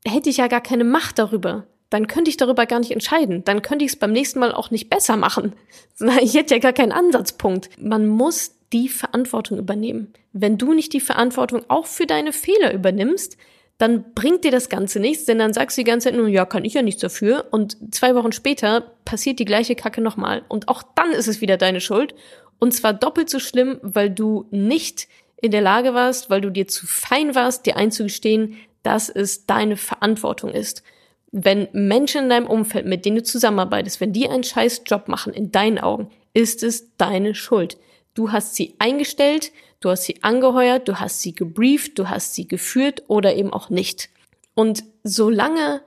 hätte 0.06 0.30
ich 0.30 0.38
ja 0.38 0.48
gar 0.48 0.62
keine 0.62 0.84
Macht 0.84 1.17
darüber. 1.17 1.67
Dann 1.89 2.08
könnte 2.08 2.30
ich 2.30 2.38
darüber 2.38 2.65
gar 2.65 2.80
nicht 2.80 2.91
entscheiden. 2.91 3.43
Dann 3.43 3.62
könnte 3.62 3.86
ich 3.86 3.91
es 3.91 4.00
beim 4.00 4.12
nächsten 4.12 4.39
Mal 4.39 4.54
auch 4.54 4.71
nicht 4.71 4.89
besser 4.89 5.17
machen. 5.17 5.54
Ich 6.21 6.34
hätte 6.34 6.56
ja 6.56 6.60
gar 6.60 6.74
keinen 6.74 6.91
Ansatzpunkt. 6.91 7.69
Man 7.80 8.06
muss 8.06 8.52
die 8.75 8.89
Verantwortung 8.89 9.57
übernehmen. 9.57 10.11
Wenn 10.33 10.57
du 10.57 10.73
nicht 10.73 10.91
die 10.91 10.99
Verantwortung 10.99 11.63
auch 11.69 11.85
für 11.85 12.05
deine 12.05 12.33
Fehler 12.33 12.73
übernimmst, 12.73 13.38
dann 13.77 14.13
bringt 14.13 14.43
dir 14.43 14.51
das 14.51 14.67
Ganze 14.67 14.99
nichts, 14.99 15.23
denn 15.23 15.39
dann 15.39 15.53
sagst 15.53 15.77
du 15.77 15.81
die 15.81 15.89
ganze 15.89 16.09
Zeit 16.09 16.17
nur, 16.17 16.27
ja, 16.27 16.45
kann 16.45 16.65
ich 16.65 16.73
ja 16.73 16.81
nichts 16.81 16.99
dafür. 16.99 17.45
Und 17.51 17.77
zwei 17.95 18.15
Wochen 18.15 18.33
später 18.33 18.81
passiert 19.05 19.39
die 19.39 19.45
gleiche 19.45 19.75
Kacke 19.75 20.01
nochmal. 20.01 20.43
Und 20.49 20.67
auch 20.67 20.83
dann 20.95 21.11
ist 21.11 21.29
es 21.29 21.39
wieder 21.39 21.55
deine 21.55 21.79
Schuld. 21.79 22.15
Und 22.59 22.73
zwar 22.73 22.93
doppelt 22.93 23.29
so 23.29 23.39
schlimm, 23.39 23.79
weil 23.81 24.09
du 24.09 24.45
nicht 24.51 25.07
in 25.41 25.51
der 25.51 25.61
Lage 25.61 25.93
warst, 25.93 26.29
weil 26.29 26.41
du 26.41 26.49
dir 26.49 26.67
zu 26.67 26.85
fein 26.85 27.33
warst, 27.33 27.65
dir 27.65 27.77
einzugestehen, 27.77 28.57
dass 28.83 29.07
es 29.07 29.45
deine 29.45 29.77
Verantwortung 29.77 30.51
ist. 30.51 30.83
Wenn 31.31 31.69
Menschen 31.71 32.23
in 32.23 32.29
deinem 32.29 32.47
Umfeld, 32.47 32.85
mit 32.85 33.05
denen 33.05 33.17
du 33.17 33.23
zusammenarbeitest, 33.23 34.01
wenn 34.01 34.11
die 34.11 34.27
einen 34.27 34.43
scheiß 34.43 34.81
Job 34.85 35.07
machen, 35.07 35.33
in 35.33 35.51
deinen 35.51 35.79
Augen, 35.79 36.09
ist 36.33 36.61
es 36.61 36.95
deine 36.97 37.35
Schuld. 37.35 37.77
Du 38.15 38.32
hast 38.32 38.56
sie 38.56 38.73
eingestellt, 38.80 39.51
du 39.82 39.91
hast 39.91 40.06
sie 40.06 40.23
angeheuert, 40.23 40.88
du 40.88 40.99
hast 40.99 41.21
sie 41.21 41.36
gebrieft, 41.36 41.99
du 41.99 42.10
hast 42.10 42.34
sie 42.34 42.47
geführt 42.47 43.04
oder 43.08 43.36
eben 43.36 43.54
auch 43.54 43.69
nicht. 43.69 44.10
Und 44.56 44.84
solange 45.04 45.82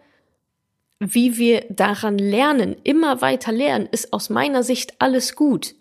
wie 1.01 1.39
wir 1.39 1.65
daran 1.69 2.19
lernen, 2.19 2.77
immer 2.83 3.21
weiter 3.21 3.53
lernen, 3.53 3.89
ist 3.91 4.13
aus 4.13 4.31
meiner 4.31 4.63
Sicht 4.63 4.95
alles 5.01 5.37
gut. 5.37 5.75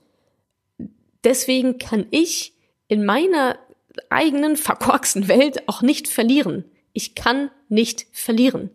Deswegen 1.23 1.79
kann 1.79 2.05
ich 2.12 2.53
in 2.88 3.03
meiner 3.03 3.57
eigenen 4.10 4.57
verkorksten 4.57 5.27
Welt 5.27 5.67
auch 5.67 5.81
nicht 5.81 6.07
verlieren. 6.07 6.65
Ich 6.93 7.15
kann 7.15 7.49
nicht 7.67 8.05
verlieren. 8.12 8.69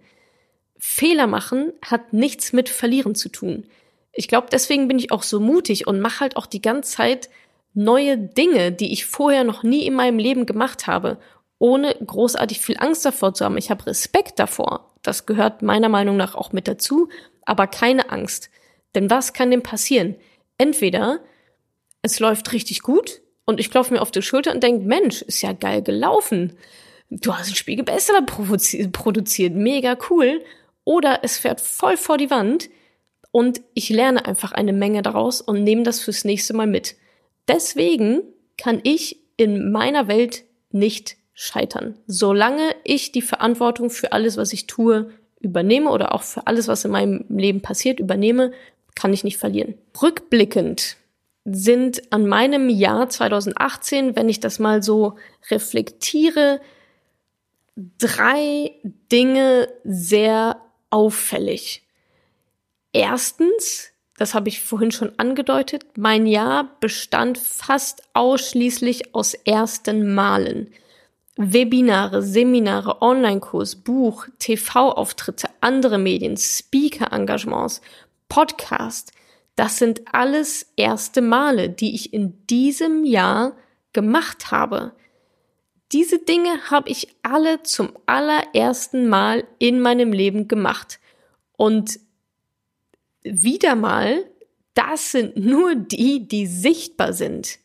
Fehler 0.79 1.29
machen 1.29 1.73
hat 1.81 2.13
nichts 2.13 2.53
mit 2.53 2.69
verlieren 2.69 3.15
zu 3.15 3.29
tun. 3.29 3.65
Ich 4.13 4.27
glaube, 4.27 4.49
deswegen 4.51 4.89
bin 4.89 4.99
ich 4.99 5.13
auch 5.13 5.23
so 5.23 5.39
mutig 5.39 5.87
und 5.87 6.01
mache 6.01 6.21
halt 6.21 6.37
auch 6.37 6.47
die 6.47 6.61
ganze 6.61 6.97
Zeit 6.97 7.31
neue 7.75 8.19
Dinge, 8.19 8.73
die 8.73 8.93
ich 8.93 9.07
vorher 9.07 9.45
noch 9.45 9.63
nie 9.63 9.87
in 9.87 9.95
meinem 9.95 10.19
Leben 10.19 10.47
gemacht 10.47 10.87
habe, 10.87 11.19
ohne 11.59 11.95
großartig 11.95 12.61
viel 12.61 12.77
Angst 12.79 13.05
davor 13.05 13.35
zu 13.35 13.45
haben. 13.45 13.57
Ich 13.57 13.71
habe 13.71 13.87
Respekt 13.87 14.39
davor. 14.39 14.93
Das 15.03 15.27
gehört 15.27 15.63
meiner 15.63 15.89
Meinung 15.89 16.17
nach 16.17 16.35
auch 16.35 16.53
mit 16.53 16.69
dazu, 16.69 17.09
aber 17.45 17.67
keine 17.67 18.11
Angst. 18.11 18.51
Denn 18.95 19.11
was 19.11 19.33
kann 19.33 19.51
denn 19.51 19.63
passieren? 19.63 20.17
Entweder 20.59 21.21
es 22.03 22.21
läuft 22.21 22.53
richtig 22.53 22.83
gut 22.83 23.23
und 23.45 23.61
ich 23.61 23.71
klopfe 23.71 23.95
mir 23.95 24.03
auf 24.03 24.11
die 24.11 24.23
Schulter 24.23 24.53
und 24.53 24.63
denke, 24.63 24.85
Mensch, 24.85 25.23
ist 25.23 25.43
ja 25.43 25.53
geil 25.53 25.83
gelaufen. 25.83 26.57
Du 27.11 27.35
hast 27.35 27.49
ein 27.49 27.55
Spiegel 27.55 27.85
Bestseller 27.85 28.23
produziert, 28.23 29.55
mega 29.55 29.97
cool. 30.11 30.43
Oder 30.85 31.21
es 31.23 31.39
fährt 31.39 31.61
voll 31.61 31.97
vor 31.97 32.19
die 32.19 32.31
Wand 32.31 32.71
und 33.31 33.63
ich 33.75 33.89
lerne 33.89 34.27
einfach 34.27 34.53
eine 34.53 34.73
Menge 34.73 35.03
daraus 35.03 35.41
und 35.41 35.63
nehme 35.63 35.85
das 35.85 36.01
fürs 36.01 36.25
nächste 36.25 36.55
Mal 36.55 36.67
mit. 36.67 36.97
Deswegen 37.49 38.23
kann 38.57 38.81
ich 38.83 39.19
in 39.37 39.73
meiner 39.73 40.09
Welt 40.09 40.45
nicht 40.71 41.17
scheitern, 41.35 41.99
solange 42.07 42.75
ich 42.85 43.13
die 43.13 43.23
Verantwortung 43.23 43.91
für 43.91 44.13
alles, 44.13 44.37
was 44.37 44.53
ich 44.53 44.67
tue, 44.67 45.11
übernehme 45.41 45.91
oder 45.91 46.15
auch 46.15 46.23
für 46.23 46.47
alles, 46.47 46.69
was 46.69 46.85
in 46.85 46.93
meinem 46.93 47.25
Leben 47.29 47.63
passiert, 47.63 47.99
übernehme, 47.99 48.53
kann 48.95 49.13
ich 49.13 49.25
nicht 49.25 49.39
verlieren. 49.39 49.75
Rückblickend 50.01 50.97
sind 51.45 52.13
an 52.13 52.27
meinem 52.27 52.69
Jahr 52.69 53.09
2018, 53.09 54.15
wenn 54.15 54.29
ich 54.29 54.39
das 54.39 54.59
mal 54.59 54.83
so 54.83 55.17
reflektiere, 55.51 56.61
drei 57.99 58.73
Dinge 59.11 59.69
sehr 59.83 60.61
auffällig. 60.91 61.83
Erstens, 62.93 63.92
das 64.23 64.35
habe 64.35 64.49
ich 64.49 64.61
vorhin 64.61 64.93
schon 64.93 65.19
angedeutet, 65.19 65.85
mein 65.97 66.29
Jahr 66.29 66.77
bestand 66.79 67.39
fast 67.39 68.05
ausschließlich 68.13 69.17
aus 69.17 69.35
ersten 69.35 70.15
Malen. 70.15 70.73
Webinare, 71.37 72.23
Seminare, 72.23 73.03
Online-Kurs, 73.03 73.75
Buch, 73.75 74.29
TV-Auftritte, 74.39 75.49
andere 75.61 75.99
Medien, 75.99 76.37
Speaker-Engagements, 76.37 77.81
Podcast. 78.29 79.11
Das 79.57 79.79
sind 79.79 80.03
alles 80.13 80.73
erste 80.77 81.21
Male, 81.21 81.69
die 81.69 81.97
ich 81.97 82.15
in 82.15 82.47
diesem 82.47 83.05
Jahr 83.05 83.57
gemacht 83.93 84.53
habe. 84.53 84.93
Diese 85.91 86.21
Dinge 86.21 86.71
habe 86.71 86.91
ich 86.91 87.09
alle 87.25 87.65
zum 87.65 87.91
allerersten 88.07 89.09
Mal 89.09 89.43
in 89.59 89.81
meinem 89.81 90.13
Leben 90.13 90.47
gemacht. 90.47 91.01
Und 91.57 91.99
wieder 93.25 93.75
mal, 93.75 94.25
das 94.75 95.13
sind 95.13 95.37
nur 95.37 95.75
die, 95.75 96.27
die 96.27 96.47
sichtbar 96.47 97.13
sind. 97.13 97.59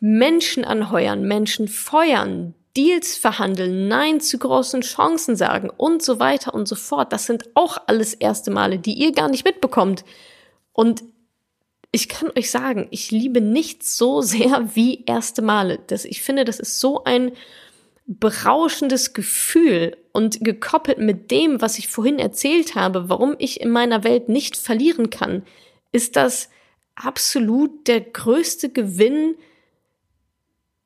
Menschen 0.00 0.64
anheuern, 0.64 1.26
Menschen 1.26 1.68
feuern, 1.68 2.54
Deals 2.76 3.16
verhandeln, 3.16 3.86
Nein 3.88 4.20
zu 4.20 4.38
großen 4.38 4.80
Chancen 4.80 5.36
sagen 5.36 5.70
und 5.70 6.02
so 6.02 6.18
weiter 6.18 6.52
und 6.52 6.66
so 6.66 6.74
fort. 6.74 7.12
Das 7.12 7.26
sind 7.26 7.48
auch 7.54 7.78
alles 7.86 8.14
erste 8.14 8.50
Male, 8.50 8.78
die 8.78 8.94
ihr 8.94 9.12
gar 9.12 9.28
nicht 9.28 9.44
mitbekommt. 9.44 10.04
Und 10.72 11.04
ich 11.92 12.08
kann 12.08 12.32
euch 12.36 12.50
sagen, 12.50 12.88
ich 12.90 13.12
liebe 13.12 13.40
nichts 13.40 13.96
so 13.96 14.20
sehr 14.20 14.74
wie 14.74 15.04
erste 15.04 15.42
Male. 15.42 15.78
Das, 15.86 16.04
ich 16.04 16.22
finde, 16.22 16.44
das 16.44 16.58
ist 16.58 16.80
so 16.80 17.04
ein 17.04 17.32
berauschendes 18.06 19.14
Gefühl 19.14 19.96
und 20.12 20.44
gekoppelt 20.44 20.98
mit 20.98 21.30
dem, 21.30 21.60
was 21.60 21.78
ich 21.78 21.88
vorhin 21.88 22.18
erzählt 22.18 22.74
habe, 22.74 23.08
warum 23.08 23.34
ich 23.38 23.60
in 23.60 23.70
meiner 23.70 24.04
Welt 24.04 24.28
nicht 24.28 24.56
verlieren 24.56 25.10
kann, 25.10 25.42
ist 25.92 26.16
das 26.16 26.50
absolut 26.94 27.88
der 27.88 28.00
größte 28.00 28.68
Gewinn, 28.68 29.36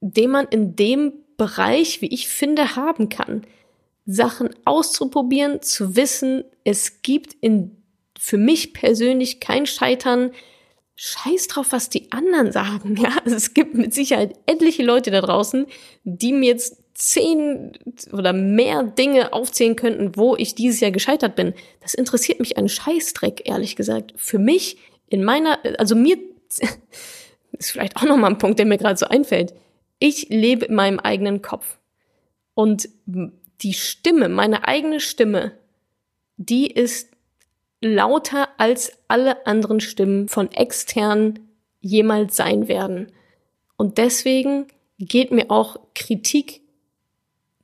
den 0.01 0.31
man 0.31 0.47
in 0.47 0.77
dem 0.77 1.13
Bereich, 1.37 2.01
wie 2.03 2.13
ich 2.13 2.29
finde, 2.29 2.77
haben 2.77 3.09
kann. 3.09 3.47
Sachen 4.07 4.51
auszuprobieren, 4.65 5.61
zu 5.61 5.97
wissen, 5.97 6.45
es 6.65 7.03
gibt 7.03 7.35
in, 7.41 7.83
für 8.19 8.39
mich 8.39 8.73
persönlich 8.73 9.41
kein 9.41 9.67
Scheitern. 9.67 10.33
Scheiß 10.97 11.49
drauf, 11.49 11.69
was 11.71 11.91
die 11.91 12.11
anderen 12.11 12.53
sagen. 12.53 12.97
Ja, 12.97 13.19
also 13.25 13.37
es 13.37 13.55
gibt 13.55 13.75
mit 13.75 13.93
Sicherheit 13.93 14.39
etliche 14.47 14.83
Leute 14.83 15.11
da 15.11 15.21
draußen, 15.21 15.67
die 16.05 16.33
mir 16.33 16.49
jetzt 16.49 16.78
zehn 16.99 17.73
oder 18.13 18.33
mehr 18.33 18.83
Dinge 18.83 19.33
aufzählen 19.33 19.77
könnten, 19.77 20.17
wo 20.17 20.35
ich 20.37 20.55
dieses 20.55 20.81
Jahr 20.81 20.91
gescheitert 20.91 21.37
bin. 21.37 21.55
Das 21.81 21.95
interessiert 21.95 22.41
mich 22.41 22.57
einen 22.57 22.69
Scheißdreck, 22.69 23.49
ehrlich 23.49 23.77
gesagt. 23.77 24.15
Für 24.17 24.39
mich 24.39 24.79
in 25.09 25.25
meiner, 25.25 25.59
also 25.79 25.95
mir 25.95 26.19
ist 27.53 27.71
vielleicht 27.71 27.97
auch 27.97 28.05
noch 28.05 28.17
mal 28.17 28.29
ein 28.29 28.39
Punkt, 28.39 28.59
der 28.59 28.67
mir 28.67 28.79
gerade 28.79 28.97
so 28.97 29.07
einfällt 29.07 29.55
ich 29.99 30.29
lebe 30.29 30.67
in 30.67 30.75
meinem 30.75 30.99
eigenen 30.99 31.43
Kopf. 31.43 31.79
Und 32.55 32.89
die 33.07 33.75
Stimme, 33.75 34.29
meine 34.29 34.67
eigene 34.67 35.01
Stimme, 35.01 35.53
die 36.37 36.71
ist 36.71 37.13
lauter 37.81 38.49
als 38.59 38.93
alle 39.09 39.47
anderen 39.47 39.81
Stimmen 39.81 40.29
von 40.29 40.51
extern 40.53 41.39
jemals 41.81 42.37
sein 42.37 42.69
werden. 42.69 43.13
Und 43.77 43.99
deswegen 43.99 44.67
geht 44.99 45.31
mir 45.31 45.51
auch 45.51 45.79
Kritik 45.95 46.63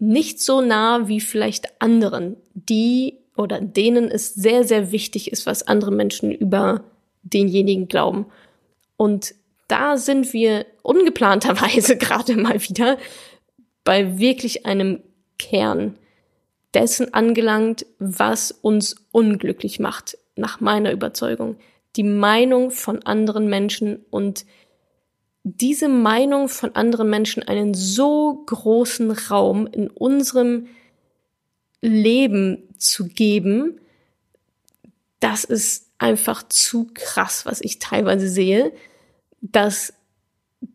nicht 0.07 0.41
so 0.41 0.61
nah 0.61 1.09
wie 1.09 1.21
vielleicht 1.21 1.81
anderen, 1.81 2.37
die 2.55 3.19
oder 3.37 3.61
denen 3.61 4.11
es 4.11 4.35
sehr, 4.35 4.65
sehr 4.65 4.93
wichtig 4.93 5.33
ist, 5.33 5.47
was 5.47 5.67
andere 5.67 5.91
Menschen 5.91 6.31
über 6.31 6.85
denjenigen 7.23 7.89
glauben. 7.89 8.27
Und 8.97 9.35
da 9.69 9.97
sind 9.97 10.33
wir 10.33 10.67
ungeplanterweise 10.83 11.97
gerade 11.99 12.37
mal 12.37 12.61
wieder 12.63 12.99
bei 13.83 14.19
wirklich 14.19 14.67
einem 14.67 15.01
Kern 15.39 15.99
dessen 16.75 17.13
angelangt, 17.15 17.87
was 17.99 18.51
uns 18.51 18.97
unglücklich 19.13 19.81
macht, 19.81 20.19
nach 20.37 20.61
meiner 20.61 20.93
Überzeugung. 20.93 21.57
Die 21.97 22.03
Meinung 22.03 22.71
von 22.71 23.03
anderen 23.05 23.49
Menschen 23.49 24.05
und 24.11 24.45
diese 25.45 25.89
Meinung 25.89 26.49
von 26.49 26.75
anderen 26.75 27.09
Menschen 27.09 27.43
einen 27.43 27.75
so 27.75 28.43
großen 28.47 29.11
Raum 29.11 29.67
in 29.67 29.89
unserem 29.89 30.67
Leben 31.81 32.63
zu 32.79 33.07
geben, 33.07 33.79
das 35.21 35.45
ist 35.45 35.91
einfach 35.99 36.43
zu 36.49 36.91
krass, 36.93 37.47
was 37.47 37.61
ich 37.61 37.79
teilweise 37.79 38.29
sehe 38.29 38.73
dass 39.53 39.93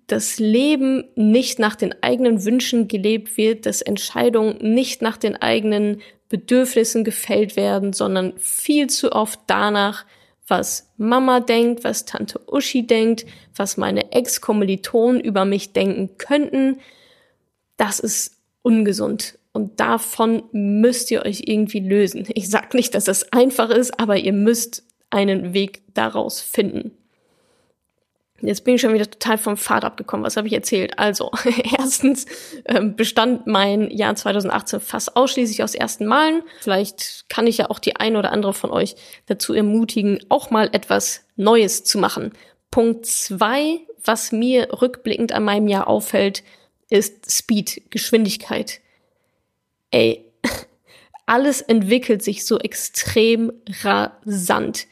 das 0.06 0.40
Leben 0.40 1.06
nicht 1.16 1.60
nach 1.60 1.76
den 1.76 1.96
eigenen 2.04 2.46
Wünschen 2.46 2.88
gelebt 2.88 3.38
wird, 3.38 3.66
dass 3.66 3.82
Entscheidungen 3.82 4.58
nicht 4.74 5.02
nach 5.02 5.18
den 5.18 5.36
eigenen 5.36 6.02
Bedürfnissen 6.30 7.04
gefällt 7.04 7.56
werden, 7.56 7.94
sondern 7.94 8.38
viel 8.38 8.88
zu 8.88 9.12
oft 9.12 9.40
danach, 9.48 10.06
was 10.50 10.92
Mama 10.98 11.40
denkt, 11.40 11.84
was 11.84 12.06
Tante 12.06 12.40
Uschi 12.48 12.86
denkt, 12.86 13.26
was 13.56 13.78
meine 13.78 14.12
Ex-Kommilitonen 14.12 15.22
über 15.22 15.46
mich 15.46 15.74
denken 15.74 16.18
könnten. 16.18 16.80
Das 17.78 18.00
ist 18.00 18.38
ungesund. 18.62 19.38
Und 19.52 19.80
davon 19.80 20.44
müsst 20.52 21.12
ihr 21.12 21.26
euch 21.26 21.44
irgendwie 21.46 21.80
lösen. 21.80 22.28
Ich 22.34 22.50
sag 22.50 22.74
nicht, 22.74 22.94
dass 22.94 23.06
das 23.06 23.32
einfach 23.34 23.70
ist, 23.70 24.00
aber 24.00 24.18
ihr 24.18 24.34
müsst 24.34 24.84
einen 25.10 25.54
Weg 25.54 25.82
daraus 25.94 26.42
finden. 26.42 26.92
Jetzt 28.42 28.64
bin 28.64 28.76
ich 28.76 28.82
schon 28.82 28.94
wieder 28.94 29.10
total 29.10 29.38
vom 29.38 29.58
Pfad 29.58 29.84
abgekommen. 29.84 30.26
Was 30.26 30.38
habe 30.38 30.48
ich 30.48 30.54
erzählt? 30.54 30.98
Also, 30.98 31.32
erstens 31.78 32.26
ähm, 32.66 32.96
bestand 32.96 33.48
mein 33.48 33.90
Jahr 33.92 34.16
2018 34.16 34.80
fast 34.80 35.16
ausschließlich 35.16 35.64
aus 35.64 35.76
ersten 35.76 36.06
Malen. 36.06 36.44
Vielleicht 36.62 37.26
kann 37.30 37.48
ich 37.48 37.58
ja 37.58 37.70
auch 37.70 37.80
die 37.80 37.96
eine 37.96 38.20
oder 38.20 38.32
andere 38.32 38.54
von 38.54 38.72
euch 38.72 38.96
dazu 39.26 39.54
ermutigen, 39.54 40.20
auch 40.30 40.52
mal 40.52 40.70
etwas 40.72 41.26
Neues 41.36 41.84
zu 41.84 41.98
machen. 41.98 42.34
Punkt 42.72 43.06
zwei, 43.06 43.80
was 44.04 44.32
mir 44.32 44.70
rückblickend 44.82 45.32
an 45.34 45.44
meinem 45.44 45.68
Jahr 45.68 45.88
auffällt, 45.88 46.44
ist 46.90 47.32
Speed, 47.32 47.84
Geschwindigkeit. 47.90 48.80
Ey, 49.92 50.26
alles 51.26 51.62
entwickelt 51.62 52.24
sich 52.24 52.46
so 52.46 52.60
extrem 52.60 53.52
rasant. 53.84 54.88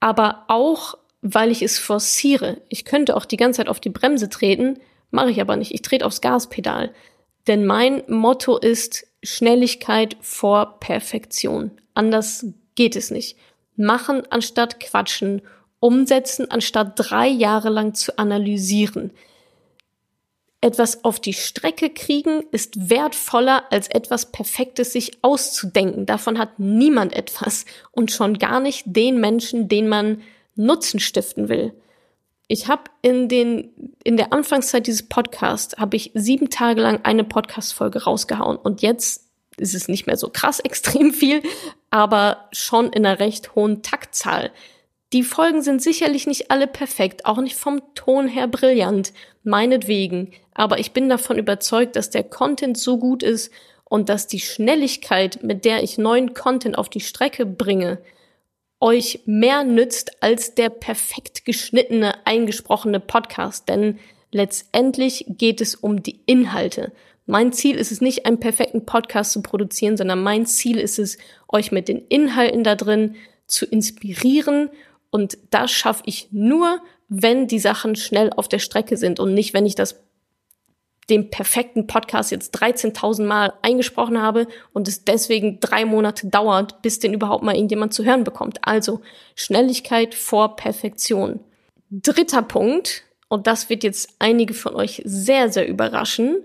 Aber 0.00 0.44
auch 0.48 0.96
weil 1.34 1.50
ich 1.50 1.62
es 1.62 1.78
forciere. 1.78 2.60
Ich 2.68 2.84
könnte 2.84 3.16
auch 3.16 3.24
die 3.24 3.36
ganze 3.36 3.58
Zeit 3.58 3.68
auf 3.68 3.80
die 3.80 3.90
Bremse 3.90 4.28
treten, 4.28 4.78
mache 5.10 5.30
ich 5.30 5.40
aber 5.40 5.56
nicht. 5.56 5.72
Ich 5.72 5.82
trete 5.82 6.06
aufs 6.06 6.20
Gaspedal. 6.20 6.92
Denn 7.46 7.66
mein 7.66 8.02
Motto 8.08 8.56
ist 8.58 9.06
Schnelligkeit 9.22 10.16
vor 10.20 10.78
Perfektion. 10.78 11.72
Anders 11.94 12.46
geht 12.76 12.96
es 12.96 13.10
nicht. 13.10 13.36
Machen 13.76 14.22
anstatt 14.30 14.78
quatschen, 14.78 15.42
umsetzen 15.80 16.50
anstatt 16.50 16.92
drei 16.96 17.26
Jahre 17.28 17.70
lang 17.70 17.94
zu 17.94 18.18
analysieren. 18.18 19.10
Etwas 20.60 21.04
auf 21.04 21.20
die 21.20 21.34
Strecke 21.34 21.90
kriegen 21.90 22.42
ist 22.50 22.90
wertvoller 22.90 23.64
als 23.70 23.88
etwas 23.88 24.32
Perfektes 24.32 24.92
sich 24.92 25.18
auszudenken. 25.22 26.06
Davon 26.06 26.38
hat 26.38 26.58
niemand 26.58 27.14
etwas 27.14 27.66
und 27.92 28.10
schon 28.10 28.38
gar 28.38 28.60
nicht 28.60 28.84
den 28.86 29.20
Menschen, 29.20 29.68
den 29.68 29.88
man 29.88 30.22
Nutzen 30.56 31.00
stiften 31.00 31.48
will. 31.48 31.72
Ich 32.48 32.68
habe 32.68 32.84
in 33.02 33.28
den 33.28 33.94
in 34.04 34.16
der 34.16 34.32
Anfangszeit 34.32 34.86
dieses 34.86 35.08
Podcasts 35.08 35.76
habe 35.78 35.96
ich 35.96 36.12
sieben 36.14 36.48
Tage 36.48 36.80
lang 36.80 37.00
eine 37.02 37.24
Podcast-Folge 37.24 38.04
rausgehauen 38.04 38.56
und 38.56 38.82
jetzt 38.82 39.24
ist 39.58 39.74
es 39.74 39.88
nicht 39.88 40.06
mehr 40.06 40.16
so 40.16 40.28
krass 40.28 40.60
extrem 40.64 41.12
viel, 41.12 41.42
aber 41.90 42.48
schon 42.52 42.92
in 42.92 43.04
einer 43.04 43.18
recht 43.18 43.54
hohen 43.54 43.82
Taktzahl. 43.82 44.52
Die 45.12 45.22
Folgen 45.22 45.62
sind 45.62 45.82
sicherlich 45.82 46.26
nicht 46.26 46.50
alle 46.50 46.66
perfekt, 46.66 47.26
auch 47.26 47.38
nicht 47.38 47.56
vom 47.56 47.80
Ton 47.94 48.28
her 48.28 48.48
brillant, 48.48 49.12
meinetwegen, 49.44 50.32
aber 50.52 50.78
ich 50.78 50.92
bin 50.92 51.08
davon 51.08 51.38
überzeugt, 51.38 51.96
dass 51.96 52.10
der 52.10 52.24
Content 52.24 52.76
so 52.76 52.98
gut 52.98 53.22
ist 53.22 53.52
und 53.84 54.08
dass 54.08 54.26
die 54.26 54.40
Schnelligkeit, 54.40 55.42
mit 55.42 55.64
der 55.64 55.82
ich 55.82 55.96
neuen 55.96 56.34
Content 56.34 56.76
auf 56.76 56.88
die 56.88 57.00
Strecke 57.00 57.46
bringe, 57.46 57.98
euch 58.80 59.20
mehr 59.26 59.64
nützt 59.64 60.22
als 60.22 60.54
der 60.54 60.70
perfekt 60.70 61.44
geschnittene, 61.44 62.26
eingesprochene 62.26 63.00
Podcast. 63.00 63.68
Denn 63.68 63.98
letztendlich 64.32 65.24
geht 65.28 65.60
es 65.60 65.74
um 65.74 66.02
die 66.02 66.20
Inhalte. 66.26 66.92
Mein 67.26 67.52
Ziel 67.52 67.76
ist 67.76 67.90
es 67.90 68.00
nicht, 68.00 68.26
einen 68.26 68.38
perfekten 68.38 68.86
Podcast 68.86 69.32
zu 69.32 69.42
produzieren, 69.42 69.96
sondern 69.96 70.22
mein 70.22 70.46
Ziel 70.46 70.78
ist 70.78 70.98
es, 70.98 71.18
euch 71.48 71.72
mit 71.72 71.88
den 71.88 72.06
Inhalten 72.08 72.62
da 72.62 72.76
drin 72.76 73.16
zu 73.46 73.66
inspirieren. 73.66 74.70
Und 75.10 75.38
das 75.50 75.72
schaffe 75.72 76.02
ich 76.06 76.28
nur, 76.30 76.80
wenn 77.08 77.46
die 77.46 77.58
Sachen 77.58 77.96
schnell 77.96 78.30
auf 78.30 78.48
der 78.48 78.58
Strecke 78.58 78.96
sind 78.96 79.20
und 79.20 79.34
nicht, 79.34 79.54
wenn 79.54 79.66
ich 79.66 79.74
das 79.74 80.05
den 81.10 81.30
perfekten 81.30 81.86
Podcast 81.86 82.30
jetzt 82.32 82.60
13.000 82.60 83.24
Mal 83.24 83.52
eingesprochen 83.62 84.20
habe 84.20 84.48
und 84.72 84.88
es 84.88 85.04
deswegen 85.04 85.60
drei 85.60 85.84
Monate 85.84 86.26
dauert, 86.26 86.82
bis 86.82 86.98
den 86.98 87.14
überhaupt 87.14 87.44
mal 87.44 87.54
irgendjemand 87.54 87.94
zu 87.94 88.04
hören 88.04 88.24
bekommt. 88.24 88.58
Also 88.62 89.00
Schnelligkeit 89.34 90.14
vor 90.14 90.56
Perfektion. 90.56 91.40
Dritter 91.90 92.42
Punkt, 92.42 93.04
und 93.28 93.46
das 93.46 93.68
wird 93.70 93.84
jetzt 93.84 94.14
einige 94.18 94.54
von 94.54 94.74
euch 94.74 95.02
sehr, 95.04 95.50
sehr 95.50 95.68
überraschen. 95.68 96.42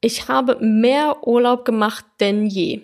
Ich 0.00 0.28
habe 0.28 0.58
mehr 0.60 1.26
Urlaub 1.26 1.64
gemacht 1.64 2.04
denn 2.20 2.46
je. 2.46 2.82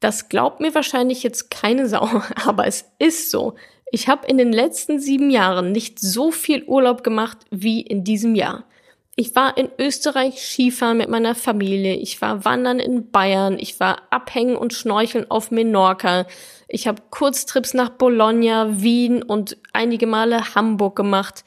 Das 0.00 0.28
glaubt 0.28 0.60
mir 0.60 0.74
wahrscheinlich 0.74 1.22
jetzt 1.22 1.50
keine 1.50 1.88
Sau, 1.88 2.08
aber 2.44 2.66
es 2.66 2.86
ist 2.98 3.30
so. 3.30 3.54
Ich 3.92 4.08
habe 4.08 4.26
in 4.28 4.38
den 4.38 4.52
letzten 4.52 5.00
sieben 5.00 5.30
Jahren 5.30 5.72
nicht 5.72 5.98
so 5.98 6.30
viel 6.30 6.62
Urlaub 6.64 7.02
gemacht 7.02 7.38
wie 7.50 7.80
in 7.80 8.04
diesem 8.04 8.34
Jahr. 8.34 8.64
Ich 9.20 9.36
war 9.36 9.58
in 9.58 9.68
Österreich 9.78 10.40
Skifahren 10.40 10.96
mit 10.96 11.10
meiner 11.10 11.34
Familie. 11.34 11.94
Ich 11.94 12.22
war 12.22 12.46
wandern 12.46 12.78
in 12.78 13.10
Bayern. 13.10 13.58
Ich 13.58 13.78
war 13.78 14.00
abhängen 14.08 14.56
und 14.56 14.72
schnorcheln 14.72 15.30
auf 15.30 15.50
Menorca. 15.50 16.26
Ich 16.68 16.86
habe 16.86 17.02
Kurztrips 17.10 17.74
nach 17.74 17.90
Bologna, 17.90 18.80
Wien 18.80 19.22
und 19.22 19.58
einige 19.74 20.06
Male 20.06 20.54
Hamburg 20.54 20.96
gemacht. 20.96 21.44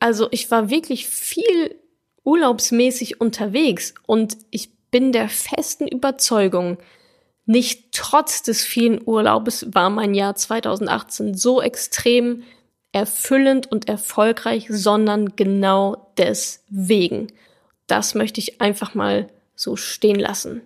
Also 0.00 0.26
ich 0.32 0.50
war 0.50 0.68
wirklich 0.68 1.06
viel 1.06 1.76
urlaubsmäßig 2.24 3.20
unterwegs 3.20 3.94
und 4.08 4.36
ich 4.50 4.70
bin 4.90 5.12
der 5.12 5.28
festen 5.28 5.86
Überzeugung, 5.86 6.78
nicht 7.46 7.92
trotz 7.92 8.42
des 8.42 8.64
vielen 8.64 9.00
Urlaubes 9.06 9.72
war 9.72 9.90
mein 9.90 10.12
Jahr 10.12 10.34
2018 10.34 11.34
so 11.34 11.62
extrem 11.62 12.42
erfüllend 12.94 13.70
und 13.70 13.88
erfolgreich, 13.88 14.66
sondern 14.70 15.34
genau 15.36 16.12
deswegen. 16.16 17.26
Das 17.86 18.14
möchte 18.14 18.40
ich 18.40 18.60
einfach 18.60 18.94
mal 18.94 19.28
so 19.56 19.76
stehen 19.76 20.18
lassen. 20.18 20.62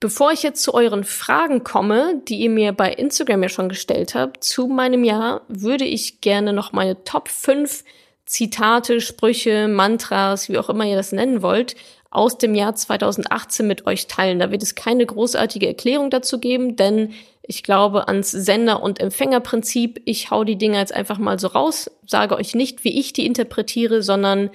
Bevor 0.00 0.32
ich 0.32 0.42
jetzt 0.42 0.62
zu 0.62 0.74
euren 0.74 1.04
Fragen 1.04 1.64
komme, 1.64 2.20
die 2.28 2.38
ihr 2.38 2.50
mir 2.50 2.72
bei 2.72 2.92
Instagram 2.92 3.44
ja 3.44 3.48
schon 3.48 3.68
gestellt 3.68 4.14
habt, 4.14 4.42
zu 4.42 4.66
meinem 4.66 5.04
Jahr, 5.04 5.42
würde 5.48 5.84
ich 5.84 6.20
gerne 6.20 6.52
noch 6.52 6.72
meine 6.72 7.04
Top 7.04 7.28
5 7.28 7.84
Zitate, 8.26 9.00
Sprüche, 9.00 9.68
Mantras, 9.68 10.48
wie 10.48 10.58
auch 10.58 10.68
immer 10.68 10.84
ihr 10.84 10.96
das 10.96 11.12
nennen 11.12 11.42
wollt, 11.42 11.76
aus 12.10 12.38
dem 12.38 12.54
Jahr 12.54 12.74
2018 12.74 13.66
mit 13.66 13.86
euch 13.86 14.06
teilen. 14.06 14.38
Da 14.38 14.50
wird 14.50 14.62
es 14.62 14.74
keine 14.74 15.06
großartige 15.06 15.68
Erklärung 15.68 16.10
dazu 16.10 16.40
geben, 16.40 16.76
denn 16.76 17.12
ich 17.48 17.62
glaube 17.62 18.08
ans 18.08 18.30
Sender- 18.30 18.82
und 18.82 19.00
Empfängerprinzip. 19.00 20.02
Ich 20.04 20.30
hau 20.30 20.44
die 20.44 20.56
Dinge 20.56 20.78
jetzt 20.78 20.94
einfach 20.94 21.18
mal 21.18 21.38
so 21.38 21.48
raus, 21.48 21.90
sage 22.06 22.36
euch 22.36 22.54
nicht, 22.54 22.84
wie 22.84 22.98
ich 22.98 23.12
die 23.12 23.26
interpretiere, 23.26 24.02
sondern 24.02 24.50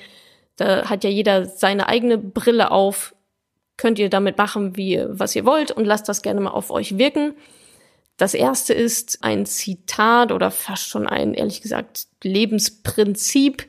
da 0.58 0.90
hat 0.90 1.04
ja 1.04 1.10
jeder 1.10 1.46
seine 1.46 1.88
eigene 1.88 2.18
Brille 2.18 2.72
auf. 2.72 3.16
Könnt 3.78 3.98
ihr 3.98 4.10
damit 4.10 4.38
machen, 4.38 4.78
wie 4.78 5.04
was 5.08 5.36
ihr 5.36 5.46
wollt 5.46 5.72
und 5.72 5.86
lasst 5.86 6.08
das 6.10 6.22
gerne 6.22 6.42
mal 6.42 6.52
auf 6.52 6.70
euch 6.70 6.98
wirken. 6.98 7.34
Das 8.18 8.34
erste 8.36 8.74
ist 8.74 9.24
ein 9.24 9.46
Zitat 9.48 10.32
oder 10.32 10.52
fast 10.52 10.88
schon 10.88 11.08
ein, 11.08 11.34
ehrlich 11.34 11.62
gesagt, 11.62 12.06
Lebensprinzip. 12.24 13.66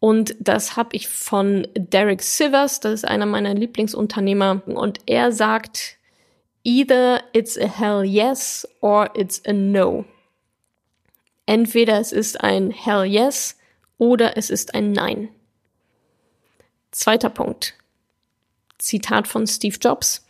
Und 0.00 0.36
das 0.38 0.76
habe 0.76 0.96
ich 0.96 1.08
von 1.08 1.66
Derek 1.76 2.22
Sivers, 2.22 2.80
das 2.80 2.92
ist 2.92 3.04
einer 3.04 3.26
meiner 3.26 3.52
Lieblingsunternehmer. 3.52 4.62
Und 4.66 5.00
er 5.06 5.32
sagt, 5.32 5.98
Either 6.64 7.22
it's 7.34 7.56
a 7.58 7.68
hell 7.68 8.04
yes 8.04 8.64
or 8.80 9.10
it's 9.14 9.40
a 9.46 9.52
no. 9.52 10.06
Entweder 11.46 11.98
es 11.98 12.10
ist 12.10 12.42
ein 12.42 12.70
hell 12.70 13.04
yes 13.04 13.56
oder 13.98 14.36
es 14.36 14.48
ist 14.50 14.74
ein 14.74 14.92
nein. 14.92 15.28
Zweiter 16.90 17.28
Punkt. 17.28 17.74
Zitat 18.78 19.28
von 19.28 19.46
Steve 19.46 19.76
Jobs. 19.78 20.26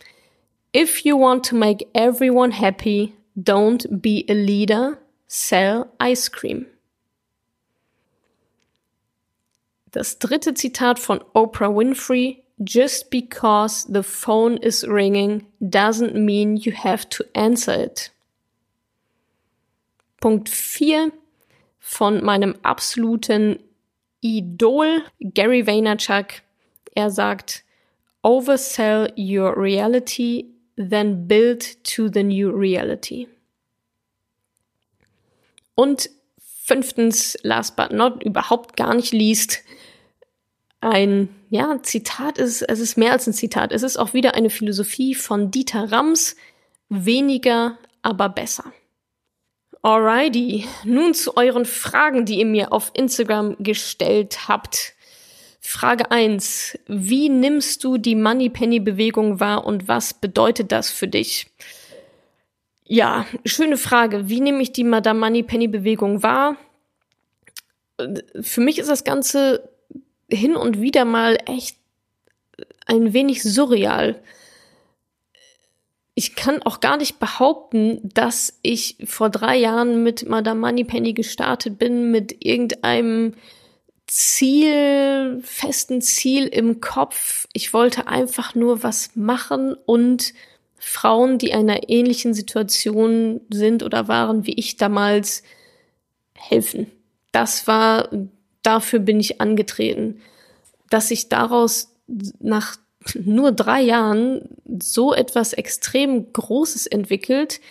If 0.73 1.05
you 1.05 1.17
want 1.17 1.45
to 1.45 1.55
make 1.55 1.87
everyone 1.93 2.51
happy, 2.51 3.13
don't 3.37 3.87
be 4.01 4.25
a 4.27 4.33
leader, 4.33 4.97
sell 5.27 5.89
ice 5.99 6.29
cream. 6.29 6.65
Das 9.91 10.19
dritte 10.19 10.53
Zitat 10.53 10.99
von 10.99 11.23
Oprah 11.33 11.73
Winfrey. 11.73 12.44
Just 12.63 13.09
because 13.11 13.83
the 13.83 14.03
phone 14.03 14.57
is 14.57 14.87
ringing 14.87 15.45
doesn't 15.61 16.15
mean 16.15 16.55
you 16.55 16.71
have 16.71 17.09
to 17.09 17.23
answer 17.35 17.73
it. 17.73 18.11
Punkt 20.21 20.47
4 20.49 21.11
von 21.79 22.23
meinem 22.23 22.55
absoluten 22.63 23.59
Idol 24.21 25.03
Gary 25.19 25.67
Vaynerchuk. 25.67 26.41
Er 26.95 27.11
sagt, 27.11 27.63
oversell 28.23 29.11
your 29.17 29.55
reality, 29.55 30.45
then 30.77 31.27
build 31.27 31.83
to 31.83 32.09
the 32.09 32.23
new 32.23 32.49
reality. 32.49 33.27
Und 35.75 36.09
fünftens, 36.39 37.37
last 37.43 37.75
but 37.75 37.91
not, 37.91 38.23
überhaupt 38.23 38.75
gar 38.75 38.95
nicht 38.95 39.13
liest, 39.13 39.61
ein 40.85 41.29
ja, 41.49 41.81
Zitat 41.81 42.37
ist, 42.37 42.61
es 42.61 42.79
ist 42.79 42.97
mehr 42.97 43.11
als 43.11 43.27
ein 43.27 43.33
Zitat. 43.33 43.71
Es 43.71 43.83
ist 43.83 43.97
auch 43.97 44.13
wieder 44.13 44.35
eine 44.35 44.49
Philosophie 44.49 45.15
von 45.15 45.51
Dieter 45.51 45.91
Rams. 45.91 46.35
Weniger, 46.89 47.77
aber 48.01 48.29
besser. 48.29 48.71
Alrighty. 49.81 50.65
Nun 50.83 51.13
zu 51.13 51.37
euren 51.37 51.65
Fragen, 51.65 52.25
die 52.25 52.39
ihr 52.39 52.45
mir 52.45 52.71
auf 52.71 52.91
Instagram 52.93 53.55
gestellt 53.59 54.47
habt. 54.47 54.93
Frage 55.59 56.11
1. 56.11 56.77
Wie 56.87 57.29
nimmst 57.29 57.83
du 57.83 57.97
die 57.97 58.15
Moneypenny-Bewegung 58.15 59.39
wahr 59.39 59.65
und 59.65 59.87
was 59.87 60.13
bedeutet 60.13 60.71
das 60.71 60.91
für 60.91 61.07
dich? 61.07 61.47
Ja, 62.83 63.25
schöne 63.45 63.77
Frage. 63.77 64.29
Wie 64.29 64.41
nehme 64.41 64.61
ich 64.61 64.73
die 64.73 64.83
Madame 64.83 65.19
Moneypenny-Bewegung 65.19 66.21
wahr? 66.21 66.55
Für 68.41 68.61
mich 68.61 68.77
ist 68.77 68.89
das 68.89 69.03
Ganze 69.03 69.74
hin 70.29 70.55
und 70.55 70.81
wieder 70.81 71.05
mal 71.05 71.37
echt 71.45 71.77
ein 72.85 73.13
wenig 73.13 73.43
surreal. 73.43 74.21
Ich 76.13 76.35
kann 76.35 76.61
auch 76.63 76.79
gar 76.79 76.97
nicht 76.97 77.19
behaupten, 77.19 77.99
dass 78.03 78.57
ich 78.61 78.97
vor 79.05 79.29
drei 79.29 79.57
Jahren 79.57 80.03
mit 80.03 80.27
Madame 80.29 80.61
Moneypenny 80.61 81.13
gestartet 81.13 81.77
bin, 81.77 82.11
mit 82.11 82.45
irgendeinem 82.45 83.33
Ziel, 84.07 85.41
festen 85.43 86.01
Ziel 86.01 86.47
im 86.47 86.79
Kopf. 86.79 87.47
Ich 87.53 87.73
wollte 87.73 88.07
einfach 88.07 88.55
nur 88.55 88.83
was 88.83 89.15
machen 89.15 89.75
und 89.85 90.33
Frauen, 90.77 91.37
die 91.37 91.53
einer 91.53 91.89
ähnlichen 91.89 92.33
Situation 92.33 93.41
sind 93.49 93.83
oder 93.83 94.07
waren 94.07 94.45
wie 94.45 94.53
ich 94.53 94.77
damals, 94.77 95.43
helfen. 96.35 96.91
Das 97.31 97.67
war 97.67 98.09
dafür 98.65 98.99
bin 98.99 99.19
ich 99.19 99.41
angetreten. 99.41 100.21
Dass 100.89 101.09
sich 101.09 101.29
daraus 101.29 101.91
nach 102.39 102.77
nur 103.13 103.51
drei 103.51 103.81
Jahren 103.81 104.41
so 104.81 105.13
etwas 105.13 105.53
extrem 105.53 106.31
Großes 106.33 106.87
entwickelt, 106.87 107.61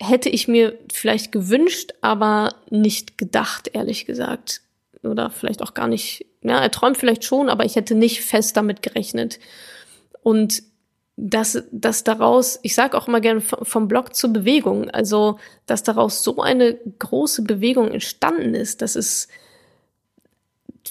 hätte 0.00 0.28
ich 0.28 0.48
mir 0.48 0.78
vielleicht 0.92 1.32
gewünscht, 1.32 1.92
aber 2.00 2.54
nicht 2.70 3.18
gedacht, 3.18 3.70
ehrlich 3.72 4.06
gesagt. 4.06 4.62
Oder 5.02 5.30
vielleicht 5.30 5.62
auch 5.62 5.74
gar 5.74 5.86
nicht, 5.86 6.26
ja, 6.42 6.60
er 6.60 6.70
träumt 6.70 6.96
vielleicht 6.96 7.24
schon, 7.24 7.48
aber 7.48 7.64
ich 7.64 7.76
hätte 7.76 7.94
nicht 7.94 8.22
fest 8.22 8.56
damit 8.56 8.82
gerechnet. 8.82 9.38
Und 10.22 10.62
dass, 11.16 11.62
dass 11.70 12.02
daraus, 12.02 12.58
ich 12.62 12.74
sage 12.74 12.96
auch 12.96 13.06
immer 13.06 13.20
gerne 13.20 13.40
vom 13.40 13.86
Blog 13.86 14.16
zur 14.16 14.32
Bewegung, 14.32 14.90
also 14.90 15.38
dass 15.66 15.84
daraus 15.84 16.24
so 16.24 16.40
eine 16.40 16.76
große 16.98 17.42
Bewegung 17.42 17.90
entstanden 17.92 18.54
ist, 18.54 18.82
das 18.82 18.96
ist, 18.96 19.28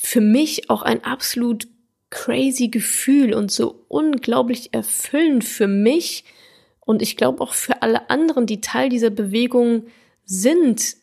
für 0.03 0.21
mich 0.21 0.69
auch 0.69 0.81
ein 0.81 1.03
absolut 1.03 1.67
crazy 2.09 2.67
Gefühl 2.67 3.33
und 3.33 3.51
so 3.51 3.85
unglaublich 3.87 4.73
erfüllend 4.73 5.43
für 5.43 5.67
mich 5.67 6.25
und 6.81 7.01
ich 7.01 7.17
glaube 7.17 7.41
auch 7.41 7.53
für 7.53 7.81
alle 7.81 8.09
anderen, 8.09 8.45
die 8.45 8.61
Teil 8.61 8.89
dieser 8.89 9.09
Bewegung 9.09 9.87
sind, 10.25 10.97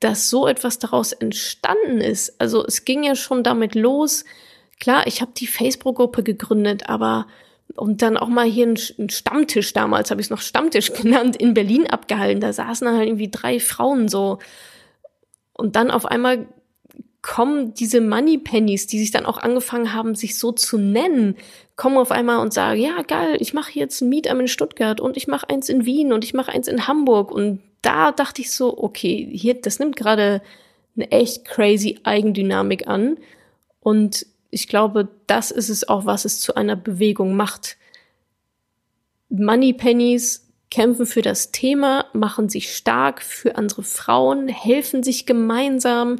dass 0.00 0.30
so 0.30 0.48
etwas 0.48 0.78
daraus 0.78 1.12
entstanden 1.12 2.00
ist. 2.00 2.40
Also 2.40 2.64
es 2.64 2.84
ging 2.84 3.04
ja 3.04 3.14
schon 3.14 3.42
damit 3.42 3.74
los. 3.74 4.24
Klar, 4.80 5.06
ich 5.06 5.20
habe 5.20 5.32
die 5.36 5.46
Facebook-Gruppe 5.46 6.22
gegründet, 6.22 6.88
aber 6.88 7.26
und 7.76 8.02
dann 8.02 8.16
auch 8.16 8.28
mal 8.28 8.46
hier 8.46 8.66
einen 8.66 9.10
Stammtisch 9.10 9.72
damals, 9.72 10.10
habe 10.10 10.20
ich 10.20 10.26
es 10.26 10.30
noch 10.30 10.40
Stammtisch 10.40 10.92
genannt, 11.00 11.36
in 11.36 11.54
Berlin 11.54 11.86
abgehalten. 11.86 12.40
Da 12.40 12.52
saßen 12.52 12.86
dann 12.86 12.96
halt 12.96 13.08
irgendwie 13.08 13.30
drei 13.30 13.60
Frauen 13.60 14.08
so. 14.08 14.38
Und 15.52 15.76
dann 15.76 15.90
auf 15.90 16.06
einmal 16.06 16.48
kommen 17.24 17.72
diese 17.72 18.02
Money 18.02 18.36
Pennies, 18.36 18.86
die 18.86 18.98
sich 18.98 19.10
dann 19.10 19.24
auch 19.24 19.38
angefangen 19.38 19.94
haben, 19.94 20.14
sich 20.14 20.38
so 20.38 20.52
zu 20.52 20.76
nennen, 20.76 21.36
kommen 21.74 21.96
auf 21.96 22.10
einmal 22.10 22.38
und 22.38 22.52
sagen, 22.52 22.78
ja 22.78 23.00
geil, 23.00 23.38
ich 23.40 23.54
mache 23.54 23.72
jetzt 23.72 24.02
ein 24.02 24.10
Meetup 24.10 24.38
in 24.38 24.46
Stuttgart 24.46 25.00
und 25.00 25.16
ich 25.16 25.26
mache 25.26 25.48
eins 25.48 25.70
in 25.70 25.86
Wien 25.86 26.12
und 26.12 26.22
ich 26.22 26.34
mache 26.34 26.52
eins 26.52 26.68
in 26.68 26.86
Hamburg 26.86 27.32
und 27.32 27.62
da 27.80 28.12
dachte 28.12 28.42
ich 28.42 28.52
so, 28.52 28.76
okay, 28.76 29.26
hier 29.32 29.54
das 29.54 29.78
nimmt 29.78 29.96
gerade 29.96 30.42
eine 30.96 31.10
echt 31.10 31.46
crazy 31.46 31.98
Eigendynamik 32.04 32.86
an 32.88 33.16
und 33.80 34.26
ich 34.50 34.68
glaube, 34.68 35.08
das 35.26 35.50
ist 35.50 35.70
es 35.70 35.88
auch, 35.88 36.04
was 36.04 36.26
es 36.26 36.40
zu 36.40 36.54
einer 36.56 36.76
Bewegung 36.76 37.36
macht. 37.36 37.78
Money 39.30 39.72
Pennies 39.72 40.46
kämpfen 40.70 41.06
für 41.06 41.22
das 41.22 41.52
Thema, 41.52 42.04
machen 42.12 42.50
sich 42.50 42.76
stark 42.76 43.22
für 43.22 43.56
andere 43.56 43.82
Frauen, 43.82 44.46
helfen 44.48 45.02
sich 45.02 45.24
gemeinsam. 45.24 46.16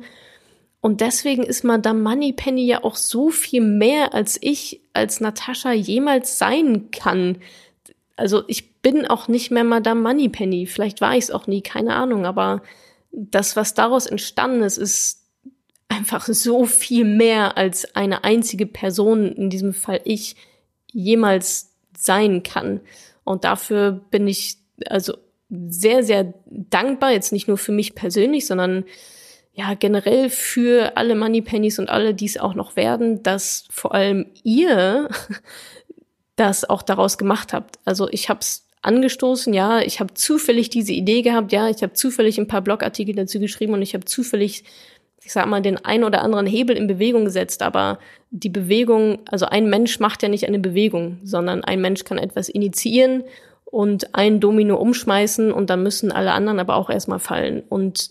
Und 0.85 1.01
deswegen 1.01 1.45
ist 1.45 1.65
Madame 1.65 2.03
Moneypenny 2.03 2.67
ja 2.67 2.85
auch 2.85 2.97
so 2.97 3.31
viel 3.31 3.63
mehr, 3.63 4.13
als 4.13 4.37
ich 4.43 4.83
als 4.93 5.19
Natascha 5.19 5.73
jemals 5.73 6.37
sein 6.37 6.91
kann. 6.91 7.39
Also 8.17 8.43
ich 8.49 8.83
bin 8.83 9.07
auch 9.07 9.27
nicht 9.27 9.51
mehr 9.51 9.65
Madame 9.65 10.03
Moneypenny. 10.03 10.67
Vielleicht 10.67 11.01
war 11.01 11.17
ich 11.17 11.25
es 11.25 11.31
auch 11.31 11.47
nie, 11.47 11.63
keine 11.63 11.95
Ahnung. 11.95 12.27
Aber 12.27 12.61
das, 13.13 13.57
was 13.57 13.73
daraus 13.73 14.05
entstanden 14.05 14.63
ist, 14.63 14.77
ist 14.77 15.23
einfach 15.89 16.27
so 16.27 16.67
viel 16.67 17.07
mehr 17.07 17.57
als 17.57 17.97
eine 17.97 18.23
einzige 18.23 18.67
Person, 18.67 19.33
in 19.33 19.49
diesem 19.49 19.73
Fall 19.73 20.03
ich, 20.05 20.37
jemals 20.93 21.73
sein 21.97 22.43
kann. 22.43 22.83
Und 23.25 23.45
dafür 23.45 23.91
bin 24.11 24.29
ich 24.29 24.59
also 24.85 25.15
sehr, 25.49 26.03
sehr 26.03 26.35
dankbar, 26.45 27.13
jetzt 27.13 27.33
nicht 27.33 27.49
nur 27.49 27.57
für 27.57 27.73
mich 27.73 27.95
persönlich, 27.95 28.47
sondern 28.47 28.85
ja, 29.55 29.75
generell 29.75 30.31
für 30.31 30.97
alle 30.97 31.15
Moneypennies 31.15 31.79
und 31.79 31.89
alle, 31.89 32.13
die 32.15 32.27
es 32.27 32.39
auch 32.39 32.55
noch 32.55 32.77
werden, 32.77 33.23
dass 33.23 33.67
vor 33.71 33.95
allem 33.95 34.27
ihr 34.43 35.09
das 36.37 36.69
auch 36.69 36.83
daraus 36.83 37.19
gemacht 37.19 37.53
habt. 37.53 37.79
Also 37.85 38.09
ich 38.11 38.29
habe 38.29 38.41
es 38.41 38.69
angestoßen, 38.83 39.55
ja, 39.55 39.81
ich 39.81 40.01
habe 40.01 40.13
zufällig 40.15 40.69
diese 40.69 40.93
Idee 40.93 41.23
gehabt, 41.23 41.53
ja, 41.53 41.71
ich 41.71 41.83
habe 41.83 41.95
zufällig 41.95 42.39
ein 42.39 42.49
paar 42.49 42.61
Blogartikel 42.61 43.15
dazu 43.15 43.39
geschrieben 43.41 43.73
und 43.73 43.83
ich 43.83 43.95
habe 43.95 44.05
zufällig 44.05 44.65
ich 45.25 45.33
sag 45.33 45.47
mal, 45.47 45.63
den 45.63 45.83
ein 45.85 46.05
oder 46.05 46.23
anderen 46.23 46.47
Hebel 46.47 46.77
in 46.77 46.87
Bewegung 46.87 47.25
gesetzt, 47.25 47.63
aber 47.63 47.99
die 48.31 48.51
Bewegung, 48.51 49.21
also 49.31 49.47
ein 49.47 49.71
Mensch 49.71 49.99
macht 49.99 50.23
ja 50.23 50.29
nicht 50.29 50.47
eine 50.47 50.59
Bewegung, 50.59 51.19
sondern 51.25 51.65
ein 51.65 51.81
Mensch 51.81 52.05
kann 52.05 52.19
etwas 52.19 52.49
initiieren 52.49 53.25
und 53.65 54.15
ein 54.15 54.39
Domino 54.39 54.77
umschmeißen 54.77 55.51
und 55.51 55.71
dann 55.71 55.83
müssen 55.83 56.13
alle 56.13 56.33
anderen 56.33 56.61
aber 56.61 56.77
auch 56.77 56.91
erstmal 56.91 57.21
fallen 57.21 57.63
und 57.69 58.11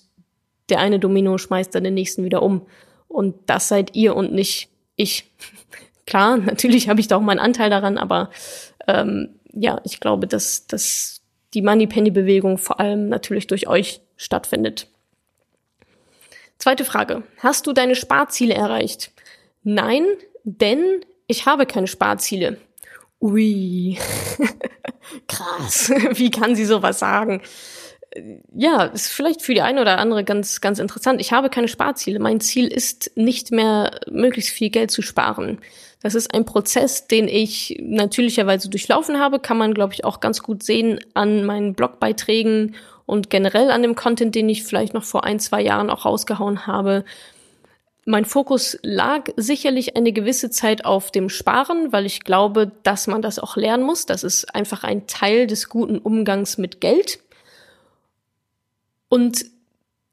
der 0.69 0.79
eine 0.79 0.99
Domino 0.99 1.37
schmeißt 1.37 1.73
dann 1.75 1.83
den 1.83 1.93
nächsten 1.93 2.23
wieder 2.23 2.41
um. 2.41 2.65
Und 3.07 3.35
das 3.47 3.67
seid 3.67 3.95
ihr 3.95 4.15
und 4.15 4.33
nicht 4.33 4.69
ich. 4.95 5.31
Klar, 6.05 6.37
natürlich 6.37 6.89
habe 6.89 6.99
ich 6.99 7.07
da 7.07 7.17
auch 7.17 7.21
meinen 7.21 7.39
Anteil 7.39 7.69
daran, 7.69 7.97
aber 7.97 8.29
ähm, 8.87 9.39
ja, 9.53 9.79
ich 9.85 9.99
glaube, 9.99 10.27
dass, 10.27 10.67
dass 10.67 11.21
die 11.53 11.61
Money-Penny-Bewegung 11.61 12.57
vor 12.57 12.79
allem 12.79 13.07
natürlich 13.07 13.47
durch 13.47 13.67
euch 13.67 14.01
stattfindet. 14.17 14.87
Zweite 16.57 16.85
Frage. 16.85 17.23
Hast 17.37 17.67
du 17.67 17.73
deine 17.73 17.95
Sparziele 17.95 18.53
erreicht? 18.53 19.11
Nein, 19.63 20.05
denn 20.43 21.05
ich 21.27 21.45
habe 21.45 21.65
keine 21.65 21.87
Sparziele. 21.87 22.57
Ui. 23.21 23.97
Krass. 25.27 25.91
Wie 26.11 26.31
kann 26.31 26.55
sie 26.55 26.65
sowas 26.65 26.99
sagen? 26.99 27.41
Ja, 28.55 28.83
ist 28.83 29.09
vielleicht 29.09 29.41
für 29.41 29.53
die 29.53 29.61
eine 29.61 29.81
oder 29.81 29.97
andere 29.97 30.23
ganz, 30.23 30.61
ganz 30.61 30.79
interessant. 30.79 31.19
Ich 31.19 31.31
habe 31.31 31.49
keine 31.49 31.67
Sparziele. 31.67 32.19
Mein 32.19 32.39
Ziel 32.39 32.67
ist 32.67 33.11
nicht 33.15 33.51
mehr, 33.51 33.99
möglichst 34.09 34.51
viel 34.51 34.69
Geld 34.69 34.91
zu 34.91 35.01
sparen. 35.01 35.59
Das 36.01 36.15
ist 36.15 36.33
ein 36.33 36.45
Prozess, 36.45 37.07
den 37.07 37.27
ich 37.27 37.77
natürlicherweise 37.81 38.69
durchlaufen 38.69 39.19
habe, 39.19 39.39
kann 39.39 39.57
man, 39.57 39.73
glaube 39.73 39.93
ich, 39.93 40.03
auch 40.03 40.19
ganz 40.19 40.43
gut 40.43 40.61
sehen 40.61 40.99
an 41.13 41.45
meinen 41.45 41.75
Blogbeiträgen 41.75 42.75
und 43.05 43.29
generell 43.29 43.71
an 43.71 43.81
dem 43.81 43.95
Content, 43.95 44.35
den 44.35 44.49
ich 44.49 44.63
vielleicht 44.63 44.93
noch 44.93 45.03
vor 45.03 45.23
ein, 45.23 45.39
zwei 45.39 45.61
Jahren 45.61 45.89
auch 45.89 46.05
rausgehauen 46.05 46.67
habe. 46.67 47.05
Mein 48.05 48.25
Fokus 48.25 48.77
lag 48.83 49.29
sicherlich 49.37 49.95
eine 49.95 50.11
gewisse 50.11 50.49
Zeit 50.49 50.83
auf 50.83 51.09
dem 51.09 51.29
Sparen, 51.29 51.93
weil 51.93 52.05
ich 52.05 52.25
glaube, 52.25 52.71
dass 52.83 53.07
man 53.07 53.21
das 53.21 53.39
auch 53.39 53.55
lernen 53.55 53.83
muss. 53.83 54.05
Das 54.05 54.23
ist 54.23 54.53
einfach 54.53 54.83
ein 54.83 55.07
Teil 55.07 55.47
des 55.47 55.69
guten 55.69 55.99
Umgangs 55.99 56.57
mit 56.57 56.81
Geld. 56.81 57.19
Und 59.13 59.45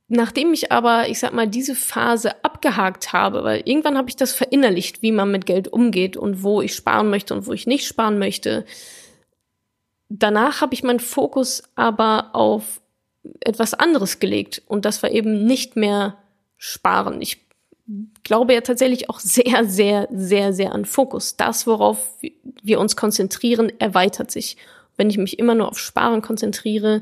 nachdem 0.08 0.52
ich 0.52 0.72
aber, 0.72 1.08
ich 1.08 1.20
sag 1.20 1.32
mal, 1.32 1.48
diese 1.48 1.74
Phase 1.74 2.44
abgehakt 2.44 3.14
habe, 3.14 3.44
weil 3.44 3.62
irgendwann 3.64 3.96
habe 3.96 4.10
ich 4.10 4.16
das 4.16 4.32
verinnerlicht, 4.32 5.00
wie 5.00 5.10
man 5.10 5.30
mit 5.30 5.46
Geld 5.46 5.68
umgeht 5.68 6.18
und 6.18 6.42
wo 6.42 6.60
ich 6.60 6.74
sparen 6.74 7.08
möchte 7.08 7.32
und 7.32 7.46
wo 7.46 7.54
ich 7.54 7.66
nicht 7.66 7.86
sparen 7.86 8.18
möchte. 8.18 8.66
Danach 10.10 10.60
habe 10.60 10.74
ich 10.74 10.82
meinen 10.82 11.00
Fokus 11.00 11.62
aber 11.76 12.34
auf 12.34 12.82
etwas 13.40 13.72
anderes 13.72 14.18
gelegt 14.18 14.60
und 14.66 14.84
das 14.84 15.02
war 15.02 15.10
eben 15.10 15.46
nicht 15.46 15.76
mehr 15.76 16.18
sparen. 16.58 17.22
Ich 17.22 17.40
glaube 18.22 18.52
ja 18.52 18.60
tatsächlich 18.60 19.08
auch 19.08 19.18
sehr, 19.18 19.64
sehr, 19.64 20.08
sehr, 20.12 20.52
sehr 20.52 20.72
an 20.72 20.84
Fokus. 20.84 21.38
Das, 21.38 21.66
worauf 21.66 22.18
wir 22.62 22.80
uns 22.80 22.96
konzentrieren, 22.96 23.72
erweitert 23.78 24.30
sich. 24.30 24.58
Wenn 24.98 25.08
ich 25.08 25.16
mich 25.16 25.38
immer 25.38 25.54
nur 25.54 25.70
auf 25.70 25.78
Sparen 25.78 26.20
konzentriere, 26.20 27.00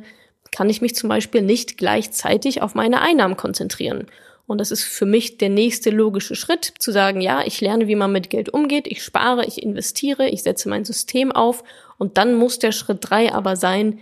kann 0.52 0.70
ich 0.70 0.80
mich 0.80 0.94
zum 0.94 1.08
Beispiel 1.08 1.42
nicht 1.42 1.76
gleichzeitig 1.76 2.62
auf 2.62 2.74
meine 2.74 3.00
Einnahmen 3.00 3.36
konzentrieren. 3.36 4.06
Und 4.46 4.58
das 4.58 4.70
ist 4.70 4.82
für 4.82 5.04
mich 5.04 5.36
der 5.36 5.50
nächste 5.50 5.90
logische 5.90 6.34
Schritt, 6.34 6.72
zu 6.78 6.90
sagen, 6.90 7.20
ja, 7.20 7.42
ich 7.44 7.60
lerne, 7.60 7.86
wie 7.86 7.94
man 7.94 8.10
mit 8.10 8.30
Geld 8.30 8.48
umgeht, 8.48 8.86
ich 8.86 9.04
spare, 9.04 9.44
ich 9.44 9.62
investiere, 9.62 10.28
ich 10.28 10.42
setze 10.42 10.70
mein 10.70 10.86
System 10.86 11.32
auf 11.32 11.62
und 11.98 12.16
dann 12.16 12.34
muss 12.34 12.58
der 12.58 12.72
Schritt 12.72 12.98
drei 13.02 13.32
aber 13.32 13.56
sein, 13.56 13.98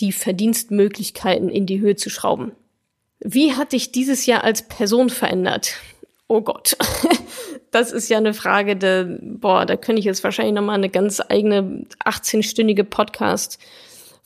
die 0.00 0.12
Verdienstmöglichkeiten 0.12 1.48
in 1.48 1.64
die 1.64 1.80
Höhe 1.80 1.96
zu 1.96 2.10
schrauben. 2.10 2.52
Wie 3.20 3.54
hat 3.54 3.72
dich 3.72 3.90
dieses 3.90 4.26
Jahr 4.26 4.44
als 4.44 4.68
Person 4.68 5.08
verändert? 5.08 5.76
Oh 6.28 6.42
Gott, 6.42 6.76
das 7.70 7.90
ist 7.90 8.10
ja 8.10 8.18
eine 8.18 8.34
Frage, 8.34 8.76
de, 8.76 9.18
boah, 9.20 9.64
da 9.64 9.76
könnte 9.76 10.00
ich 10.00 10.04
jetzt 10.04 10.24
wahrscheinlich 10.24 10.54
nochmal 10.54 10.76
eine 10.76 10.90
ganz 10.90 11.22
eigene 11.26 11.86
18-stündige 12.04 12.84
Podcast 12.84 13.58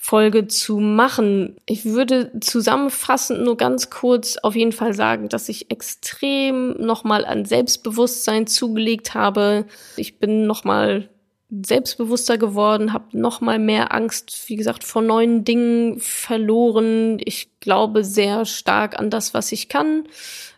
Folge 0.01 0.47
zu 0.47 0.79
machen. 0.79 1.57
Ich 1.67 1.85
würde 1.85 2.31
zusammenfassend 2.41 3.43
nur 3.43 3.57
ganz 3.57 3.91
kurz 3.91 4.39
auf 4.39 4.55
jeden 4.55 4.73
Fall 4.73 4.95
sagen, 4.95 5.29
dass 5.29 5.49
ich 5.49 5.73
extrem 5.73 6.71
nochmal 6.81 7.25
an 7.25 7.45
Selbstbewusstsein 7.45 8.47
zugelegt 8.47 9.15
habe. 9.15 9.67
Ich 9.97 10.21
bin 10.21 10.47
nochmal 10.47 11.11
selbstbewusster 11.51 12.39
geworden, 12.39 12.93
habe 12.93 13.19
noch 13.19 13.41
mal 13.41 13.59
mehr 13.59 13.93
Angst, 13.93 14.45
wie 14.47 14.57
gesagt, 14.57 14.85
vor 14.85 15.03
neuen 15.03 15.45
Dingen 15.45 15.99
verloren. 15.99 17.19
Ich 17.25 17.59
glaube 17.61 18.05
sehr 18.05 18.45
stark 18.45 18.99
an 18.99 19.11
das, 19.11 19.35
was 19.35 19.51
ich 19.51 19.69
kann, 19.69 20.05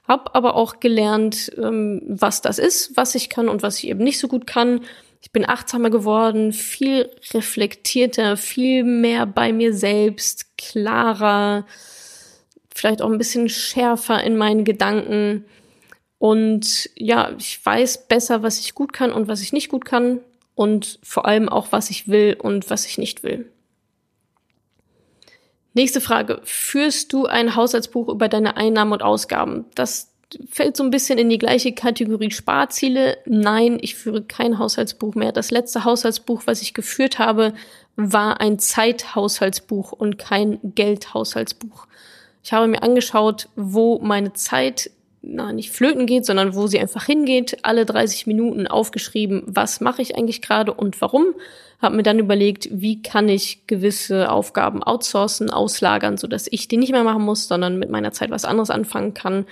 habe 0.07 0.35
aber 0.35 0.55
auch 0.55 0.81
gelernt, 0.81 1.50
ähm, 1.57 2.03
was 2.07 2.42
das 2.42 2.59
ist, 2.59 2.96
was 2.96 3.14
ich 3.14 3.31
kann 3.31 3.48
und 3.48 3.62
was 3.62 3.79
ich 3.79 3.88
eben 3.88 4.05
nicht 4.05 4.18
so 4.18 4.29
gut 4.29 4.46
kann. 4.46 4.83
Ich 5.21 5.33
bin 5.33 5.49
achtsamer 5.49 5.91
geworden, 5.91 6.53
viel 6.53 7.11
reflektierter, 7.33 8.37
viel 8.37 8.85
mehr 8.85 9.27
bei 9.27 9.53
mir 9.53 9.75
selbst, 9.75 10.57
klarer, 10.57 11.67
vielleicht 12.75 13.03
auch 13.03 13.11
ein 13.11 13.19
bisschen 13.19 13.49
schärfer 13.49 14.25
in 14.25 14.37
meinen 14.37 14.65
Gedanken. 14.65 15.45
Und 16.19 16.91
ja, 16.97 17.33
ich 17.39 17.65
weiß 17.65 18.09
besser, 18.09 18.43
was 18.43 18.61
ich 18.61 18.75
gut 18.75 18.93
kann 18.93 19.13
und 19.13 19.29
was 19.29 19.43
ich 19.43 19.53
nicht 19.53 19.69
gut 19.69 19.85
kann 19.85 20.21
und 20.55 20.99
vor 21.03 21.27
allem 21.27 21.49
auch, 21.49 21.71
was 21.71 21.91
ich 21.91 22.09
will 22.09 22.37
und 22.41 22.71
was 22.71 22.87
ich 22.87 22.99
nicht 22.99 23.23
will. 23.23 23.51
Nächste 25.73 26.01
Frage. 26.01 26.41
Führst 26.45 27.13
du 27.13 27.27
ein 27.27 27.55
Haushaltsbuch 27.55 28.09
über 28.09 28.29
deine 28.29 28.57
Einnahmen 28.57 28.93
und 28.93 29.03
Ausgaben? 29.03 29.67
Das 29.75 30.10
fällt 30.51 30.77
so 30.77 30.85
ein 30.85 30.90
bisschen 30.90 31.19
in 31.19 31.29
die 31.29 31.38
gleiche 31.38 31.73
Kategorie 31.73 32.31
Sparziele. 32.31 33.19
Nein, 33.27 33.79
ich 33.81 33.95
führe 33.95 34.23
kein 34.23 34.59
Haushaltsbuch 34.59 35.14
mehr. 35.14 35.33
Das 35.33 35.51
letzte 35.51 35.85
Haushaltsbuch, 35.85 36.43
was 36.47 36.62
ich 36.62 36.75
geführt 36.75 37.19
habe, 37.19 37.55
war 37.97 38.40
ein 38.40 38.59
Zeithaushaltsbuch 38.59 39.93
und 39.93 40.18
kein 40.18 40.59
Geldhaushaltsbuch. 40.62 41.87
Ich 42.43 42.53
habe 42.53 42.68
mir 42.68 42.83
angeschaut, 42.83 43.49
wo 43.57 43.99
meine 43.99 44.33
Zeit 44.33 44.91
na, 45.22 45.53
nicht 45.53 45.70
flöten 45.70 46.07
geht, 46.07 46.24
sondern 46.24 46.55
wo 46.55 46.66
sie 46.66 46.81
einfach 46.81 47.05
hingeht, 47.05 47.59
alle 47.62 47.85
30 47.85 48.26
Minuten 48.26 48.66
aufgeschrieben, 48.66 49.43
was 49.47 49.81
mache 49.81 50.01
ich 50.03 50.16
eigentlich 50.16 50.41
gerade 50.41 50.72
und 50.72 51.01
warum. 51.01 51.35
Habe 51.81 51.97
mir 51.97 52.03
dann 52.03 52.18
überlegt, 52.18 52.68
wie 52.70 53.03
kann 53.03 53.28
ich 53.28 53.66
gewisse 53.66 54.31
Aufgaben 54.31 54.83
outsourcen, 54.83 55.51
auslagern, 55.51 56.16
so 56.16 56.26
dass 56.26 56.47
ich 56.51 56.68
die 56.68 56.76
nicht 56.76 56.93
mehr 56.93 57.05
machen 57.05 57.22
muss, 57.22 57.49
sondern 57.49 57.78
mit 57.78 57.91
meiner 57.91 58.12
Zeit 58.12 58.31
was 58.31 58.45
anderes 58.45 58.70
anfangen 58.70 59.14
kann. 59.14 59.47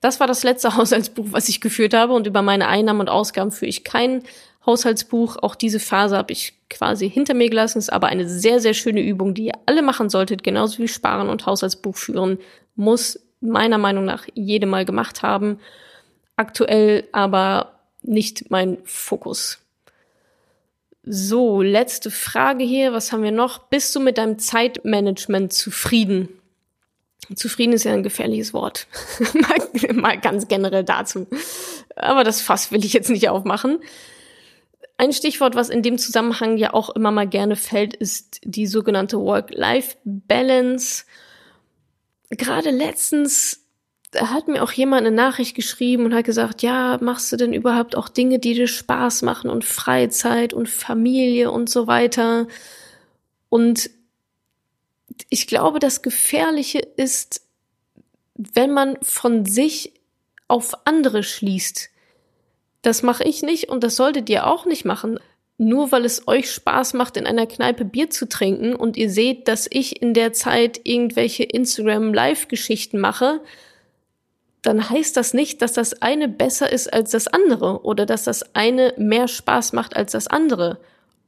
Das 0.00 0.20
war 0.20 0.26
das 0.26 0.42
letzte 0.42 0.74
Haushaltsbuch, 0.76 1.26
was 1.30 1.48
ich 1.48 1.60
geführt 1.60 1.94
habe 1.94 2.12
und 2.12 2.26
über 2.26 2.42
meine 2.42 2.68
Einnahmen 2.68 3.00
und 3.00 3.08
Ausgaben 3.08 3.50
führe 3.50 3.68
ich 3.68 3.84
kein 3.84 4.22
Haushaltsbuch. 4.66 5.36
Auch 5.36 5.54
diese 5.54 5.80
Phase 5.80 6.16
habe 6.16 6.32
ich 6.32 6.54
quasi 6.68 7.10
hinter 7.10 7.34
mir 7.34 7.48
gelassen. 7.48 7.78
Ist 7.78 7.92
aber 7.92 8.08
eine 8.08 8.28
sehr, 8.28 8.60
sehr 8.60 8.74
schöne 8.74 9.00
Übung, 9.00 9.34
die 9.34 9.46
ihr 9.46 9.58
alle 9.66 9.82
machen 9.82 10.10
solltet, 10.10 10.42
genauso 10.42 10.78
wie 10.78 10.88
Sparen 10.88 11.28
und 11.28 11.46
Haushaltsbuch 11.46 11.96
führen 11.96 12.38
muss 12.76 13.20
meiner 13.40 13.78
Meinung 13.78 14.04
nach 14.04 14.26
jede 14.34 14.66
Mal 14.66 14.84
gemacht 14.84 15.22
haben. 15.22 15.58
aktuell 16.36 17.06
aber 17.12 17.80
nicht 18.02 18.50
mein 18.50 18.78
Fokus. 18.84 19.58
So, 21.02 21.60
letzte 21.60 22.10
Frage 22.10 22.64
hier. 22.64 22.94
Was 22.94 23.12
haben 23.12 23.22
wir 23.22 23.30
noch? 23.30 23.58
Bist 23.58 23.94
du 23.94 24.00
mit 24.00 24.16
deinem 24.16 24.38
Zeitmanagement 24.38 25.52
zufrieden? 25.52 26.39
Zufrieden 27.34 27.72
ist 27.72 27.84
ja 27.84 27.92
ein 27.92 28.02
gefährliches 28.02 28.52
Wort. 28.52 28.86
mal, 29.34 29.94
mal 29.94 30.20
ganz 30.20 30.48
generell 30.48 30.84
dazu. 30.84 31.26
Aber 31.96 32.24
das 32.24 32.40
Fass 32.40 32.72
will 32.72 32.84
ich 32.84 32.92
jetzt 32.92 33.10
nicht 33.10 33.28
aufmachen. 33.28 33.78
Ein 34.98 35.12
Stichwort, 35.12 35.54
was 35.54 35.70
in 35.70 35.82
dem 35.82 35.96
Zusammenhang 35.96 36.58
ja 36.58 36.74
auch 36.74 36.90
immer 36.90 37.10
mal 37.10 37.26
gerne 37.26 37.56
fällt, 37.56 37.94
ist 37.94 38.40
die 38.44 38.66
sogenannte 38.66 39.18
Work-Life-Balance. 39.18 41.04
Gerade 42.30 42.70
letztens 42.70 43.60
hat 44.14 44.48
mir 44.48 44.62
auch 44.62 44.72
jemand 44.72 45.06
eine 45.06 45.14
Nachricht 45.14 45.54
geschrieben 45.54 46.04
und 46.04 46.14
hat 46.14 46.24
gesagt, 46.24 46.62
ja, 46.62 46.98
machst 47.00 47.30
du 47.32 47.36
denn 47.36 47.52
überhaupt 47.52 47.96
auch 47.96 48.08
Dinge, 48.08 48.38
die 48.38 48.54
dir 48.54 48.66
Spaß 48.66 49.22
machen 49.22 49.50
und 49.50 49.64
Freizeit 49.64 50.52
und 50.52 50.68
Familie 50.68 51.50
und 51.50 51.70
so 51.70 51.86
weiter? 51.86 52.48
Und 53.48 53.90
ich 55.28 55.46
glaube, 55.46 55.78
das 55.78 56.02
Gefährliche 56.02 56.78
ist, 56.78 57.42
wenn 58.34 58.72
man 58.72 58.96
von 59.02 59.44
sich 59.44 59.92
auf 60.48 60.74
andere 60.84 61.22
schließt. 61.22 61.90
Das 62.82 63.02
mache 63.02 63.24
ich 63.24 63.42
nicht 63.42 63.68
und 63.68 63.84
das 63.84 63.96
solltet 63.96 64.28
ihr 64.30 64.46
auch 64.46 64.64
nicht 64.66 64.84
machen. 64.84 65.18
Nur 65.58 65.92
weil 65.92 66.06
es 66.06 66.26
euch 66.26 66.50
Spaß 66.50 66.94
macht, 66.94 67.18
in 67.18 67.26
einer 67.26 67.46
Kneipe 67.46 67.84
Bier 67.84 68.08
zu 68.08 68.26
trinken 68.26 68.74
und 68.74 68.96
ihr 68.96 69.10
seht, 69.10 69.46
dass 69.46 69.66
ich 69.70 70.00
in 70.00 70.14
der 70.14 70.32
Zeit 70.32 70.80
irgendwelche 70.84 71.44
Instagram-Live-Geschichten 71.44 72.98
mache, 72.98 73.42
dann 74.62 74.88
heißt 74.88 75.16
das 75.16 75.34
nicht, 75.34 75.60
dass 75.60 75.74
das 75.74 76.00
eine 76.00 76.28
besser 76.28 76.72
ist 76.72 76.92
als 76.92 77.10
das 77.10 77.28
andere 77.28 77.82
oder 77.82 78.06
dass 78.06 78.24
das 78.24 78.54
eine 78.54 78.94
mehr 78.96 79.28
Spaß 79.28 79.74
macht 79.74 79.96
als 79.96 80.12
das 80.12 80.26
andere. 80.26 80.78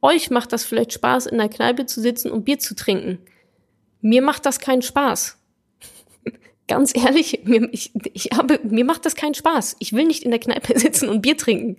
Euch 0.01 0.31
macht 0.31 0.51
das 0.51 0.65
vielleicht 0.65 0.93
Spaß, 0.93 1.27
in 1.27 1.37
der 1.37 1.49
Kneipe 1.49 1.85
zu 1.85 2.01
sitzen 2.01 2.31
und 2.31 2.43
Bier 2.43 2.59
zu 2.59 2.75
trinken. 2.75 3.19
Mir 4.03 4.21
macht 4.21 4.45
das 4.45 4.59
keinen 4.59 4.81
Spaß. 4.81 5.37
Ganz 6.67 6.93
ehrlich, 6.95 7.41
mir, 7.45 7.67
ich, 7.71 7.91
ich 8.13 8.29
habe, 8.35 8.59
mir 8.63 8.85
macht 8.85 9.05
das 9.05 9.15
keinen 9.15 9.33
Spaß. 9.33 9.77
Ich 9.79 9.93
will 9.93 10.05
nicht 10.05 10.23
in 10.23 10.31
der 10.31 10.39
Kneipe 10.39 10.77
sitzen 10.79 11.09
und 11.09 11.21
Bier 11.21 11.37
trinken. 11.37 11.77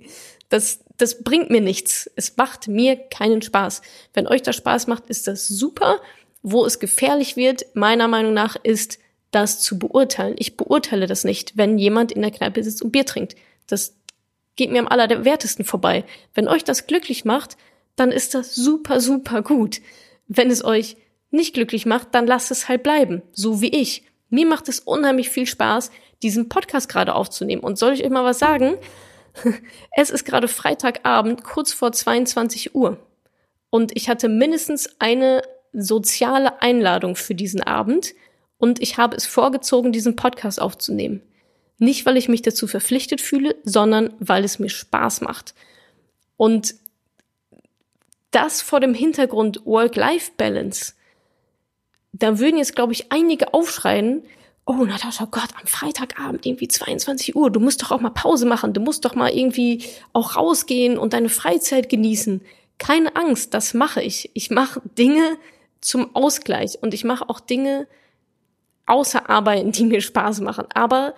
Das, 0.48 0.80
das 0.96 1.22
bringt 1.22 1.50
mir 1.50 1.60
nichts. 1.60 2.10
Es 2.16 2.36
macht 2.36 2.66
mir 2.66 2.96
keinen 2.96 3.42
Spaß. 3.42 3.82
Wenn 4.14 4.26
euch 4.26 4.42
das 4.42 4.56
Spaß 4.56 4.86
macht, 4.86 5.08
ist 5.10 5.26
das 5.26 5.46
super. 5.46 6.00
Wo 6.42 6.64
es 6.64 6.78
gefährlich 6.78 7.36
wird, 7.36 7.64
meiner 7.74 8.08
Meinung 8.08 8.34
nach, 8.34 8.56
ist, 8.62 8.98
das 9.30 9.60
zu 9.60 9.78
beurteilen. 9.78 10.36
Ich 10.38 10.56
beurteile 10.56 11.06
das 11.06 11.24
nicht, 11.24 11.56
wenn 11.56 11.78
jemand 11.78 12.12
in 12.12 12.22
der 12.22 12.30
Kneipe 12.30 12.62
sitzt 12.62 12.82
und 12.82 12.92
Bier 12.92 13.04
trinkt. 13.04 13.34
Das 13.66 13.96
geht 14.56 14.70
mir 14.70 14.78
am 14.78 14.88
allerwertesten 14.88 15.64
vorbei. 15.64 16.04
Wenn 16.34 16.48
euch 16.48 16.64
das 16.64 16.86
glücklich 16.86 17.24
macht, 17.24 17.56
dann 17.96 18.12
ist 18.12 18.34
das 18.34 18.54
super, 18.54 19.00
super 19.00 19.42
gut. 19.42 19.80
Wenn 20.28 20.50
es 20.50 20.64
euch 20.64 20.96
nicht 21.34 21.54
glücklich 21.54 21.84
macht, 21.84 22.08
dann 22.12 22.26
lasst 22.26 22.50
es 22.50 22.68
halt 22.68 22.82
bleiben, 22.82 23.22
so 23.32 23.60
wie 23.60 23.68
ich. 23.68 24.04
Mir 24.30 24.46
macht 24.46 24.68
es 24.68 24.80
unheimlich 24.80 25.30
viel 25.30 25.46
Spaß, 25.46 25.90
diesen 26.22 26.48
Podcast 26.48 26.88
gerade 26.88 27.14
aufzunehmen. 27.14 27.62
Und 27.62 27.78
soll 27.78 27.92
ich 27.92 28.04
euch 28.04 28.10
mal 28.10 28.24
was 28.24 28.38
sagen? 28.38 28.76
Es 29.96 30.10
ist 30.10 30.24
gerade 30.24 30.46
Freitagabend, 30.46 31.42
kurz 31.42 31.72
vor 31.72 31.90
22 31.90 32.74
Uhr. 32.76 32.98
Und 33.68 33.90
ich 33.96 34.08
hatte 34.08 34.28
mindestens 34.28 34.88
eine 35.00 35.42
soziale 35.72 36.62
Einladung 36.62 37.16
für 37.16 37.34
diesen 37.34 37.60
Abend. 37.60 38.14
Und 38.58 38.80
ich 38.80 38.96
habe 38.96 39.16
es 39.16 39.26
vorgezogen, 39.26 39.90
diesen 39.90 40.14
Podcast 40.14 40.62
aufzunehmen. 40.62 41.20
Nicht, 41.78 42.06
weil 42.06 42.16
ich 42.16 42.28
mich 42.28 42.42
dazu 42.42 42.68
verpflichtet 42.68 43.20
fühle, 43.20 43.56
sondern 43.64 44.14
weil 44.20 44.44
es 44.44 44.60
mir 44.60 44.68
Spaß 44.68 45.20
macht. 45.22 45.54
Und 46.36 46.76
das 48.30 48.62
vor 48.62 48.80
dem 48.80 48.94
Hintergrund 48.94 49.62
Work-Life-Balance 49.64 50.94
da 52.14 52.38
würden 52.38 52.58
jetzt, 52.58 52.76
glaube 52.76 52.92
ich, 52.92 53.10
einige 53.10 53.52
aufschreien, 53.54 54.22
oh 54.66 54.84
Natascha, 54.84 55.24
oh 55.24 55.28
Gott, 55.30 55.48
am 55.60 55.66
Freitagabend 55.66 56.46
irgendwie 56.46 56.68
22 56.68 57.36
Uhr, 57.36 57.50
du 57.50 57.60
musst 57.60 57.82
doch 57.82 57.90
auch 57.90 58.00
mal 58.00 58.10
Pause 58.10 58.46
machen, 58.46 58.72
du 58.72 58.80
musst 58.80 59.04
doch 59.04 59.14
mal 59.14 59.30
irgendwie 59.30 59.84
auch 60.12 60.36
rausgehen 60.36 60.96
und 60.96 61.12
deine 61.12 61.28
Freizeit 61.28 61.88
genießen. 61.88 62.40
Keine 62.78 63.14
Angst, 63.16 63.52
das 63.52 63.74
mache 63.74 64.02
ich. 64.02 64.30
Ich 64.34 64.50
mache 64.50 64.80
Dinge 64.96 65.36
zum 65.80 66.14
Ausgleich 66.14 66.78
und 66.80 66.94
ich 66.94 67.04
mache 67.04 67.28
auch 67.28 67.40
Dinge 67.40 67.86
außer 68.86 69.28
Arbeiten, 69.28 69.72
die 69.72 69.84
mir 69.84 70.00
Spaß 70.00 70.40
machen. 70.40 70.66
Aber 70.72 71.14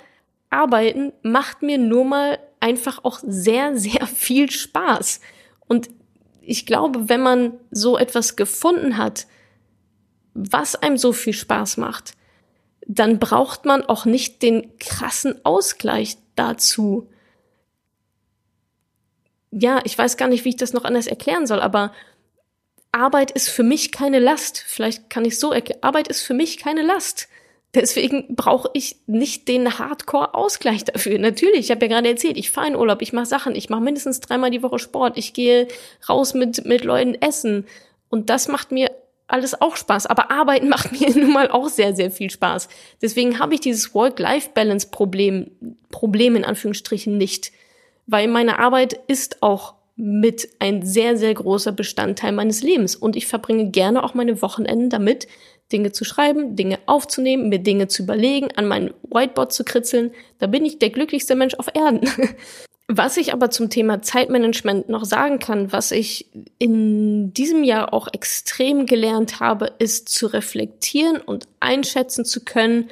Arbeiten 0.51 1.13
macht 1.23 1.63
mir 1.63 1.79
nur 1.79 2.05
mal 2.05 2.39
einfach 2.61 3.05
auch 3.05 3.21
sehr, 3.23 3.77
sehr 3.77 4.07
viel 4.07 4.51
Spaß. 4.51 5.21
Und 5.67 5.91
ich 6.41 6.65
glaube, 6.65 7.09
wenn 7.09 7.23
man 7.23 7.53
so 7.71 7.99
etwas 7.99 8.37
gefunden 8.37 8.97
hat, 8.97 9.27
was 10.37 10.77
einem 10.77 10.99
so 10.99 11.13
viel 11.13 11.33
Spaß 11.33 11.79
macht, 11.79 12.13
dann 12.87 13.19
braucht 13.19 13.65
man 13.65 13.83
auch 13.83 14.05
nicht 14.05 14.43
den 14.43 14.77
krassen 14.79 15.45
Ausgleich 15.45 16.19
dazu. 16.37 17.09
Ja, 19.51 19.81
ich 19.85 19.97
weiß 19.97 20.17
gar 20.17 20.29
nicht, 20.29 20.45
wie 20.45 20.51
ich 20.51 20.57
das 20.57 20.73
noch 20.73 20.85
anders 20.85 21.07
erklären 21.07 21.47
soll, 21.47 21.61
aber 21.61 21.93
Arbeit 22.93 23.31
ist 23.31 23.49
für 23.49 23.63
mich 23.63 23.93
keine 23.93 24.19
Last. 24.19 24.63
Vielleicht 24.67 25.11
kann 25.11 25.25
ich 25.25 25.39
so 25.39 25.53
erklären. 25.53 25.83
Arbeit 25.83 26.09
ist 26.09 26.23
für 26.23 26.35
mich 26.35 26.59
keine 26.59 26.83
Last. 26.83 27.29
Deswegen 27.75 28.37
brauche 28.37 28.71
ich 28.73 28.97
nicht 29.07 29.49
den 29.49 29.79
Hardcore-Ausgleich 29.79 30.85
dafür. 30.85 31.19
Natürlich, 31.19 31.61
ich 31.61 31.71
habe 31.71 31.85
ja 31.87 31.93
gerade 31.93 32.09
erzählt, 32.09 32.39
ich 32.39 32.51
fahre 32.51 32.69
in 32.69 32.77
Urlaub, 32.77 33.03
ich 33.03 33.13
mache 33.13 33.27
Sachen, 33.27 33.55
ich 33.55 33.69
mache 33.69 33.83
mindestens 33.83 34.21
dreimal 34.21 34.51
die 34.51 34.63
Woche 34.63 34.79
Sport, 34.79 35.19
ich 35.19 35.35
gehe 35.35 35.69
raus 36.09 36.33
mit, 36.33 36.65
mit 36.65 36.85
Leuten 36.85 37.15
essen. 37.15 37.67
Und 38.09 38.31
das 38.31 38.49
macht 38.49 38.73
mir 38.73 38.91
alles 39.29 39.61
auch 39.61 39.77
Spaß, 39.77 40.07
aber 40.07 40.31
Arbeiten 40.31 40.69
macht 40.71 40.93
mir 40.93 41.11
nun 41.11 41.33
mal 41.33 41.51
auch 41.51 41.69
sehr, 41.69 41.95
sehr 41.95 42.11
viel 42.11 42.31
Spaß. 42.31 42.69
Deswegen 43.03 43.39
habe 43.39 43.55
ich 43.55 43.61
dieses 43.61 43.95
Work-Life-Balance-Problem, 43.95 45.51
Problem 45.91 46.37
in 46.37 46.45
Anführungsstrichen 46.45 47.17
nicht, 47.17 47.53
weil 48.07 48.29
meine 48.29 48.59
Arbeit 48.59 49.01
ist 49.09 49.43
auch 49.43 49.75
mit 49.97 50.49
ein 50.59 50.85
sehr, 50.85 51.17
sehr 51.17 51.33
großer 51.33 51.73
Bestandteil 51.73 52.33
meines 52.33 52.63
Lebens 52.63 52.95
und 52.95 53.17
ich 53.17 53.27
verbringe 53.27 53.71
gerne 53.71 54.05
auch 54.05 54.13
meine 54.13 54.43
Wochenenden 54.43 54.91
damit, 54.91 55.27
Dinge 55.73 55.91
zu 55.91 56.05
schreiben, 56.05 56.55
Dinge 56.55 56.79
aufzunehmen, 56.87 57.49
mir 57.49 57.59
Dinge 57.59 57.89
zu 57.89 58.03
überlegen, 58.03 58.49
an 58.55 58.69
mein 58.69 58.95
Whiteboard 59.11 59.53
zu 59.53 59.65
kritzeln. 59.65 60.13
Da 60.39 60.47
bin 60.47 60.65
ich 60.65 60.79
der 60.79 60.91
glücklichste 60.91 61.35
Mensch 61.35 61.55
auf 61.55 61.69
Erden. 61.75 62.09
Was 62.89 63.17
ich 63.17 63.33
aber 63.33 63.51
zum 63.51 63.69
Thema 63.69 64.01
Zeitmanagement 64.01 64.89
noch 64.89 65.05
sagen 65.05 65.41
kann, 65.41 65.73
was 65.73 65.91
ich 65.91 66.27
in 66.59 67.35
diesem 67.35 67.65
Jahr 67.65 67.93
auch 67.93 68.07
extrem 68.13 68.87
gelernt 68.87 69.41
habe, 69.41 69.73
ist 69.81 70.09
zu 70.09 70.29
reflektieren 70.29 71.21
und 71.21 71.49
einschätzen 71.59 72.25
zu 72.25 72.45
können, 72.45 72.89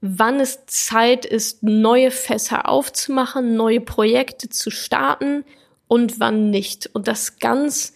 wann 0.00 0.40
es 0.40 0.66
Zeit 0.66 1.24
ist, 1.24 1.62
neue 1.62 2.10
Fässer 2.10 2.68
aufzumachen, 2.68 3.54
neue 3.54 3.80
Projekte 3.80 4.48
zu 4.48 4.70
starten 4.70 5.44
und 5.86 6.18
wann 6.18 6.50
nicht. 6.50 6.90
Und 6.92 7.06
das 7.06 7.38
ganz 7.38 7.94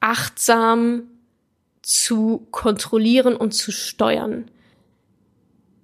achtsam 0.00 1.02
zu 1.82 2.46
kontrollieren 2.50 3.36
und 3.36 3.52
zu 3.52 3.72
steuern. 3.72 4.50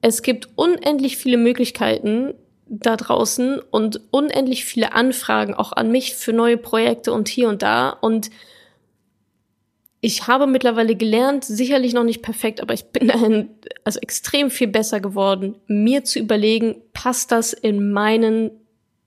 Es 0.01 0.23
gibt 0.23 0.49
unendlich 0.57 1.17
viele 1.17 1.39
Möglichkeiten, 1.39 2.35
da 2.81 2.97
draußen 2.97 3.61
und 3.71 4.01
unendlich 4.11 4.65
viele 4.65 4.93
Anfragen 4.93 5.55
auch 5.55 5.73
an 5.73 5.91
mich 5.91 6.15
für 6.15 6.33
neue 6.33 6.57
Projekte 6.57 7.13
und 7.13 7.29
hier 7.29 7.49
und 7.49 7.63
da. 7.63 7.91
Und 7.91 8.31
ich 10.01 10.27
habe 10.27 10.47
mittlerweile 10.47 10.97
gelernt, 10.97 11.45
sicherlich 11.45 11.95
noch 11.95 12.05
nicht 12.05 12.23
perfekt, 12.23 12.61
aber 12.61 12.75
ich 12.75 12.87
bin 12.87 13.09
dahin 13.09 13.49
also 13.85 13.99
extrem 14.01 14.51
viel 14.51 14.69
besser 14.69 15.01
geworden, 15.01 15.57
mir 15.67 16.05
zu 16.05 16.19
überlegen, 16.19 16.77
passt 16.93 17.33
das 17.33 17.53
in 17.53 17.91
meinen 17.93 18.51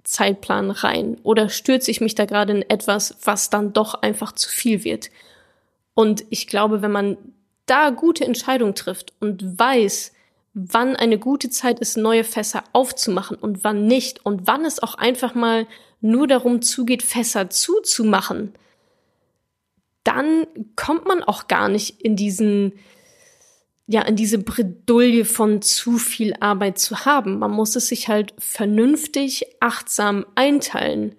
Zeitplan 0.03 0.71
rein 0.71 1.17
oder 1.23 1.49
stürze 1.49 1.91
ich 1.91 2.01
mich 2.01 2.15
da 2.15 2.25
gerade 2.25 2.53
in 2.53 2.69
etwas, 2.69 3.17
was 3.23 3.49
dann 3.49 3.73
doch 3.73 3.93
einfach 4.01 4.31
zu 4.31 4.49
viel 4.49 4.83
wird. 4.83 5.09
Und 5.93 6.23
ich 6.29 6.47
glaube, 6.47 6.81
wenn 6.81 6.91
man 6.91 7.17
da 7.65 7.89
gute 7.89 8.25
Entscheidungen 8.25 8.73
trifft 8.73 9.13
und 9.19 9.59
weiß, 9.59 10.13
wann 10.59 10.95
eine 10.95 11.19
gute 11.19 11.51
Zeit 11.51 11.79
ist, 11.79 11.97
neue 11.97 12.23
Fässer 12.23 12.63
aufzumachen 12.73 13.37
und 13.37 13.63
wann 13.63 13.85
nicht 13.85 14.25
und 14.25 14.47
wann 14.47 14.65
es 14.65 14.81
auch 14.81 14.95
einfach 14.95 15.35
mal 15.35 15.67
nur 16.01 16.27
darum 16.27 16.63
zugeht, 16.63 17.03
Fässer 17.03 17.51
zuzumachen, 17.51 18.53
dann 20.03 20.47
kommt 20.75 21.05
man 21.05 21.21
auch 21.21 21.47
gar 21.47 21.69
nicht 21.69 22.01
in 22.01 22.15
diesen, 22.15 22.73
ja, 23.85 24.01
in 24.01 24.15
diese 24.15 24.39
Bredouille 24.39 25.25
von 25.25 25.61
zu 25.61 25.99
viel 25.99 26.33
Arbeit 26.39 26.79
zu 26.79 27.05
haben. 27.05 27.37
Man 27.37 27.51
muss 27.51 27.75
es 27.75 27.89
sich 27.89 28.07
halt 28.07 28.33
vernünftig, 28.39 29.45
achtsam 29.59 30.25
einteilen. 30.33 31.15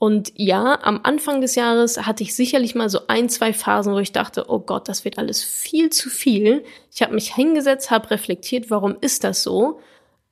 Und 0.00 0.32
ja, 0.34 0.78
am 0.82 1.00
Anfang 1.02 1.42
des 1.42 1.56
Jahres 1.56 2.06
hatte 2.06 2.22
ich 2.22 2.34
sicherlich 2.34 2.74
mal 2.74 2.88
so 2.88 3.00
ein, 3.08 3.28
zwei 3.28 3.52
Phasen, 3.52 3.92
wo 3.92 3.98
ich 3.98 4.12
dachte, 4.12 4.46
oh 4.48 4.58
Gott, 4.58 4.88
das 4.88 5.04
wird 5.04 5.18
alles 5.18 5.44
viel 5.44 5.90
zu 5.90 6.08
viel. 6.08 6.64
Ich 6.90 7.02
habe 7.02 7.12
mich 7.12 7.34
hingesetzt, 7.34 7.90
habe 7.90 8.10
reflektiert, 8.10 8.70
warum 8.70 8.96
ist 9.02 9.24
das 9.24 9.42
so? 9.42 9.78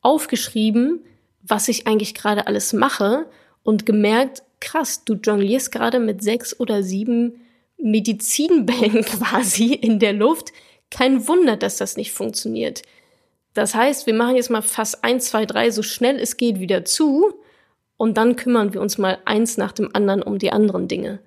Aufgeschrieben, 0.01 1.05
was 1.43 1.69
ich 1.69 1.87
eigentlich 1.87 2.15
gerade 2.15 2.47
alles 2.47 2.73
mache 2.73 3.27
und 3.63 3.85
gemerkt, 3.85 4.43
krass, 4.59 5.05
du 5.05 5.17
jonglierst 5.17 5.71
gerade 5.71 5.99
mit 5.99 6.23
sechs 6.23 6.59
oder 6.59 6.83
sieben 6.83 7.39
Medizinbällen 7.77 9.05
quasi 9.05 9.75
in 9.75 9.99
der 9.99 10.15
Luft. 10.15 10.55
Kein 10.91 11.29
Wunder, 11.29 11.59
dass 11.59 11.77
das 11.77 11.99
nicht 11.99 12.13
funktioniert. 12.13 12.81
Das 13.53 13.75
heißt, 13.75 14.07
wir 14.07 14.15
machen 14.15 14.37
jetzt 14.37 14.49
mal 14.49 14.63
fast 14.63 15.05
eins, 15.05 15.27
zwei, 15.27 15.45
drei 15.45 15.71
so 15.71 15.83
schnell 15.83 16.19
es 16.19 16.39
geht 16.39 16.59
wieder 16.59 16.87
zu 16.87 17.35
und 17.99 18.17
dann 18.17 18.37
kümmern 18.37 18.73
wir 18.73 18.81
uns 18.81 18.97
mal 18.97 19.19
eins 19.27 19.59
nach 19.59 19.73
dem 19.73 19.95
anderen 19.95 20.23
um 20.23 20.39
die 20.39 20.53
anderen 20.53 20.89
Dinge. 20.89 21.19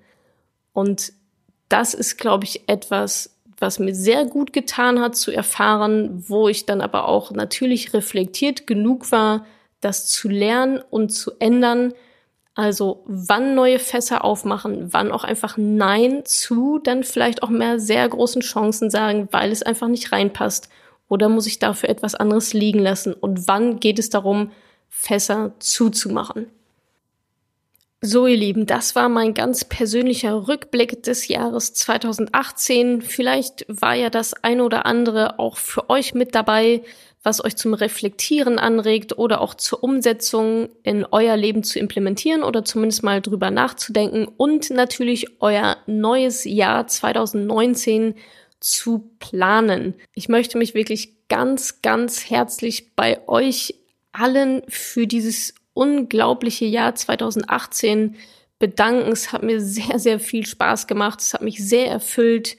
Und 0.72 1.12
das 1.68 1.94
ist, 1.94 2.16
glaube 2.16 2.44
ich, 2.44 2.68
etwas, 2.68 3.38
was 3.58 3.78
mir 3.78 3.94
sehr 3.94 4.24
gut 4.24 4.52
getan 4.52 4.98
hat 4.98 5.14
zu 5.14 5.30
erfahren, 5.30 6.24
wo 6.26 6.48
ich 6.48 6.66
dann 6.66 6.80
aber 6.80 7.06
auch 7.06 7.30
natürlich 7.30 7.94
reflektiert 7.94 8.66
genug 8.66 9.12
war, 9.12 9.46
das 9.80 10.06
zu 10.06 10.28
lernen 10.28 10.82
und 10.90 11.10
zu 11.10 11.32
ändern. 11.38 11.92
Also 12.54 13.04
wann 13.06 13.54
neue 13.54 13.78
Fässer 13.78 14.24
aufmachen, 14.24 14.92
wann 14.92 15.12
auch 15.12 15.24
einfach 15.24 15.58
Nein 15.58 16.22
zu, 16.24 16.78
dann 16.78 17.04
vielleicht 17.04 17.42
auch 17.42 17.50
mehr 17.50 17.78
sehr 17.78 18.08
großen 18.08 18.42
Chancen 18.42 18.90
sagen, 18.90 19.28
weil 19.30 19.52
es 19.52 19.62
einfach 19.62 19.88
nicht 19.88 20.10
reinpasst. 20.10 20.70
Oder 21.08 21.28
muss 21.28 21.46
ich 21.46 21.58
dafür 21.58 21.90
etwas 21.90 22.14
anderes 22.14 22.54
liegen 22.54 22.78
lassen? 22.78 23.12
Und 23.12 23.46
wann 23.46 23.78
geht 23.78 23.98
es 23.98 24.08
darum, 24.08 24.50
Fässer 24.88 25.52
zuzumachen? 25.58 26.46
So, 28.04 28.26
ihr 28.26 28.36
Lieben, 28.36 28.66
das 28.66 28.96
war 28.96 29.08
mein 29.08 29.32
ganz 29.32 29.64
persönlicher 29.64 30.48
Rückblick 30.48 31.04
des 31.04 31.28
Jahres 31.28 31.72
2018. 31.72 33.00
Vielleicht 33.00 33.64
war 33.68 33.94
ja 33.94 34.10
das 34.10 34.34
eine 34.42 34.64
oder 34.64 34.86
andere 34.86 35.38
auch 35.38 35.56
für 35.56 35.88
euch 35.88 36.12
mit 36.12 36.34
dabei, 36.34 36.82
was 37.22 37.44
euch 37.44 37.54
zum 37.54 37.74
Reflektieren 37.74 38.58
anregt 38.58 39.16
oder 39.18 39.40
auch 39.40 39.54
zur 39.54 39.84
Umsetzung 39.84 40.70
in 40.82 41.06
euer 41.12 41.36
Leben 41.36 41.62
zu 41.62 41.78
implementieren 41.78 42.42
oder 42.42 42.64
zumindest 42.64 43.04
mal 43.04 43.20
drüber 43.20 43.52
nachzudenken 43.52 44.26
und 44.26 44.70
natürlich 44.70 45.40
euer 45.40 45.76
neues 45.86 46.42
Jahr 46.42 46.88
2019 46.88 48.16
zu 48.58 49.12
planen. 49.20 49.94
Ich 50.12 50.28
möchte 50.28 50.58
mich 50.58 50.74
wirklich 50.74 51.28
ganz, 51.28 51.82
ganz 51.82 52.28
herzlich 52.28 52.96
bei 52.96 53.20
euch 53.28 53.76
allen 54.10 54.62
für 54.66 55.06
dieses 55.06 55.54
unglaubliche 55.74 56.64
Jahr 56.64 56.94
2018 56.94 58.16
bedanken. 58.58 59.12
Es 59.12 59.32
hat 59.32 59.42
mir 59.42 59.60
sehr, 59.60 59.98
sehr 59.98 60.20
viel 60.20 60.46
Spaß 60.46 60.86
gemacht. 60.86 61.20
Es 61.20 61.34
hat 61.34 61.42
mich 61.42 61.66
sehr 61.66 61.88
erfüllt, 61.88 62.56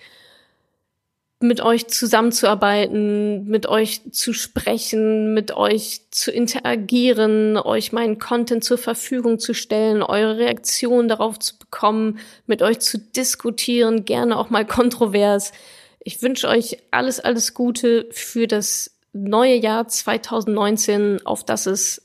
mit 1.43 1.61
euch 1.61 1.87
zusammenzuarbeiten, 1.87 3.45
mit 3.45 3.67
euch 3.67 4.01
zu 4.11 4.33
sprechen, 4.33 5.33
mit 5.33 5.55
euch 5.55 6.01
zu 6.09 6.31
interagieren, 6.31 7.57
euch 7.57 7.91
meinen 7.91 8.17
Content 8.17 8.63
zur 8.63 8.77
Verfügung 8.77 9.39
zu 9.39 9.53
stellen, 9.53 10.01
eure 10.01 10.37
Reaktion 10.37 11.07
darauf 11.07 11.37
zu 11.37 11.59
bekommen, 11.59 12.19
mit 12.47 12.61
euch 12.61 12.79
zu 12.79 12.97
diskutieren, 12.97 14.05
gerne 14.05 14.37
auch 14.37 14.49
mal 14.49 14.65
kontrovers. 14.65 15.51
Ich 15.99 16.21
wünsche 16.21 16.47
euch 16.47 16.77
alles, 16.91 17.19
alles 17.19 17.53
Gute 17.53 18.07
für 18.11 18.47
das 18.47 18.91
neue 19.11 19.55
Jahr 19.55 19.87
2019, 19.87 21.25
auf 21.25 21.43
das 21.45 21.65
es 21.65 22.02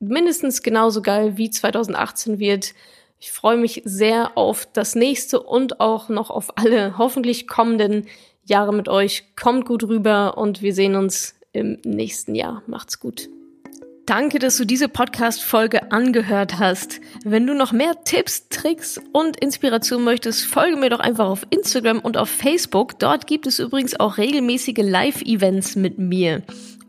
mindestens 0.00 0.62
genauso 0.62 1.02
geil 1.02 1.36
wie 1.36 1.50
2018 1.50 2.38
wird. 2.38 2.74
Ich 3.20 3.32
freue 3.32 3.56
mich 3.56 3.82
sehr 3.84 4.36
auf 4.36 4.68
das 4.72 4.94
nächste 4.94 5.40
und 5.40 5.80
auch 5.80 6.08
noch 6.08 6.30
auf 6.30 6.56
alle 6.56 6.98
hoffentlich 6.98 7.48
kommenden 7.48 8.06
Jahre 8.44 8.72
mit 8.72 8.88
euch. 8.88 9.24
Kommt 9.36 9.66
gut 9.66 9.84
rüber 9.84 10.38
und 10.38 10.62
wir 10.62 10.72
sehen 10.72 10.94
uns 10.94 11.34
im 11.52 11.78
nächsten 11.84 12.34
Jahr. 12.34 12.62
Macht's 12.66 13.00
gut. 13.00 13.28
Danke, 14.08 14.38
dass 14.38 14.56
du 14.56 14.64
diese 14.64 14.88
Podcast-Folge 14.88 15.92
angehört 15.92 16.58
hast. 16.58 17.00
Wenn 17.24 17.46
du 17.46 17.52
noch 17.52 17.72
mehr 17.72 18.04
Tipps, 18.04 18.48
Tricks 18.48 18.98
und 19.12 19.36
Inspiration 19.36 20.02
möchtest, 20.02 20.46
folge 20.46 20.78
mir 20.78 20.88
doch 20.88 21.00
einfach 21.00 21.26
auf 21.26 21.46
Instagram 21.50 21.98
und 21.98 22.16
auf 22.16 22.30
Facebook. 22.30 22.98
Dort 22.98 23.26
gibt 23.26 23.46
es 23.46 23.58
übrigens 23.58 24.00
auch 24.00 24.16
regelmäßige 24.16 24.78
Live-Events 24.78 25.76
mit 25.76 25.98
mir. 25.98 26.42